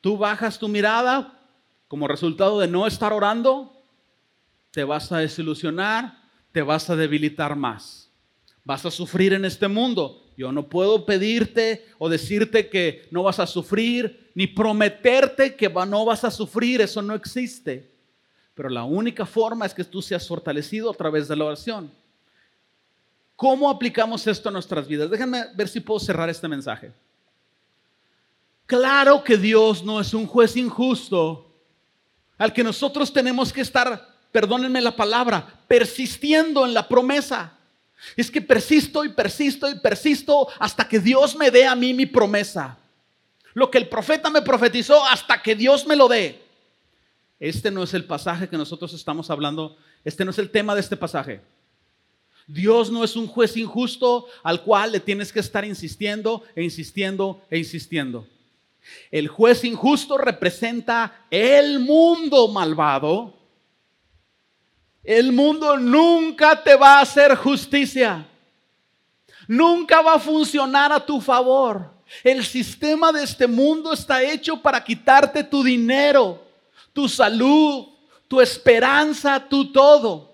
Tú 0.00 0.16
bajas 0.16 0.60
tu 0.60 0.68
mirada 0.68 1.40
como 1.88 2.06
resultado 2.06 2.60
de 2.60 2.68
no 2.68 2.86
estar 2.86 3.12
orando, 3.12 3.72
te 4.70 4.84
vas 4.84 5.10
a 5.10 5.18
desilusionar, 5.18 6.16
te 6.52 6.62
vas 6.62 6.88
a 6.88 6.94
debilitar 6.94 7.56
más 7.56 8.08
vas 8.68 8.84
a 8.84 8.90
sufrir 8.90 9.32
en 9.32 9.46
este 9.46 9.66
mundo. 9.66 10.26
Yo 10.36 10.52
no 10.52 10.68
puedo 10.68 11.06
pedirte 11.06 11.86
o 11.96 12.10
decirte 12.10 12.68
que 12.68 13.08
no 13.10 13.22
vas 13.22 13.40
a 13.40 13.46
sufrir, 13.46 14.30
ni 14.34 14.46
prometerte 14.46 15.56
que 15.56 15.70
no 15.70 16.04
vas 16.04 16.22
a 16.22 16.30
sufrir, 16.30 16.82
eso 16.82 17.00
no 17.00 17.14
existe. 17.14 17.90
Pero 18.52 18.68
la 18.68 18.84
única 18.84 19.24
forma 19.24 19.64
es 19.64 19.72
que 19.72 19.84
tú 19.84 20.02
seas 20.02 20.28
fortalecido 20.28 20.90
a 20.90 20.94
través 20.94 21.28
de 21.28 21.36
la 21.36 21.46
oración. 21.46 21.90
¿Cómo 23.38 23.70
aplicamos 23.70 24.26
esto 24.26 24.48
a 24.48 24.52
nuestras 24.52 24.88
vidas? 24.88 25.08
Déjenme 25.08 25.44
ver 25.54 25.68
si 25.68 25.78
puedo 25.78 26.00
cerrar 26.00 26.28
este 26.28 26.48
mensaje. 26.48 26.90
Claro 28.66 29.22
que 29.22 29.36
Dios 29.36 29.84
no 29.84 30.00
es 30.00 30.12
un 30.12 30.26
juez 30.26 30.56
injusto 30.56 31.48
al 32.36 32.52
que 32.52 32.64
nosotros 32.64 33.12
tenemos 33.12 33.52
que 33.52 33.60
estar, 33.60 34.08
perdónenme 34.32 34.80
la 34.80 34.96
palabra, 34.96 35.62
persistiendo 35.68 36.66
en 36.66 36.74
la 36.74 36.88
promesa. 36.88 37.52
Es 38.16 38.28
que 38.28 38.42
persisto 38.42 39.04
y 39.04 39.10
persisto 39.10 39.70
y 39.70 39.78
persisto 39.78 40.48
hasta 40.58 40.88
que 40.88 40.98
Dios 40.98 41.36
me 41.36 41.52
dé 41.52 41.64
a 41.64 41.76
mí 41.76 41.94
mi 41.94 42.06
promesa. 42.06 42.76
Lo 43.54 43.70
que 43.70 43.78
el 43.78 43.88
profeta 43.88 44.30
me 44.30 44.42
profetizó 44.42 45.06
hasta 45.06 45.40
que 45.40 45.54
Dios 45.54 45.86
me 45.86 45.94
lo 45.94 46.08
dé. 46.08 46.42
Este 47.38 47.70
no 47.70 47.84
es 47.84 47.94
el 47.94 48.04
pasaje 48.04 48.48
que 48.48 48.58
nosotros 48.58 48.92
estamos 48.94 49.30
hablando. 49.30 49.76
Este 50.04 50.24
no 50.24 50.32
es 50.32 50.38
el 50.40 50.50
tema 50.50 50.74
de 50.74 50.80
este 50.80 50.96
pasaje. 50.96 51.40
Dios 52.48 52.90
no 52.90 53.04
es 53.04 53.14
un 53.14 53.28
juez 53.28 53.56
injusto 53.56 54.26
al 54.42 54.64
cual 54.64 54.90
le 54.90 54.98
tienes 54.98 55.32
que 55.32 55.38
estar 55.38 55.64
insistiendo 55.64 56.42
e 56.56 56.64
insistiendo 56.64 57.40
e 57.48 57.58
insistiendo. 57.58 58.26
El 59.12 59.28
juez 59.28 59.62
injusto 59.62 60.18
representa 60.18 61.26
el 61.30 61.78
mundo 61.78 62.48
malvado 62.48 63.38
el 65.08 65.32
mundo 65.32 65.78
nunca 65.78 66.62
te 66.62 66.76
va 66.76 66.98
a 66.98 67.00
hacer 67.00 67.34
justicia. 67.34 68.28
Nunca 69.46 70.02
va 70.02 70.16
a 70.16 70.18
funcionar 70.18 70.92
a 70.92 71.00
tu 71.00 71.18
favor. 71.18 71.90
El 72.22 72.44
sistema 72.44 73.10
de 73.10 73.22
este 73.22 73.46
mundo 73.46 73.94
está 73.94 74.22
hecho 74.22 74.60
para 74.60 74.84
quitarte 74.84 75.42
tu 75.42 75.64
dinero, 75.64 76.44
tu 76.92 77.08
salud, 77.08 77.86
tu 78.28 78.38
esperanza, 78.38 79.42
tu 79.48 79.72
todo. 79.72 80.27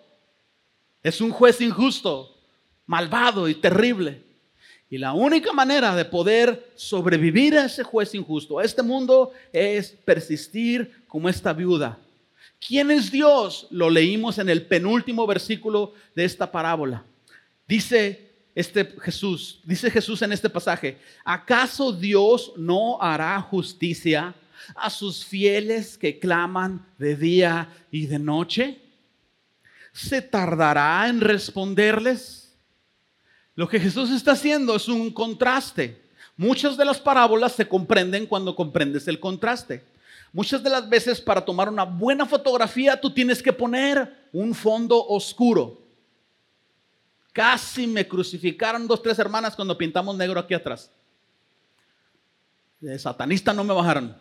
Es 1.04 1.20
un 1.20 1.30
juez 1.30 1.60
injusto, 1.60 2.36
malvado 2.86 3.48
y 3.48 3.54
terrible. 3.54 4.24
Y 4.90 4.98
la 4.98 5.12
única 5.12 5.52
manera 5.52 5.94
de 5.94 6.04
poder 6.04 6.72
sobrevivir 6.74 7.56
a 7.56 7.66
ese 7.66 7.84
juez 7.84 8.12
injusto, 8.16 8.58
a 8.58 8.64
este 8.64 8.82
mundo, 8.82 9.32
es 9.52 9.90
persistir 10.04 11.04
como 11.06 11.28
esta 11.28 11.52
viuda 11.52 12.00
¿Quién 12.66 12.90
es 12.90 13.10
Dios? 13.10 13.66
Lo 13.70 13.90
leímos 13.90 14.38
en 14.38 14.48
el 14.48 14.64
penúltimo 14.66 15.26
versículo 15.26 15.92
de 16.14 16.24
esta 16.24 16.50
parábola. 16.50 17.04
Dice 17.68 18.30
este 18.54 18.86
Jesús, 19.02 19.60
dice 19.64 19.90
Jesús 19.90 20.22
en 20.22 20.32
este 20.32 20.48
pasaje, 20.48 20.98
¿acaso 21.24 21.92
Dios 21.92 22.52
no 22.56 23.00
hará 23.02 23.38
justicia 23.42 24.34
a 24.76 24.88
sus 24.88 25.24
fieles 25.26 25.98
que 25.98 26.18
claman 26.18 26.86
de 26.96 27.16
día 27.16 27.68
y 27.90 28.06
de 28.06 28.18
noche? 28.18 28.80
¿Se 29.94 30.20
tardará 30.20 31.08
en 31.08 31.20
responderles? 31.20 32.52
Lo 33.54 33.68
que 33.68 33.78
Jesús 33.78 34.10
está 34.10 34.32
haciendo 34.32 34.74
es 34.74 34.88
un 34.88 35.12
contraste. 35.12 36.02
Muchas 36.36 36.76
de 36.76 36.84
las 36.84 36.98
parábolas 36.98 37.52
se 37.52 37.68
comprenden 37.68 38.26
cuando 38.26 38.56
comprendes 38.56 39.06
el 39.06 39.20
contraste. 39.20 39.84
Muchas 40.32 40.64
de 40.64 40.70
las 40.70 40.88
veces 40.88 41.20
para 41.20 41.44
tomar 41.44 41.68
una 41.68 41.84
buena 41.84 42.26
fotografía 42.26 43.00
tú 43.00 43.14
tienes 43.14 43.40
que 43.40 43.52
poner 43.52 44.28
un 44.32 44.52
fondo 44.52 45.00
oscuro. 45.06 45.80
Casi 47.32 47.86
me 47.86 48.08
crucificaron 48.08 48.88
dos, 48.88 49.00
tres 49.00 49.16
hermanas 49.20 49.54
cuando 49.54 49.78
pintamos 49.78 50.16
negro 50.16 50.40
aquí 50.40 50.54
atrás. 50.54 50.90
De 52.80 52.98
satanista 52.98 53.52
no 53.52 53.62
me 53.62 53.72
bajaron. 53.72 54.16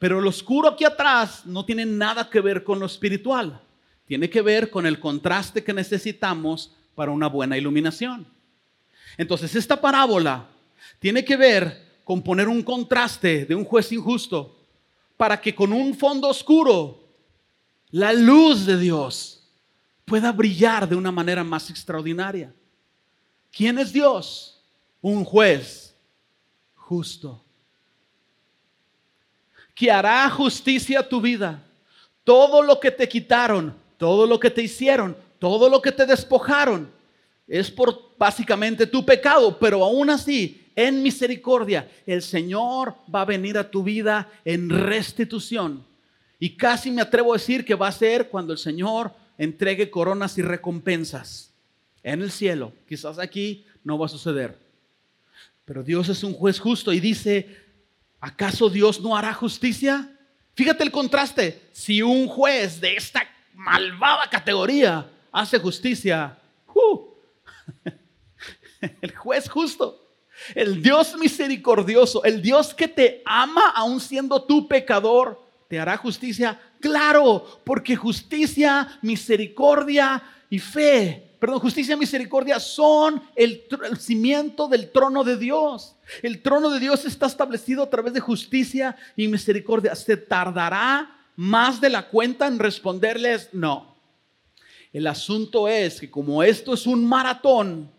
Pero 0.00 0.18
lo 0.18 0.30
oscuro 0.30 0.70
aquí 0.70 0.84
atrás 0.84 1.44
no 1.44 1.62
tiene 1.66 1.84
nada 1.84 2.30
que 2.30 2.40
ver 2.40 2.64
con 2.64 2.80
lo 2.80 2.86
espiritual. 2.86 3.60
Tiene 4.06 4.30
que 4.30 4.40
ver 4.40 4.70
con 4.70 4.86
el 4.86 4.98
contraste 4.98 5.62
que 5.62 5.74
necesitamos 5.74 6.74
para 6.94 7.12
una 7.12 7.26
buena 7.28 7.58
iluminación. 7.58 8.26
Entonces, 9.18 9.54
esta 9.54 9.78
parábola 9.78 10.48
tiene 10.98 11.22
que 11.22 11.36
ver 11.36 12.00
con 12.02 12.22
poner 12.22 12.48
un 12.48 12.62
contraste 12.62 13.44
de 13.44 13.54
un 13.54 13.62
juez 13.62 13.92
injusto 13.92 14.56
para 15.18 15.38
que 15.38 15.54
con 15.54 15.70
un 15.70 15.94
fondo 15.94 16.28
oscuro 16.28 17.04
la 17.90 18.14
luz 18.14 18.64
de 18.64 18.78
Dios 18.78 19.46
pueda 20.06 20.32
brillar 20.32 20.88
de 20.88 20.96
una 20.96 21.12
manera 21.12 21.44
más 21.44 21.68
extraordinaria. 21.68 22.54
¿Quién 23.52 23.78
es 23.78 23.92
Dios? 23.92 24.64
Un 25.02 25.24
juez 25.24 25.94
justo. 26.74 27.44
Que 29.80 29.90
hará 29.90 30.28
justicia 30.28 31.00
a 31.00 31.08
tu 31.08 31.22
vida. 31.22 31.64
Todo 32.22 32.62
lo 32.62 32.78
que 32.78 32.90
te 32.90 33.08
quitaron, 33.08 33.74
todo 33.96 34.26
lo 34.26 34.38
que 34.38 34.50
te 34.50 34.60
hicieron, 34.60 35.16
todo 35.38 35.70
lo 35.70 35.80
que 35.80 35.90
te 35.90 36.04
despojaron, 36.04 36.90
es 37.48 37.70
por 37.70 38.14
básicamente 38.18 38.86
tu 38.86 39.06
pecado, 39.06 39.58
pero 39.58 39.82
aún 39.82 40.10
así 40.10 40.70
en 40.76 41.02
misericordia, 41.02 41.90
el 42.04 42.20
Señor 42.20 42.94
va 43.12 43.22
a 43.22 43.24
venir 43.24 43.56
a 43.56 43.70
tu 43.70 43.82
vida 43.82 44.30
en 44.44 44.68
restitución. 44.68 45.82
Y 46.38 46.58
casi 46.58 46.90
me 46.90 47.00
atrevo 47.00 47.32
a 47.32 47.38
decir 47.38 47.64
que 47.64 47.74
va 47.74 47.88
a 47.88 47.92
ser 47.92 48.28
cuando 48.28 48.52
el 48.52 48.58
Señor 48.58 49.14
entregue 49.38 49.88
coronas 49.88 50.36
y 50.36 50.42
recompensas 50.42 51.54
en 52.02 52.20
el 52.20 52.30
cielo. 52.30 52.74
Quizás 52.86 53.18
aquí 53.18 53.64
no 53.82 53.98
va 53.98 54.04
a 54.04 54.10
suceder. 54.10 54.58
Pero 55.64 55.82
Dios 55.82 56.10
es 56.10 56.22
un 56.22 56.34
juez 56.34 56.60
justo 56.60 56.92
y 56.92 57.00
dice, 57.00 57.69
¿acaso 58.20 58.68
Dios 58.68 59.00
no 59.00 59.16
hará 59.16 59.32
justicia? 59.32 60.16
Fíjate 60.54 60.84
el 60.84 60.90
contraste. 60.90 61.70
Si 61.72 62.02
un 62.02 62.28
juez 62.28 62.80
de 62.80 62.96
esta 62.96 63.22
malvada 63.54 64.28
categoría 64.28 65.10
hace 65.32 65.58
justicia, 65.58 66.38
¡uh! 66.74 67.08
el 69.00 69.14
juez 69.14 69.48
justo 69.48 70.00
el 70.54 70.82
Dios 70.82 71.16
misericordioso, 71.18 72.24
el 72.24 72.42
Dios 72.42 72.74
que 72.74 72.88
te 72.88 73.22
ama 73.24 73.70
aun 73.74 74.00
siendo 74.00 74.42
tú 74.42 74.66
pecador, 74.66 75.40
¿te 75.68 75.78
hará 75.78 75.96
justicia? 75.96 76.60
Claro, 76.80 77.60
porque 77.64 77.96
justicia, 77.96 78.98
misericordia 79.02 80.22
y 80.48 80.58
fe 80.58 81.29
perdón, 81.40 81.58
justicia 81.58 81.94
y 81.94 81.98
misericordia 81.98 82.60
son 82.60 83.22
el, 83.34 83.64
cimiento 83.98 84.68
del 84.68 84.90
trono 84.90 85.24
de 85.24 85.38
Dios. 85.38 85.96
El 86.22 86.42
trono 86.42 86.68
de 86.70 86.78
Dios 86.78 87.06
está 87.06 87.26
establecido 87.26 87.82
a 87.82 87.88
través 87.90 88.12
de 88.12 88.20
justicia 88.20 88.94
y 89.16 89.26
misericordia. 89.26 89.94
¿Se 89.94 90.18
tardará 90.18 91.16
más 91.36 91.80
de 91.80 91.88
la 91.88 92.08
cuenta 92.08 92.46
en 92.46 92.58
responderles? 92.58 93.48
No. 93.52 93.96
El 94.92 95.06
asunto 95.06 95.66
es 95.66 96.00
que 96.00 96.10
como 96.10 96.42
esto 96.42 96.74
es 96.74 96.86
un 96.86 97.06
maratón, 97.06 97.90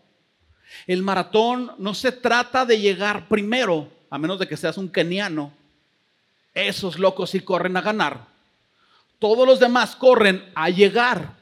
el 0.86 1.02
maratón 1.02 1.72
no 1.78 1.94
se 1.94 2.12
trata 2.12 2.64
de 2.64 2.78
llegar 2.78 3.28
primero, 3.28 3.90
a 4.08 4.18
menos 4.18 4.38
de 4.38 4.46
que 4.46 4.56
seas 4.56 4.78
un 4.78 4.88
keniano. 4.88 5.52
Esos 6.54 6.98
locos 6.98 7.30
sí 7.30 7.40
corren 7.40 7.76
a 7.76 7.80
ganar. 7.80 8.26
Todos 9.18 9.46
los 9.46 9.58
demás 9.58 9.96
corren 9.96 10.44
a 10.54 10.70
llegar. 10.70 11.41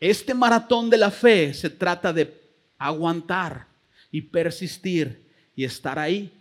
Este 0.00 0.34
maratón 0.34 0.90
de 0.90 0.98
la 0.98 1.10
fe 1.10 1.52
se 1.54 1.70
trata 1.70 2.12
de 2.12 2.40
aguantar 2.78 3.66
y 4.10 4.22
persistir 4.22 5.24
y 5.56 5.64
estar 5.64 5.98
ahí. 5.98 6.32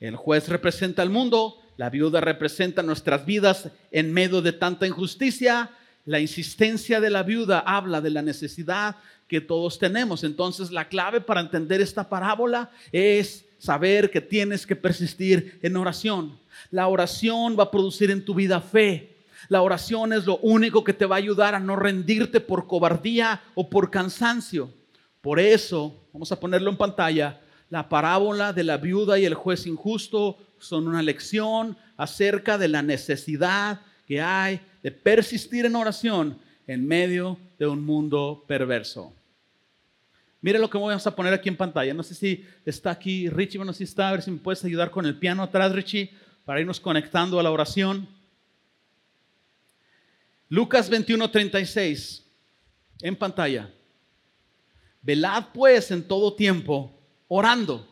El 0.00 0.16
juez 0.16 0.48
representa 0.48 1.02
al 1.02 1.10
mundo, 1.10 1.60
la 1.76 1.90
viuda 1.90 2.20
representa 2.20 2.82
nuestras 2.82 3.26
vidas 3.26 3.68
en 3.90 4.12
medio 4.12 4.40
de 4.40 4.52
tanta 4.52 4.86
injusticia. 4.86 5.70
La 6.06 6.20
insistencia 6.20 7.00
de 7.00 7.10
la 7.10 7.22
viuda 7.22 7.60
habla 7.60 8.00
de 8.00 8.10
la 8.10 8.22
necesidad 8.22 8.96
que 9.28 9.40
todos 9.40 9.78
tenemos. 9.78 10.22
Entonces 10.24 10.70
la 10.70 10.88
clave 10.88 11.20
para 11.20 11.40
entender 11.40 11.80
esta 11.80 12.08
parábola 12.08 12.70
es 12.92 13.44
saber 13.58 14.10
que 14.10 14.20
tienes 14.20 14.66
que 14.66 14.76
persistir 14.76 15.58
en 15.62 15.76
oración. 15.76 16.38
La 16.70 16.88
oración 16.88 17.56
va 17.58 17.64
a 17.64 17.70
producir 17.70 18.10
en 18.10 18.24
tu 18.24 18.34
vida 18.34 18.60
fe. 18.60 19.13
La 19.48 19.62
oración 19.62 20.12
es 20.12 20.26
lo 20.26 20.38
único 20.38 20.84
que 20.84 20.92
te 20.92 21.06
va 21.06 21.16
a 21.16 21.18
ayudar 21.18 21.54
a 21.54 21.60
no 21.60 21.76
rendirte 21.76 22.40
por 22.40 22.66
cobardía 22.66 23.42
o 23.54 23.68
por 23.68 23.90
cansancio. 23.90 24.70
Por 25.20 25.40
eso, 25.40 26.06
vamos 26.12 26.30
a 26.32 26.40
ponerlo 26.40 26.70
en 26.70 26.76
pantalla, 26.76 27.40
la 27.70 27.88
parábola 27.88 28.52
de 28.52 28.64
la 28.64 28.76
viuda 28.76 29.18
y 29.18 29.24
el 29.24 29.34
juez 29.34 29.66
injusto 29.66 30.38
son 30.58 30.86
una 30.86 31.02
lección 31.02 31.76
acerca 31.96 32.58
de 32.58 32.68
la 32.68 32.82
necesidad 32.82 33.80
que 34.06 34.20
hay 34.20 34.60
de 34.82 34.90
persistir 34.90 35.66
en 35.66 35.76
oración 35.76 36.38
en 36.66 36.86
medio 36.86 37.38
de 37.58 37.66
un 37.66 37.84
mundo 37.84 38.44
perverso. 38.46 39.12
Mire 40.40 40.58
lo 40.58 40.68
que 40.68 40.76
vamos 40.76 41.06
a 41.06 41.16
poner 41.16 41.32
aquí 41.32 41.48
en 41.48 41.56
pantalla. 41.56 41.94
No 41.94 42.02
sé 42.02 42.14
si 42.14 42.44
está 42.66 42.90
aquí 42.90 43.30
Richie, 43.30 43.56
bueno, 43.56 43.72
si 43.72 43.84
está, 43.84 44.10
a 44.10 44.12
ver 44.12 44.22
si 44.22 44.30
me 44.30 44.38
puedes 44.38 44.62
ayudar 44.64 44.90
con 44.90 45.06
el 45.06 45.18
piano 45.18 45.42
atrás, 45.42 45.72
Richie, 45.72 46.10
para 46.44 46.60
irnos 46.60 46.80
conectando 46.80 47.40
a 47.40 47.42
la 47.42 47.50
oración. 47.50 48.06
Lucas 50.48 50.90
21:36, 50.90 52.22
en 53.00 53.16
pantalla. 53.16 53.70
Velad 55.02 55.46
pues 55.52 55.90
en 55.90 56.02
todo 56.02 56.34
tiempo, 56.34 56.92
orando, 57.28 57.86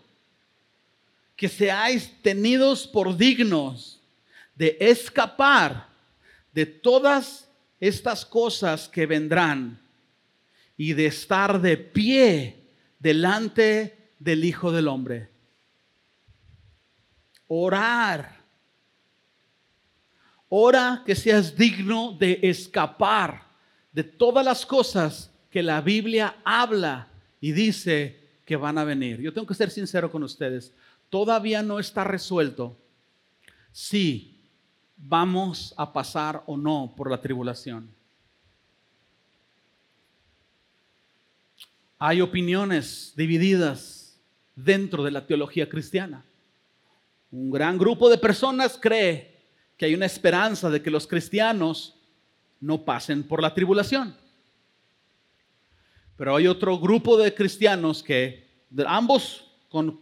que 1.36 1.48
seáis 1.48 2.11
tenidos 2.22 2.86
por 2.86 3.16
dignos 3.16 4.00
de 4.55 4.76
escapar 4.80 5.88
de 6.53 6.66
todas 6.66 7.48
estas 7.80 8.24
cosas 8.24 8.88
que 8.88 9.07
vendrán 9.07 9.80
y 10.76 10.92
de 10.92 11.07
estar 11.07 11.61
de 11.61 11.76
pie 11.76 12.57
delante 12.98 14.12
del 14.18 14.44
Hijo 14.44 14.72
del 14.72 14.88
Hombre. 14.88 15.28
Orar. 17.48 18.41
Ora 20.55 21.03
que 21.07 21.14
seas 21.14 21.57
digno 21.57 22.12
de 22.12 22.38
escapar 22.42 23.42
de 23.90 24.05
todas 24.05 24.44
las 24.44 24.66
cosas 24.66 25.30
que 25.50 25.62
la 25.62 25.80
Biblia 25.80 26.36
habla 26.44 27.09
y 27.40 27.53
dice 27.53 28.20
que 28.44 28.57
van 28.57 28.76
a 28.76 28.84
venir. 28.84 29.18
Yo 29.18 29.32
tengo 29.32 29.46
que 29.46 29.55
ser 29.55 29.70
sincero 29.70 30.12
con 30.12 30.22
ustedes. 30.22 30.70
Todavía 31.09 31.62
no 31.62 31.78
está 31.78 32.05
resuelto 32.05 32.76
si 33.72 34.42
vamos 34.98 35.72
a 35.78 35.90
pasar 35.90 36.42
o 36.44 36.59
no 36.59 36.92
por 36.94 37.11
la 37.11 37.22
tribulación. 37.22 37.88
Hay 41.98 42.20
opiniones 42.20 43.14
divididas 43.16 44.18
dentro 44.55 45.03
de 45.03 45.12
la 45.12 45.26
teología 45.26 45.66
cristiana. 45.66 46.22
Un 47.30 47.50
gran 47.50 47.78
grupo 47.78 48.11
de 48.11 48.18
personas 48.18 48.78
cree 48.78 49.31
que 49.82 49.86
hay 49.86 49.94
una 49.96 50.06
esperanza 50.06 50.70
de 50.70 50.80
que 50.80 50.92
los 50.92 51.08
cristianos 51.08 51.96
no 52.60 52.84
pasen 52.84 53.24
por 53.24 53.42
la 53.42 53.52
tribulación. 53.52 54.16
Pero 56.16 56.36
hay 56.36 56.46
otro 56.46 56.78
grupo 56.78 57.16
de 57.16 57.34
cristianos 57.34 58.00
que, 58.00 58.46
ambos 58.86 59.44
con 59.68 59.98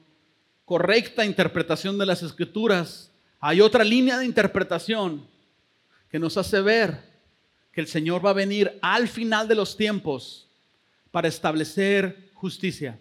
correcta 0.66 1.24
interpretación 1.24 1.96
de 1.96 2.04
las 2.04 2.22
escrituras, 2.22 3.10
hay 3.40 3.62
otra 3.62 3.82
línea 3.82 4.18
de 4.18 4.26
interpretación 4.26 5.26
que 6.10 6.18
nos 6.18 6.36
hace 6.36 6.60
ver 6.60 7.00
que 7.72 7.80
el 7.80 7.86
Señor 7.86 8.22
va 8.22 8.30
a 8.30 8.34
venir 8.34 8.78
al 8.82 9.08
final 9.08 9.48
de 9.48 9.54
los 9.54 9.78
tiempos 9.78 10.46
para 11.10 11.28
establecer 11.28 12.28
justicia, 12.34 13.00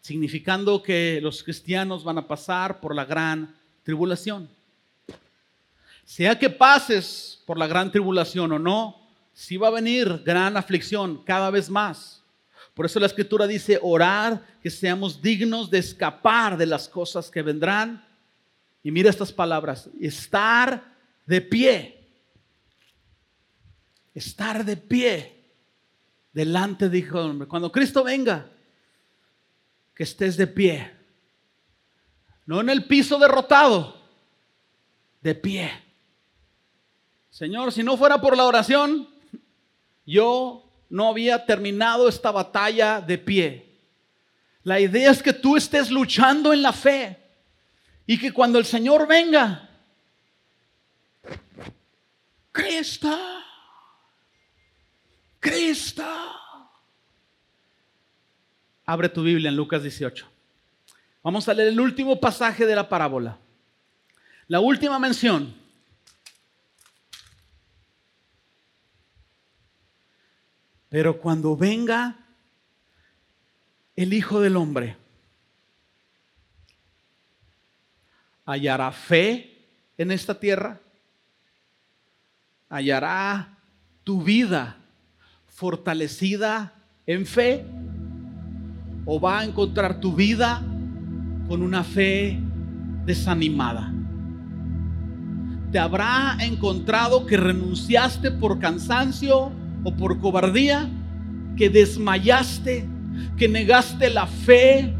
significando 0.00 0.82
que 0.82 1.20
los 1.20 1.42
cristianos 1.42 2.02
van 2.02 2.16
a 2.16 2.26
pasar 2.26 2.80
por 2.80 2.94
la 2.94 3.04
gran 3.04 3.54
tribulación. 3.82 4.48
Sea 6.04 6.38
que 6.38 6.50
pases 6.50 7.42
por 7.46 7.58
la 7.58 7.66
gran 7.66 7.90
tribulación 7.90 8.52
o 8.52 8.58
no, 8.58 9.08
sí 9.32 9.56
va 9.56 9.68
a 9.68 9.72
venir 9.72 10.22
gran 10.24 10.56
aflicción 10.56 11.22
cada 11.24 11.50
vez 11.50 11.70
más. 11.70 12.22
Por 12.74 12.86
eso 12.86 12.98
la 12.98 13.06
escritura 13.06 13.46
dice 13.46 13.78
orar 13.82 14.58
que 14.62 14.70
seamos 14.70 15.20
dignos 15.20 15.70
de 15.70 15.78
escapar 15.78 16.56
de 16.56 16.66
las 16.66 16.88
cosas 16.88 17.30
que 17.30 17.42
vendrán. 17.42 18.06
Y 18.82 18.90
mira 18.90 19.10
estas 19.10 19.32
palabras, 19.32 19.88
estar 20.00 20.82
de 21.26 21.40
pie. 21.40 22.08
Estar 24.14 24.64
de 24.64 24.76
pie 24.76 25.42
delante 26.32 26.88
de 26.88 26.98
Hijo 26.98 27.20
hombre. 27.20 27.46
Cuando 27.46 27.70
Cristo 27.70 28.02
venga, 28.02 28.50
que 29.94 30.02
estés 30.02 30.36
de 30.36 30.46
pie. 30.46 30.90
No 32.46 32.60
en 32.60 32.70
el 32.70 32.86
piso 32.86 33.18
derrotado, 33.18 34.00
de 35.20 35.34
pie. 35.34 35.70
Señor, 37.32 37.72
si 37.72 37.82
no 37.82 37.96
fuera 37.96 38.20
por 38.20 38.36
la 38.36 38.44
oración, 38.44 39.08
yo 40.04 40.70
no 40.90 41.08
había 41.08 41.46
terminado 41.46 42.06
esta 42.06 42.30
batalla 42.30 43.00
de 43.00 43.16
pie. 43.16 43.80
La 44.62 44.78
idea 44.78 45.10
es 45.10 45.22
que 45.22 45.32
tú 45.32 45.56
estés 45.56 45.90
luchando 45.90 46.52
en 46.52 46.60
la 46.60 46.74
fe 46.74 47.18
y 48.06 48.18
que 48.18 48.32
cuando 48.32 48.58
el 48.58 48.66
Señor 48.66 49.08
venga, 49.08 49.70
Cristo 52.52 53.08
Cristo. 55.40 56.04
Abre 58.84 59.08
tu 59.08 59.22
Biblia 59.22 59.48
en 59.48 59.56
Lucas 59.56 59.82
18. 59.82 60.28
Vamos 61.24 61.48
a 61.48 61.54
leer 61.54 61.68
el 61.68 61.80
último 61.80 62.20
pasaje 62.20 62.66
de 62.66 62.76
la 62.76 62.88
parábola. 62.88 63.38
La 64.48 64.60
última 64.60 64.98
mención. 64.98 65.61
Pero 70.92 71.18
cuando 71.18 71.56
venga 71.56 72.18
el 73.96 74.12
Hijo 74.12 74.42
del 74.42 74.58
Hombre, 74.58 74.94
hallará 78.44 78.92
fe 78.92 79.64
en 79.96 80.10
esta 80.10 80.38
tierra, 80.38 80.78
hallará 82.68 83.56
tu 84.04 84.22
vida 84.22 84.76
fortalecida 85.46 86.74
en 87.06 87.24
fe 87.24 87.64
o 89.06 89.18
va 89.18 89.38
a 89.38 89.44
encontrar 89.44 89.98
tu 89.98 90.14
vida 90.14 90.62
con 91.48 91.62
una 91.62 91.84
fe 91.84 92.38
desanimada. 93.06 93.90
Te 95.70 95.78
habrá 95.78 96.36
encontrado 96.40 97.24
que 97.24 97.38
renunciaste 97.38 98.30
por 98.30 98.58
cansancio 98.58 99.61
o 99.84 99.94
por 99.94 100.20
cobardía, 100.20 100.88
que 101.56 101.68
desmayaste, 101.68 102.86
que 103.36 103.48
negaste 103.48 104.10
la 104.10 104.26
fe, 104.26 104.94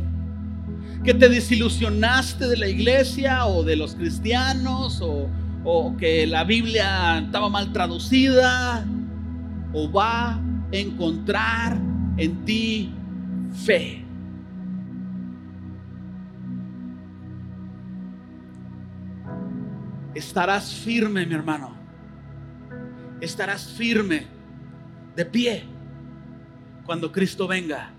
que 1.05 1.15
te 1.15 1.29
desilusionaste 1.29 2.47
de 2.47 2.57
la 2.57 2.69
iglesia 2.69 3.47
o 3.47 3.65
de 3.65 3.77
los 3.77 3.95
cristianos 3.95 5.01
o, 5.03 5.29
o 5.65 5.97
que 5.97 6.27
la 6.27 6.45
Biblia 6.45 7.19
estaba 7.19 7.49
mal 7.49 7.73
traducida 7.73 8.87
o 9.73 9.91
va 9.91 10.41
encontrar 10.73 11.79
en 12.17 12.45
ti 12.45 12.93
fe. 13.65 14.05
Estarás 20.15 20.75
firme, 20.75 21.25
mi 21.27 21.35
hermano. 21.35 21.75
Estarás 23.21 23.67
firme, 23.67 24.27
de 25.17 25.25
pie. 25.25 25.65
cuando 26.85 27.13
Cristo 27.13 27.47
venga. 27.47 27.91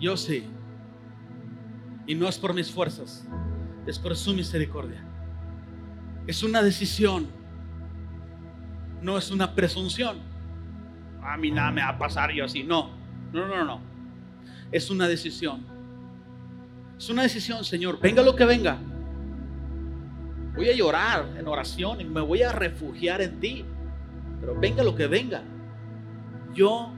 Yo 0.00 0.16
sí. 0.16 0.44
Y 2.06 2.14
no 2.14 2.28
es 2.28 2.38
por 2.38 2.54
mis 2.54 2.70
fuerzas, 2.70 3.26
es 3.86 3.98
por 3.98 4.16
su 4.16 4.34
misericordia. 4.34 5.04
Es 6.26 6.42
una 6.42 6.62
decisión, 6.62 7.28
no 9.02 9.18
es 9.18 9.30
una 9.30 9.54
presunción. 9.54 10.18
A 11.22 11.36
mí 11.36 11.50
nada 11.50 11.70
me 11.70 11.82
va 11.82 11.90
a 11.90 11.98
pasar 11.98 12.32
yo 12.32 12.44
así. 12.44 12.64
No, 12.64 12.90
no, 13.32 13.46
no, 13.46 13.64
no. 13.64 13.80
Es 14.72 14.90
una 14.90 15.06
decisión. 15.06 15.64
Es 16.98 17.08
una 17.08 17.22
decisión, 17.22 17.64
Señor. 17.64 18.00
Venga 18.00 18.22
lo 18.22 18.34
que 18.34 18.44
venga. 18.44 18.78
Voy 20.58 20.70
a 20.70 20.74
llorar 20.74 21.36
en 21.38 21.46
oración 21.46 22.00
y 22.00 22.04
me 22.04 22.20
voy 22.20 22.42
a 22.42 22.50
refugiar 22.50 23.22
en 23.22 23.38
ti. 23.38 23.64
Pero 24.40 24.58
venga 24.58 24.82
lo 24.82 24.92
que 24.92 25.06
venga. 25.06 25.40
Yo 26.52 26.92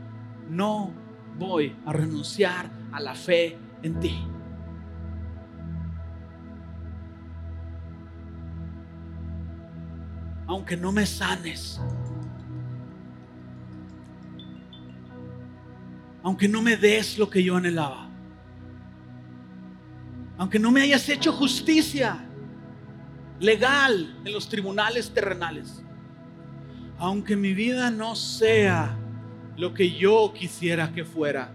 no 0.49 0.95
voy 1.39 1.77
a 1.85 1.93
renunciar 1.93 2.71
a 2.91 2.99
la 3.01 3.15
fe 3.15 3.59
en 3.83 4.01
ti. 4.01 4.27
Aunque 10.47 10.75
no 10.75 10.91
me 10.91 11.05
sanes. 11.05 11.79
Aunque 16.23 16.49
no 16.49 16.63
me 16.63 16.79
des 16.79 17.19
lo 17.19 17.29
que 17.29 17.45
yo 17.45 17.57
anhelaba. 17.57 18.09
Aunque 20.39 20.59
no 20.59 20.71
me 20.71 20.81
hayas 20.81 21.07
hecho 21.11 21.31
justicia 21.31 22.25
legal 23.41 24.21
en 24.25 24.33
los 24.33 24.49
tribunales 24.49 25.13
terrenales. 25.13 25.83
Aunque 26.99 27.35
mi 27.37 27.55
vida 27.55 27.91
no 27.91 28.15
sea 28.15 28.97
lo 29.57 29.73
que 29.73 29.91
yo 29.91 30.33
quisiera 30.35 30.93
que 30.93 31.05
fuera. 31.05 31.53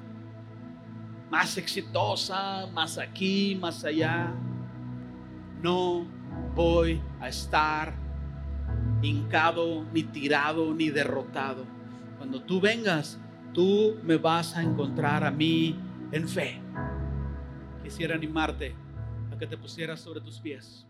Más 1.30 1.58
exitosa, 1.58 2.68
más 2.74 2.98
aquí, 2.98 3.58
más 3.60 3.84
allá. 3.86 4.34
No 5.62 6.08
voy 6.56 7.02
a 7.20 7.30
estar 7.30 7.94
hincado, 9.02 9.86
ni 9.94 10.04
tirado, 10.04 10.74
ni 10.74 10.90
derrotado. 10.90 11.66
Cuando 12.18 12.42
tú 12.42 12.60
vengas, 12.60 13.20
tú 13.54 13.98
me 14.04 14.18
vas 14.18 14.56
a 14.56 14.64
encontrar 14.64 15.24
a 15.24 15.32
mí 15.32 15.80
en 16.12 16.28
fe. 16.28 16.60
Quisiera 17.84 18.16
animarte 18.16 18.76
a 19.32 19.38
que 19.38 19.46
te 19.46 19.58
pusieras 19.58 20.00
sobre 20.00 20.22
tus 20.22 20.40
pies. 20.40 20.88